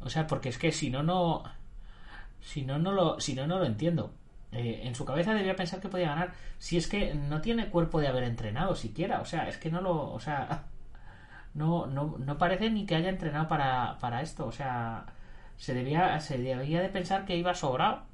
O 0.00 0.10
sea, 0.10 0.26
porque 0.26 0.48
es 0.50 0.58
que 0.58 0.70
si 0.70 0.90
no, 0.90 1.02
no 1.02 1.42
si 2.42 2.62
no, 2.62 2.78
no 2.78 2.92
lo, 2.92 3.20
si 3.20 3.34
no, 3.34 3.46
no 3.46 3.58
lo 3.58 3.64
entiendo. 3.64 4.12
Eh, 4.52 4.82
en 4.84 4.94
su 4.94 5.04
cabeza 5.04 5.32
debía 5.32 5.56
pensar 5.56 5.80
que 5.80 5.88
podía 5.88 6.08
ganar. 6.08 6.32
Si 6.58 6.76
es 6.76 6.86
que 6.86 7.14
no 7.14 7.40
tiene 7.40 7.70
cuerpo 7.70 8.00
de 8.00 8.08
haber 8.08 8.24
entrenado 8.24 8.74
siquiera. 8.74 9.20
O 9.20 9.24
sea, 9.24 9.48
es 9.48 9.56
que 9.56 9.70
no 9.70 9.80
lo. 9.80 10.12
O 10.12 10.20
sea. 10.20 10.66
No, 11.54 11.86
no, 11.86 12.16
no 12.18 12.38
parece 12.38 12.70
ni 12.70 12.86
que 12.86 12.94
haya 12.94 13.10
entrenado 13.10 13.46
para, 13.46 13.98
para 13.98 14.22
esto. 14.22 14.46
O 14.46 14.52
sea. 14.52 15.04
Se 15.58 15.74
debía, 15.74 16.18
se 16.18 16.38
debía 16.38 16.80
de 16.80 16.88
pensar 16.88 17.26
que 17.26 17.36
iba 17.36 17.54
sobrado. 17.54 18.04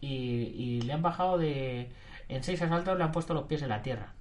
Y, 0.00 0.08
y 0.08 0.82
le 0.82 0.92
han 0.92 1.02
bajado 1.02 1.36
de. 1.36 1.90
En 2.28 2.44
seis 2.44 2.62
asaltos 2.62 2.96
le 2.96 3.02
han 3.02 3.10
puesto 3.10 3.34
los 3.34 3.46
pies 3.46 3.62
en 3.62 3.70
la 3.70 3.82
tierra. 3.82 4.14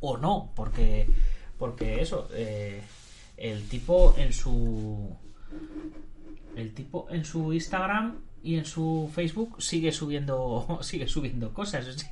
O 0.00 0.16
no, 0.16 0.52
porque. 0.56 1.06
Porque 1.58 2.00
eso. 2.00 2.28
Eh, 2.32 2.82
el 3.36 3.68
tipo 3.68 4.14
en 4.16 4.32
su. 4.32 5.14
El 6.56 6.72
tipo 6.72 7.06
en 7.10 7.26
su 7.26 7.52
Instagram 7.52 8.25
y 8.46 8.56
en 8.56 8.64
su 8.64 9.10
Facebook 9.12 9.60
sigue 9.60 9.90
subiendo 9.90 10.78
sigue 10.82 11.08
subiendo 11.08 11.52
cosas. 11.52 11.84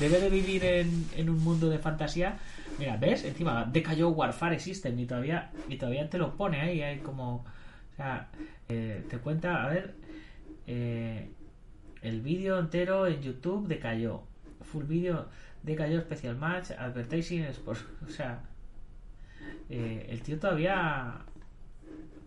Debe 0.00 0.18
de 0.18 0.28
vivir 0.28 0.64
en, 0.64 1.30
un 1.30 1.38
mundo 1.38 1.70
de 1.70 1.78
fantasía. 1.78 2.38
Mira, 2.80 2.96
¿ves? 2.96 3.24
Encima 3.24 3.64
decayó 3.64 4.08
Warfare 4.08 4.58
System 4.58 4.98
y 4.98 5.06
todavía, 5.06 5.52
y 5.68 5.76
todavía 5.76 6.10
te 6.10 6.18
lo 6.18 6.36
pone 6.36 6.60
ahí. 6.60 6.82
Hay 6.82 6.98
como. 6.98 7.36
O 7.36 7.96
sea, 7.96 8.28
eh, 8.68 9.04
te 9.08 9.18
cuenta, 9.18 9.64
a 9.64 9.68
ver. 9.68 9.94
Eh, 10.66 11.30
el 12.02 12.20
vídeo 12.20 12.58
entero 12.58 13.06
en 13.06 13.22
YouTube 13.22 13.68
decayó. 13.68 14.22
Full 14.62 14.84
vídeo 14.84 15.28
decayó 15.62 16.00
Special 16.00 16.34
Match, 16.34 16.72
Advertising, 16.72 17.46
O 17.68 18.10
sea, 18.10 18.40
eh, 19.70 20.08
el 20.10 20.22
tío 20.22 20.40
todavía 20.40 21.20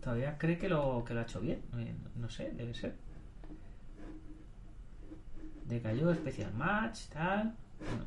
todavía 0.07 0.37
cree 0.37 0.57
que 0.57 0.69
lo, 0.69 1.03
que 1.03 1.13
lo 1.13 1.19
ha 1.19 1.23
hecho 1.23 1.41
bien. 1.41 1.61
Eh, 1.77 1.93
no 2.15 2.29
sé, 2.29 2.51
debe 2.55 2.73
ser. 2.73 2.95
Decayó 5.65 6.15
Special 6.15 6.53
Match, 6.53 7.07
tal. 7.11 7.53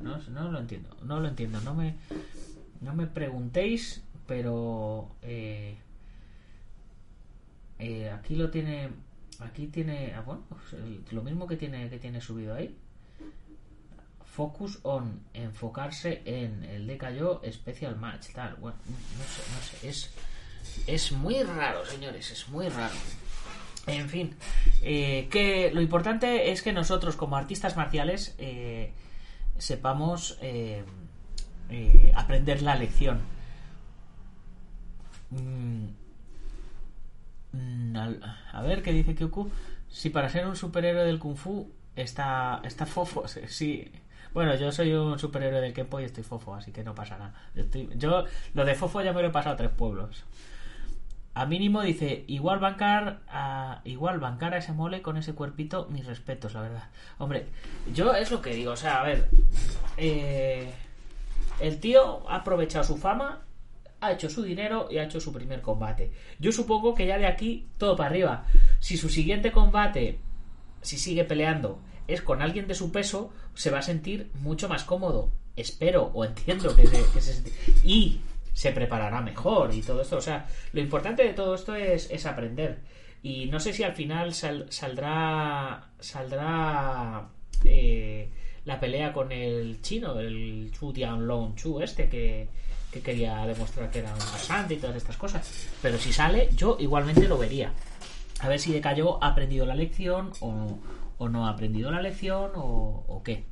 No, 0.00 0.16
no 0.16 0.50
lo 0.50 0.58
entiendo, 0.58 0.96
no 1.02 1.20
lo 1.20 1.28
entiendo. 1.28 1.60
No 1.60 1.74
me, 1.74 1.96
no 2.80 2.94
me 2.94 3.06
preguntéis, 3.06 4.02
pero 4.26 5.14
eh, 5.20 5.76
eh, 7.78 8.08
aquí 8.08 8.34
lo 8.34 8.50
tiene, 8.50 8.88
aquí 9.40 9.66
tiene, 9.66 10.14
ah, 10.14 10.22
bueno, 10.22 10.44
pues, 10.48 11.12
lo 11.12 11.22
mismo 11.22 11.46
que 11.46 11.58
tiene 11.58 11.90
que 11.90 11.98
tiene 11.98 12.22
subido 12.22 12.54
ahí. 12.54 12.74
Focus 14.24 14.78
on, 14.84 15.20
enfocarse 15.34 16.22
en 16.24 16.64
el 16.64 16.86
de 16.86 16.96
cayó 16.96 17.42
Special 17.52 17.96
Match, 17.96 18.32
tal. 18.32 18.56
Bueno, 18.56 18.78
no 18.86 19.24
sé, 19.24 19.42
no 19.52 19.60
sé, 19.60 19.88
es 19.90 20.29
es 20.86 21.12
muy 21.12 21.42
raro, 21.42 21.84
señores, 21.86 22.30
es 22.30 22.48
muy 22.48 22.68
raro. 22.68 22.94
En 23.86 24.08
fin, 24.08 24.36
eh, 24.82 25.28
que 25.30 25.70
lo 25.72 25.80
importante 25.80 26.52
es 26.52 26.62
que 26.62 26.72
nosotros 26.72 27.16
como 27.16 27.36
artistas 27.36 27.76
marciales 27.76 28.34
eh, 28.38 28.92
sepamos 29.58 30.38
eh, 30.42 30.84
aprender 32.14 32.62
la 32.62 32.74
lección. 32.76 33.20
Mm, 35.30 35.86
mm, 37.52 37.96
a 38.52 38.62
ver 38.62 38.82
qué 38.82 38.92
dice 38.92 39.14
Kyoku. 39.14 39.50
Si 39.88 40.10
para 40.10 40.28
ser 40.28 40.46
un 40.46 40.56
superhéroe 40.56 41.04
del 41.04 41.18
kung 41.18 41.36
fu 41.36 41.72
está, 42.02 42.60
está 42.64 42.86
fofo, 42.86 43.24
sí. 43.48 43.90
Bueno, 44.32 44.54
yo 44.54 44.70
soy 44.70 44.92
un 44.92 45.18
superhéroe 45.18 45.60
del 45.60 45.72
Kempo 45.72 45.98
y 45.98 46.04
estoy 46.04 46.22
fofo, 46.22 46.54
así 46.54 46.70
que 46.70 46.84
no 46.84 46.94
pasa 46.94 47.18
nada. 47.18 47.34
Yo, 47.54 47.64
yo 47.96 48.24
lo 48.54 48.64
de 48.64 48.74
fofo 48.74 49.02
ya 49.02 49.12
me 49.12 49.22
lo 49.22 49.28
he 49.28 49.32
pasado 49.32 49.54
a 49.54 49.56
tres 49.56 49.70
pueblos. 49.70 50.24
A 51.34 51.46
mínimo 51.46 51.82
dice, 51.82 52.24
igual 52.26 52.58
bancar 52.58 53.20
a, 53.28 53.80
igual 53.84 54.18
bancar 54.18 54.54
a 54.54 54.58
ese 54.58 54.72
mole 54.72 55.00
con 55.00 55.16
ese 55.16 55.32
cuerpito, 55.32 55.86
mis 55.90 56.04
respetos, 56.06 56.54
la 56.54 56.62
verdad. 56.62 56.84
Hombre, 57.18 57.46
yo 57.92 58.14
es 58.14 58.30
lo 58.30 58.42
que 58.42 58.54
digo, 58.54 58.72
o 58.72 58.76
sea, 58.76 59.00
a 59.00 59.04
ver, 59.04 59.28
eh, 59.96 60.72
el 61.60 61.78
tío 61.78 62.28
ha 62.28 62.36
aprovechado 62.36 62.84
su 62.84 62.96
fama, 62.96 63.42
ha 64.00 64.12
hecho 64.12 64.28
su 64.28 64.42
dinero 64.42 64.88
y 64.90 64.98
ha 64.98 65.04
hecho 65.04 65.20
su 65.20 65.32
primer 65.32 65.60
combate. 65.60 66.10
Yo 66.38 66.52
supongo 66.52 66.94
que 66.94 67.06
ya 67.06 67.18
de 67.18 67.26
aquí 67.26 67.68
todo 67.78 67.96
para 67.96 68.10
arriba. 68.10 68.44
Si 68.80 68.96
su 68.96 69.08
siguiente 69.08 69.52
combate, 69.52 70.18
si 70.82 70.98
sigue 70.98 71.24
peleando, 71.24 71.80
es 72.12 72.22
con 72.22 72.42
alguien 72.42 72.66
de 72.66 72.74
su 72.74 72.92
peso, 72.92 73.32
se 73.54 73.70
va 73.70 73.78
a 73.78 73.82
sentir 73.82 74.30
mucho 74.34 74.68
más 74.68 74.84
cómodo. 74.84 75.32
Espero 75.56 76.10
o 76.14 76.24
entiendo 76.24 76.74
que 76.74 76.86
se, 76.86 77.02
que 77.02 77.50
y 77.84 78.20
se 78.52 78.72
preparará 78.72 79.20
mejor 79.20 79.74
y 79.74 79.82
todo 79.82 80.02
esto. 80.02 80.16
O 80.16 80.20
sea, 80.20 80.46
lo 80.72 80.80
importante 80.80 81.22
de 81.24 81.32
todo 81.32 81.54
esto 81.54 81.74
es, 81.74 82.26
aprender. 82.26 82.80
Y 83.22 83.46
no 83.46 83.60
sé 83.60 83.72
si 83.72 83.82
al 83.82 83.94
final 83.94 84.32
saldrá 84.34 85.90
saldrá 85.98 87.28
eh, 87.64 88.30
la 88.64 88.80
pelea 88.80 89.12
con 89.12 89.32
el 89.32 89.80
chino, 89.82 90.18
el 90.18 90.70
Chu 90.72 90.92
Tianlong 90.92 91.54
Chu 91.54 91.80
este 91.80 92.08
que, 92.08 92.48
quería 93.04 93.46
demostrar 93.46 93.90
que 93.90 94.00
era 94.00 94.12
un 94.12 94.18
pasante 94.18 94.74
y 94.74 94.76
todas 94.78 94.96
estas 94.96 95.16
cosas. 95.16 95.68
Pero 95.80 95.98
si 95.98 96.12
sale, 96.12 96.48
yo 96.56 96.76
igualmente 96.80 97.28
lo 97.28 97.38
vería. 97.38 97.72
A 98.40 98.48
ver 98.48 98.58
si 98.58 98.72
de 98.72 98.80
cayó 98.80 99.22
ha 99.22 99.28
aprendido 99.28 99.66
la 99.66 99.74
lección 99.74 100.32
o, 100.40 100.78
o 101.20 101.28
no 101.28 101.46
ha 101.46 101.50
aprendido 101.50 101.90
la 101.90 102.00
lección 102.00 102.52
o, 102.56 103.22
qué. 103.22 103.44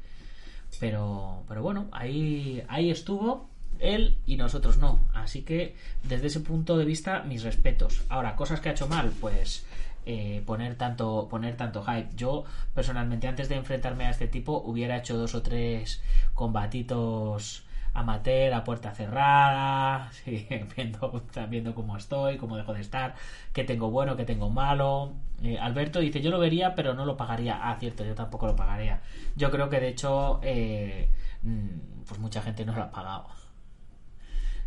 Pero, 0.81 1.45
pero 1.47 1.63
bueno, 1.63 1.89
ahí, 1.93 2.65
ahí 2.67 2.91
estuvo 2.91 3.49
él 3.79 4.17
y 4.27 4.37
nosotros 4.37 4.79
no. 4.79 5.01
Así 5.13 5.43
que 5.43 5.77
desde 6.03 6.29
ese 6.29 6.41
punto 6.41 6.79
de 6.79 6.87
vista, 6.87 7.23
mis 7.25 7.43
respetos. 7.43 8.05
Ahora, 8.09 8.37
cosas 8.37 8.61
que 8.61 8.71
ha 8.71 8.73
hecho 8.73 8.89
mal, 8.89 9.13
pues 9.21 9.67
eh, 10.07 10.43
poner 10.47 10.77
tanto 10.77 11.29
poner 11.29 11.59
tanto 11.59 11.85
hype. 11.85 12.09
Yo 12.17 12.45
personalmente 12.75 13.29
antes 13.29 13.51
de 13.51 13.57
enfrentarme 13.57 14.07
a 14.07 14.11
este 14.11 14.29
tipo 14.29 14.63
hubiera 14.65 14.97
hecho 14.97 15.19
dos 15.19 15.35
o 15.35 15.43
tres 15.43 16.03
combatitos 16.33 17.65
amateur 17.95 18.53
a 18.55 18.65
puerta 18.65 18.93
cerrada, 18.93 20.11
viendo, 21.51 21.75
cómo 21.75 21.97
estoy, 21.97 22.37
cómo 22.37 22.57
dejo 22.57 22.75
de 22.75 22.81
estar, 22.81 23.15
qué 23.53 23.65
tengo 23.65 23.91
bueno, 23.91 24.17
qué 24.17 24.25
tengo 24.25 24.51
malo. 24.51 25.13
Eh, 25.43 25.59
Alberto 25.59 26.01
dice, 26.01 26.21
yo 26.21 26.31
lo 26.31 26.39
vería, 26.39 26.75
pero 26.75 26.95
no 26.95 27.05
lo 27.05 27.17
pagaría. 27.17 27.59
Ah, 27.63 27.77
cierto, 27.79 28.05
yo 28.05 28.15
tampoco 28.15 28.47
lo 28.47 28.57
pagaría. 28.57 29.01
Yo 29.37 29.51
creo 29.51 29.69
que 29.69 29.81
de 29.81 29.89
hecho, 29.89 30.41
eh, 30.43 31.11
mm, 31.43 32.05
pues 32.07 32.21
mucha 32.21 32.43
gente 32.43 32.65
no 32.65 32.75
lo 32.75 32.83
ha 32.83 32.91
pagado. 32.91 33.27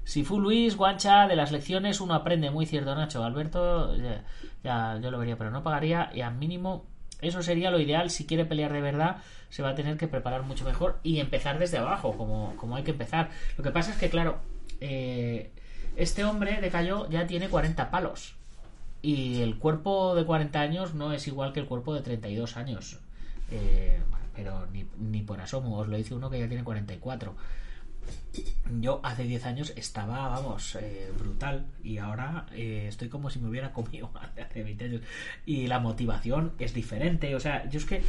Si 0.04 0.24
fue 0.24 0.40
Luis, 0.40 0.76
Guancha, 0.76 1.28
de 1.28 1.36
las 1.36 1.52
lecciones 1.52 2.02
uno 2.02 2.14
aprende, 2.16 2.52
muy 2.52 2.66
cierto 2.66 2.96
Nacho. 2.96 3.24
Alberto, 3.24 3.96
ya, 4.64 5.00
yo 5.02 5.12
lo 5.12 5.20
vería, 5.20 5.38
pero 5.38 5.52
no 5.52 5.64
pagaría 5.64 6.10
y 6.14 6.22
al 6.22 6.36
mínimo 6.36 6.86
eso 7.22 7.42
sería 7.44 7.72
lo 7.72 7.80
ideal. 7.80 8.10
Si 8.10 8.26
quiere 8.26 8.46
pelear 8.46 8.74
de 8.74 8.82
verdad, 8.82 9.18
se 9.50 9.64
va 9.64 9.70
a 9.70 9.76
tener 9.76 9.98
que 9.98 10.08
preparar 10.08 10.44
mucho 10.44 10.66
mejor 10.66 11.00
y 11.04 11.20
empezar 11.20 11.60
desde 11.60 11.78
abajo, 11.78 12.18
como, 12.18 12.56
como 12.58 12.76
hay 12.76 12.84
que 12.84 12.92
empezar. 12.92 13.30
Lo 13.58 13.64
que 13.64 13.72
pasa 13.72 13.92
es 13.92 13.98
que, 13.98 14.10
claro, 14.10 14.40
eh, 14.80 15.52
este 15.96 16.24
hombre 16.24 16.60
de 16.62 16.70
Cayó 16.70 17.10
ya 17.10 17.28
tiene 17.28 17.50
40 17.50 17.90
palos. 17.92 18.36
Y 19.02 19.42
el 19.42 19.58
cuerpo 19.58 20.16
de 20.16 20.26
40 20.26 20.60
años 20.60 20.94
no 20.94 21.14
es 21.14 21.28
igual 21.28 21.54
que 21.54 21.60
el 21.60 21.66
cuerpo 21.66 21.94
de 21.94 22.02
32 22.02 22.58
años. 22.58 23.00
Eh, 23.52 24.00
pero 24.36 24.68
ni, 24.68 24.86
ni 25.00 25.22
por 25.22 25.42
asomo, 25.42 25.78
os 25.78 25.88
lo 25.88 25.98
dice 25.98 26.14
uno 26.14 26.30
que 26.30 26.40
ya 26.40 26.48
tiene 26.48 26.64
44 26.64 27.36
yo 28.80 29.02
hace 29.04 29.24
10 29.24 29.46
años 29.46 29.74
estaba, 29.76 30.30
vamos, 30.30 30.76
eh, 30.76 31.12
brutal 31.18 31.66
y 31.84 31.98
ahora 31.98 32.46
eh, 32.54 32.86
estoy 32.88 33.10
como 33.10 33.30
si 33.30 33.40
me 33.40 33.50
hubiera 33.50 33.74
comido 33.74 34.12
hace 34.42 34.64
20 34.64 34.86
años. 34.86 35.02
Y 35.46 35.68
la 35.68 35.80
motivación 35.80 36.54
es 36.60 36.74
diferente, 36.74 37.36
o 37.36 37.40
sea, 37.40 37.70
yo 37.70 37.80
es 37.80 37.86
que 37.86 38.02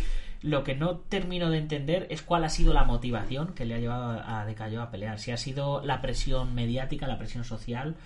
lo 0.42 0.64
que 0.64 0.74
no 0.74 0.98
termino 0.98 1.50
de 1.50 1.58
entender 1.58 2.06
es 2.10 2.22
cuál 2.22 2.44
ha 2.44 2.48
sido 2.48 2.72
la 2.72 2.84
motivación 2.84 3.54
que 3.54 3.64
le 3.64 3.74
ha 3.74 3.78
llevado 3.78 4.22
a 4.24 4.44
Decayo 4.44 4.82
a 4.82 4.90
pelear, 4.90 5.18
si 5.18 5.30
ha 5.30 5.36
sido 5.36 5.84
la 5.84 6.00
presión 6.00 6.54
mediática, 6.54 7.06
la 7.06 7.18
presión 7.18 7.44
social, 7.44 7.96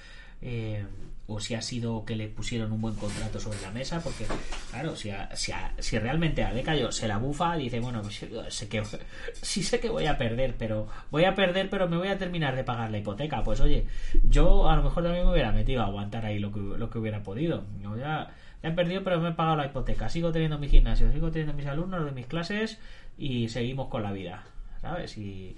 eh, 0.42 0.84
o 1.28 1.40
si 1.40 1.54
ha 1.54 1.62
sido 1.62 2.04
que 2.04 2.14
le 2.14 2.28
pusieron 2.28 2.70
un 2.70 2.80
buen 2.80 2.94
contrato 2.94 3.40
sobre 3.40 3.60
la 3.60 3.70
mesa, 3.70 4.00
porque, 4.00 4.26
claro, 4.70 4.94
si, 4.94 5.10
si, 5.34 5.52
si 5.78 5.98
realmente 5.98 6.44
a 6.44 6.52
Decayo 6.52 6.92
se 6.92 7.08
la 7.08 7.18
bufa, 7.18 7.56
dice, 7.56 7.80
bueno, 7.80 8.00
pues, 8.02 8.24
sé 8.48 8.68
que, 8.68 8.82
sí 9.42 9.62
sé 9.62 9.80
que 9.80 9.88
voy 9.88 10.06
a 10.06 10.18
perder, 10.18 10.54
pero 10.56 10.86
voy 11.10 11.24
a 11.24 11.34
perder, 11.34 11.68
pero 11.68 11.88
me 11.88 11.96
voy 11.96 12.08
a 12.08 12.18
terminar 12.18 12.54
de 12.54 12.64
pagar 12.64 12.90
la 12.90 12.98
hipoteca. 12.98 13.42
Pues 13.42 13.60
oye, 13.60 13.86
yo 14.24 14.70
a 14.70 14.76
lo 14.76 14.84
mejor 14.84 15.02
también 15.02 15.24
me 15.24 15.32
hubiera 15.32 15.52
metido 15.52 15.82
a 15.82 15.86
aguantar 15.86 16.24
ahí 16.24 16.38
lo 16.38 16.52
que, 16.52 16.60
lo 16.60 16.90
que 16.90 16.98
hubiera 16.98 17.22
podido. 17.22 17.64
Yo 17.82 17.96
ya, 17.96 18.30
he 18.62 18.70
perdido, 18.70 19.02
pero 19.02 19.20
me 19.20 19.30
he 19.30 19.32
pagado 19.32 19.56
la 19.56 19.66
hipoteca. 19.66 20.08
Sigo 20.08 20.30
teniendo 20.32 20.58
mi 20.58 20.68
gimnasio, 20.68 21.10
sigo 21.12 21.30
teniendo 21.30 21.54
mis 21.54 21.66
alumnos 21.66 22.04
de 22.04 22.12
mis 22.12 22.26
clases 22.26 22.78
y 23.18 23.48
seguimos 23.48 23.88
con 23.88 24.02
la 24.02 24.12
vida, 24.12 24.44
¿sabes? 24.80 25.16
Y, 25.18 25.56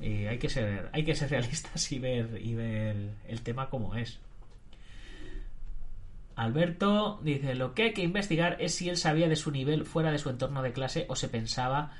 y 0.00 0.26
hay 0.26 0.38
que 0.38 0.48
ser 0.48 0.88
hay 0.92 1.04
que 1.04 1.14
ser 1.14 1.30
realistas 1.30 1.90
y 1.92 1.98
ver 1.98 2.40
y 2.42 2.54
ver 2.54 2.96
el 3.28 3.40
tema 3.42 3.68
como 3.68 3.94
es 3.94 4.20
Alberto 6.36 7.20
dice, 7.22 7.54
lo 7.54 7.74
que 7.74 7.82
hay 7.84 7.92
que 7.92 8.02
investigar 8.02 8.56
es 8.60 8.74
si 8.74 8.88
él 8.88 8.96
sabía 8.96 9.28
de 9.28 9.36
su 9.36 9.50
nivel 9.50 9.84
fuera 9.84 10.10
de 10.10 10.18
su 10.18 10.30
entorno 10.30 10.62
de 10.62 10.72
clase 10.72 11.06
o 11.08 11.16
se 11.16 11.28
pensaba 11.28 11.92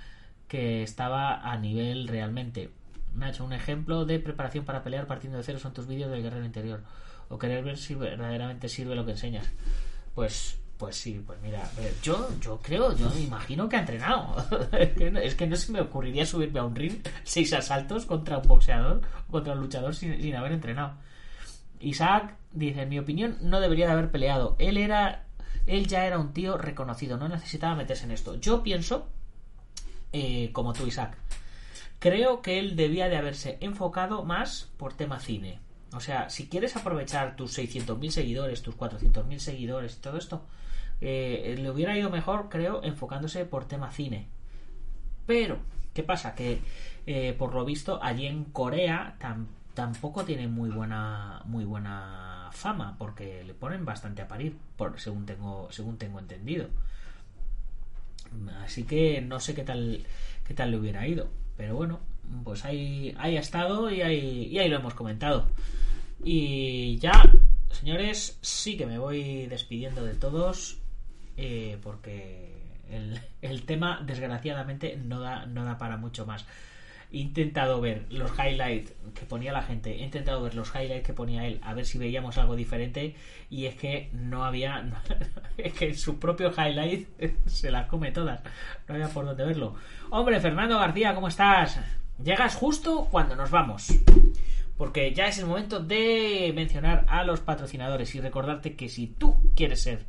que 0.48 0.82
estaba 0.82 1.50
a 1.50 1.56
nivel 1.56 2.08
realmente. 2.08 2.70
Nacho, 3.14 3.44
un 3.44 3.52
ejemplo 3.52 4.04
de 4.04 4.18
preparación 4.18 4.64
para 4.64 4.82
pelear 4.82 5.06
partiendo 5.06 5.38
de 5.38 5.44
cero 5.44 5.58
son 5.58 5.74
tus 5.74 5.86
vídeos 5.86 6.10
del 6.10 6.22
guerrero 6.22 6.44
interior. 6.44 6.82
O 7.28 7.38
querer 7.38 7.64
ver 7.64 7.78
si 7.78 7.94
verdaderamente 7.94 8.68
sirve 8.68 8.94
lo 8.94 9.04
que 9.04 9.12
enseñas. 9.12 9.50
Pues, 10.14 10.58
pues 10.78 10.96
sí, 10.96 11.22
pues 11.26 11.40
mira, 11.40 11.70
yo, 12.02 12.28
yo 12.40 12.58
creo, 12.62 12.94
yo 12.96 13.08
me 13.10 13.20
imagino 13.20 13.68
que 13.68 13.76
ha 13.76 13.80
entrenado. 13.80 14.36
es, 14.72 15.34
que 15.34 15.46
no, 15.46 15.56
se 15.56 15.72
me 15.72 15.80
ocurriría 15.80 16.26
subirme 16.26 16.60
a 16.60 16.64
un 16.64 16.74
ring 16.74 17.00
seis 17.24 17.52
asaltos 17.52 18.06
contra 18.06 18.38
un 18.38 18.48
boxeador 18.48 19.00
o 19.28 19.32
contra 19.32 19.52
un 19.52 19.60
luchador 19.60 19.94
sin 19.94 20.34
haber 20.34 20.52
entrenado. 20.52 20.94
Isaac 21.82 22.36
dice, 22.52 22.82
en 22.82 22.88
mi 22.88 22.98
opinión, 22.98 23.38
no 23.40 23.60
debería 23.60 23.86
de 23.86 23.92
haber 23.92 24.10
peleado. 24.10 24.56
Él 24.58 24.76
era. 24.76 25.26
Él 25.66 25.86
ya 25.86 26.06
era 26.06 26.18
un 26.18 26.32
tío 26.32 26.58
reconocido, 26.58 27.16
no 27.18 27.28
necesitaba 27.28 27.76
meterse 27.76 28.04
en 28.04 28.10
esto. 28.10 28.34
Yo 28.34 28.64
pienso, 28.64 29.06
eh, 30.12 30.50
como 30.52 30.72
tú, 30.72 30.86
Isaac, 30.86 31.16
creo 32.00 32.42
que 32.42 32.58
él 32.58 32.74
debía 32.74 33.08
de 33.08 33.16
haberse 33.16 33.58
enfocado 33.60 34.24
más 34.24 34.70
por 34.76 34.94
tema 34.94 35.20
cine. 35.20 35.60
O 35.92 36.00
sea, 36.00 36.30
si 36.30 36.48
quieres 36.48 36.74
aprovechar 36.74 37.36
tus 37.36 37.56
600.000 37.56 38.10
seguidores, 38.10 38.62
tus 38.62 38.76
400.000 38.76 39.38
seguidores 39.38 39.96
y 39.96 40.00
todo 40.00 40.16
esto, 40.16 40.42
eh, 41.00 41.54
le 41.56 41.70
hubiera 41.70 41.96
ido 41.96 42.10
mejor, 42.10 42.48
creo, 42.48 42.82
enfocándose 42.82 43.44
por 43.44 43.66
tema 43.66 43.92
cine. 43.92 44.26
Pero, 45.26 45.58
¿qué 45.94 46.02
pasa? 46.02 46.34
Que, 46.34 46.60
eh, 47.06 47.36
por 47.38 47.54
lo 47.54 47.64
visto, 47.64 48.02
allí 48.02 48.26
en 48.26 48.44
Corea 48.44 49.14
tampoco 49.20 49.61
tampoco 49.74 50.24
tiene 50.24 50.48
muy 50.48 50.70
buena 50.70 51.42
muy 51.46 51.64
buena 51.64 52.50
fama 52.52 52.96
porque 52.98 53.44
le 53.44 53.54
ponen 53.54 53.84
bastante 53.84 54.22
a 54.22 54.28
parir 54.28 54.56
por 54.76 55.00
según 55.00 55.26
tengo 55.26 55.68
según 55.70 55.98
tengo 55.98 56.18
entendido. 56.18 56.68
Así 58.62 58.84
que 58.84 59.20
no 59.20 59.40
sé 59.40 59.54
qué 59.54 59.62
tal 59.62 60.04
qué 60.46 60.54
tal 60.54 60.70
le 60.70 60.78
hubiera 60.78 61.06
ido 61.06 61.28
pero 61.56 61.76
bueno 61.76 62.00
pues 62.44 62.64
ahí, 62.64 63.14
ahí 63.18 63.36
ha 63.36 63.40
estado 63.40 63.90
y 63.90 64.00
ahí, 64.00 64.48
y 64.50 64.58
ahí 64.58 64.68
lo 64.68 64.76
hemos 64.76 64.94
comentado. 64.94 65.48
Y 66.24 66.98
ya 66.98 67.22
señores 67.70 68.38
sí 68.40 68.76
que 68.76 68.86
me 68.86 68.98
voy 68.98 69.46
despidiendo 69.46 70.04
de 70.04 70.14
todos 70.14 70.78
eh, 71.36 71.78
porque 71.82 72.52
el, 72.90 73.20
el 73.40 73.64
tema 73.64 74.02
desgraciadamente 74.04 74.96
no 74.96 75.20
da 75.20 75.46
no 75.46 75.64
da 75.64 75.78
para 75.78 75.96
mucho 75.96 76.26
más 76.26 76.44
he 77.12 77.18
intentado 77.18 77.80
ver 77.80 78.06
los 78.10 78.30
highlights 78.38 78.94
que 79.14 79.26
ponía 79.26 79.52
la 79.52 79.62
gente, 79.62 80.00
he 80.00 80.04
intentado 80.04 80.42
ver 80.42 80.54
los 80.54 80.74
highlights 80.74 81.06
que 81.06 81.12
ponía 81.12 81.46
él, 81.46 81.60
a 81.62 81.74
ver 81.74 81.84
si 81.84 81.98
veíamos 81.98 82.38
algo 82.38 82.56
diferente, 82.56 83.14
y 83.50 83.66
es 83.66 83.74
que 83.74 84.10
no 84.12 84.44
había, 84.44 84.84
es 85.56 85.72
que 85.74 85.94
su 85.94 86.18
propio 86.18 86.50
highlight 86.50 87.08
se 87.46 87.70
las 87.70 87.86
come 87.86 88.12
todas, 88.12 88.40
no 88.88 88.94
había 88.94 89.08
por 89.08 89.26
dónde 89.26 89.44
verlo. 89.44 89.74
Hombre, 90.10 90.40
Fernando 90.40 90.78
García, 90.78 91.14
¿cómo 91.14 91.28
estás? 91.28 91.78
Llegas 92.22 92.54
justo 92.54 93.08
cuando 93.10 93.36
nos 93.36 93.50
vamos. 93.50 93.88
Porque 94.76 95.12
ya 95.12 95.26
es 95.26 95.38
el 95.38 95.46
momento 95.46 95.80
de 95.80 96.50
mencionar 96.54 97.04
a 97.08 97.24
los 97.24 97.40
patrocinadores 97.40 98.14
y 98.14 98.20
recordarte 98.20 98.74
que 98.74 98.88
si 98.88 99.06
tú 99.06 99.52
quieres 99.54 99.82
ser 99.82 100.06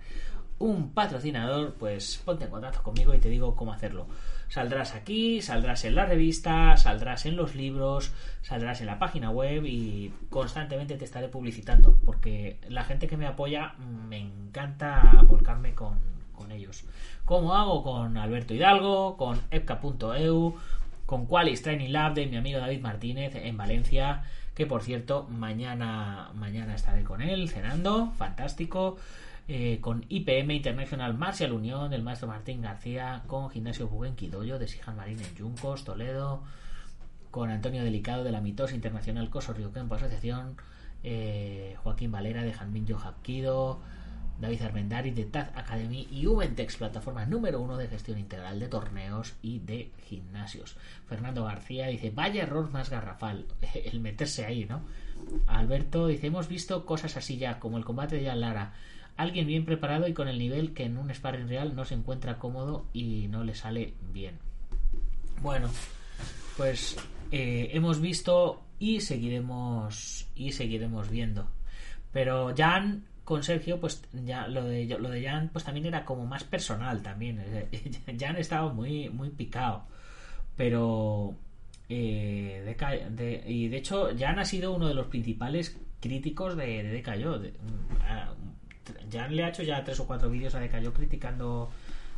un 0.57 0.93
patrocinador, 0.93 1.73
pues 1.73 2.21
ponte 2.23 2.45
en 2.45 2.51
contacto 2.51 2.81
conmigo 2.81 3.13
y 3.13 3.19
te 3.19 3.29
digo 3.29 3.55
cómo 3.55 3.73
hacerlo. 3.73 4.07
Saldrás 4.53 4.93
aquí, 4.93 5.41
saldrás 5.41 5.83
en 5.83 5.95
la 5.95 6.05
revista, 6.05 6.77
saldrás 6.77 7.25
en 7.25 7.35
los 7.35 7.55
libros, 7.55 8.13
saldrás 8.43 8.81
en 8.81 8.85
la 8.85 8.99
página 8.99 9.31
web 9.31 9.65
y 9.65 10.13
constantemente 10.29 10.95
te 10.95 11.05
estaré 11.05 11.27
publicitando 11.27 11.97
porque 12.05 12.59
la 12.69 12.83
gente 12.83 13.07
que 13.07 13.17
me 13.17 13.25
apoya 13.25 13.73
me 13.79 14.19
encanta 14.19 15.23
volcarme 15.27 15.73
con, 15.73 15.97
con 16.33 16.51
ellos. 16.51 16.83
¿Cómo 17.25 17.55
hago? 17.55 17.81
Con 17.81 18.15
Alberto 18.15 18.53
Hidalgo, 18.53 19.17
con 19.17 19.41
epca.eu, 19.49 20.55
con 21.07 21.25
Qualis 21.25 21.63
Training 21.63 21.91
Lab 21.91 22.13
de 22.13 22.27
mi 22.27 22.37
amigo 22.37 22.59
David 22.59 22.81
Martínez 22.81 23.33
en 23.33 23.57
Valencia, 23.57 24.21
que 24.53 24.67
por 24.67 24.83
cierto 24.83 25.23
mañana, 25.31 26.29
mañana 26.35 26.75
estaré 26.75 27.03
con 27.03 27.23
él 27.23 27.49
cenando, 27.49 28.11
fantástico. 28.19 28.97
Eh, 29.49 29.79
con 29.81 30.05
IPM 30.07 30.51
International 30.55 31.13
Marcial 31.17 31.51
Unión 31.51 31.91
del 31.91 32.01
maestro 32.01 32.29
Martín 32.29 32.61
García, 32.61 33.23
con 33.27 33.49
Gimnasio 33.49 33.89
Buguen 33.89 34.15
Quidoyo 34.15 34.57
de 34.57 34.69
Sijan 34.69 34.95
Marín 34.95 35.19
en 35.19 35.35
Yuncos, 35.35 35.83
Toledo, 35.83 36.43
con 37.29 37.49
Antonio 37.49 37.83
Delicado 37.83 38.23
de 38.23 38.31
la 38.31 38.39
Mitosa 38.39 38.73
Internacional 38.73 39.29
Coso 39.29 39.51
Río 39.51 39.73
Campo 39.73 39.95
Asociación, 39.95 40.55
eh, 41.03 41.75
Joaquín 41.83 42.09
Valera 42.09 42.43
de 42.43 42.53
Janmin 42.53 42.87
Hapkido, 42.95 43.81
David 44.39 44.61
Armendari 44.61 45.11
de 45.11 45.25
Taz 45.25 45.51
Academy 45.55 46.07
y 46.09 46.25
Ubentex, 46.25 46.77
plataforma 46.77 47.25
número 47.25 47.59
uno 47.59 47.75
de 47.75 47.89
gestión 47.89 48.19
integral 48.19 48.61
de 48.61 48.69
torneos 48.69 49.33
y 49.41 49.59
de 49.59 49.91
gimnasios. 50.05 50.77
Fernando 51.05 51.43
García 51.43 51.87
dice, 51.87 52.11
vaya 52.11 52.43
error 52.43 52.71
más 52.71 52.89
garrafal, 52.89 53.45
el 53.73 53.99
meterse 53.99 54.45
ahí, 54.45 54.63
¿no? 54.63 54.83
Alberto 55.47 56.07
dice, 56.07 56.27
hemos 56.27 56.47
visto 56.47 56.85
cosas 56.85 57.17
así 57.17 57.37
ya, 57.37 57.59
como 57.59 57.77
el 57.77 57.83
combate 57.83 58.15
de 58.15 58.27
Jan 58.27 58.39
Lara 58.39 58.73
alguien 59.17 59.47
bien 59.47 59.65
preparado 59.65 60.07
y 60.07 60.13
con 60.13 60.27
el 60.27 60.39
nivel 60.39 60.73
que 60.73 60.85
en 60.85 60.97
un 60.97 61.13
sparring 61.13 61.47
real 61.47 61.75
no 61.75 61.85
se 61.85 61.95
encuentra 61.95 62.39
cómodo 62.39 62.85
y 62.93 63.27
no 63.27 63.43
le 63.43 63.55
sale 63.55 63.93
bien. 64.11 64.39
Bueno, 65.41 65.69
pues 66.57 66.97
eh, 67.31 67.69
hemos 67.73 67.99
visto 67.99 68.63
y 68.79 69.01
seguiremos 69.01 70.27
y 70.35 70.51
seguiremos 70.51 71.09
viendo. 71.09 71.47
Pero 72.11 72.53
Jan 72.55 73.05
con 73.23 73.43
Sergio, 73.43 73.79
pues 73.79 74.03
ya 74.11 74.47
lo 74.47 74.65
de 74.65 74.85
lo 74.85 75.09
de 75.09 75.23
Jan, 75.23 75.49
pues 75.51 75.65
también 75.65 75.85
era 75.85 76.05
como 76.05 76.25
más 76.25 76.43
personal 76.43 77.01
también. 77.01 77.43
Jan 78.19 78.35
estaba 78.37 78.71
muy 78.73 79.09
muy 79.09 79.29
picado, 79.29 79.85
pero 80.55 81.35
eh, 81.89 83.43
y 83.47 83.67
de 83.67 83.77
hecho 83.77 84.09
Jan 84.17 84.39
ha 84.39 84.45
sido 84.45 84.73
uno 84.73 84.87
de 84.87 84.93
los 84.93 85.07
principales 85.07 85.77
críticos 85.99 86.55
de, 86.57 86.83
de 86.83 87.03
Jan 89.11 89.35
le 89.35 89.43
ha 89.43 89.49
hecho 89.49 89.63
ya 89.63 89.83
tres 89.83 89.99
o 89.99 90.07
cuatro 90.07 90.29
vídeos 90.29 90.55
a 90.55 90.59
Decayo 90.59 90.93
criticando 90.93 91.69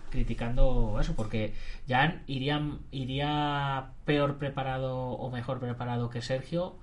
criticando 0.09 0.97
eso 0.99 1.15
porque 1.15 1.53
Jan 1.87 2.23
iría 2.27 2.61
iría 2.91 3.91
peor 4.05 4.37
preparado 4.37 4.95
o 4.95 5.29
mejor 5.29 5.59
preparado 5.59 6.09
que 6.09 6.21
Sergio 6.21 6.75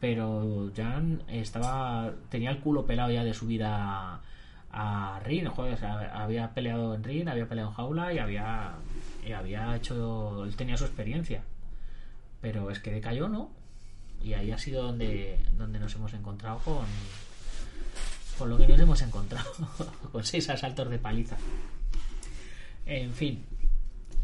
pero 0.00 0.70
Jan 0.76 1.22
estaba 1.28 2.12
tenía 2.30 2.50
el 2.50 2.60
culo 2.60 2.86
pelado 2.86 3.10
ya 3.10 3.24
de 3.24 3.34
subir 3.34 3.64
a 3.64 4.20
a 4.74 5.20
Rin 5.24 5.48
había 6.12 6.52
peleado 6.52 6.94
en 6.94 7.04
Rin 7.04 7.28
había 7.28 7.48
peleado 7.48 7.70
en 7.70 7.76
jaula 7.76 8.12
y 8.12 8.18
había 8.18 8.74
y 9.24 9.32
había 9.32 9.76
hecho 9.76 10.44
él 10.44 10.56
tenía 10.56 10.76
su 10.76 10.84
experiencia. 10.84 11.42
Pero 12.40 12.70
es 12.70 12.80
que 12.80 12.90
decayó 12.90 13.28
no 13.28 13.50
y 14.20 14.34
ahí 14.34 14.50
ha 14.50 14.58
sido 14.58 14.82
donde 14.82 15.38
donde 15.56 15.78
nos 15.78 15.94
hemos 15.94 16.12
encontrado 16.14 16.58
con 16.58 16.84
por 18.38 18.48
lo 18.48 18.56
que 18.56 18.66
nos 18.66 18.80
hemos 18.80 19.02
encontrado 19.02 19.50
con 20.12 20.24
seis 20.24 20.48
asaltos 20.50 20.90
de 20.90 20.98
paliza. 20.98 21.36
En 22.86 23.14
fin, 23.14 23.44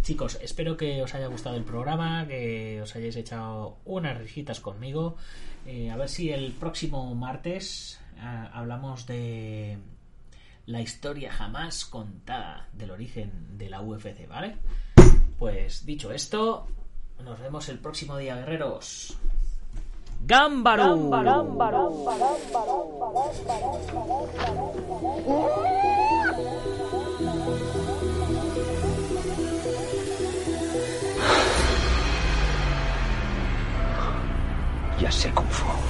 chicos, 0.02 0.38
espero 0.42 0.76
que 0.76 1.02
os 1.02 1.14
haya 1.14 1.28
gustado 1.28 1.56
el 1.56 1.64
programa, 1.64 2.26
que 2.26 2.80
os 2.82 2.94
hayáis 2.96 3.16
echado 3.16 3.78
unas 3.84 4.18
risitas 4.18 4.61
conmigo. 4.61 5.16
Eh, 5.66 5.90
a 5.90 5.96
ver 5.96 6.08
si 6.08 6.30
el 6.30 6.52
próximo 6.52 7.14
martes 7.14 8.00
eh, 8.16 8.48
hablamos 8.52 9.06
de 9.06 9.78
la 10.66 10.80
historia 10.80 11.32
jamás 11.32 11.84
contada 11.84 12.68
del 12.72 12.90
origen 12.90 13.58
de 13.58 13.70
la 13.70 13.80
UFC, 13.80 14.28
¿vale? 14.28 14.56
Pues 15.38 15.86
dicho 15.86 16.12
esto, 16.12 16.66
nos 17.24 17.40
vemos 17.40 17.68
el 17.68 17.78
próximo 17.78 18.16
día, 18.18 18.36
guerreros. 18.36 19.18
Gámbaro. 20.27 20.97
Ya 35.01 35.11
sé 35.11 35.33
cómo 35.33 35.49
fue. 35.51 35.89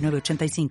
85 0.00 0.70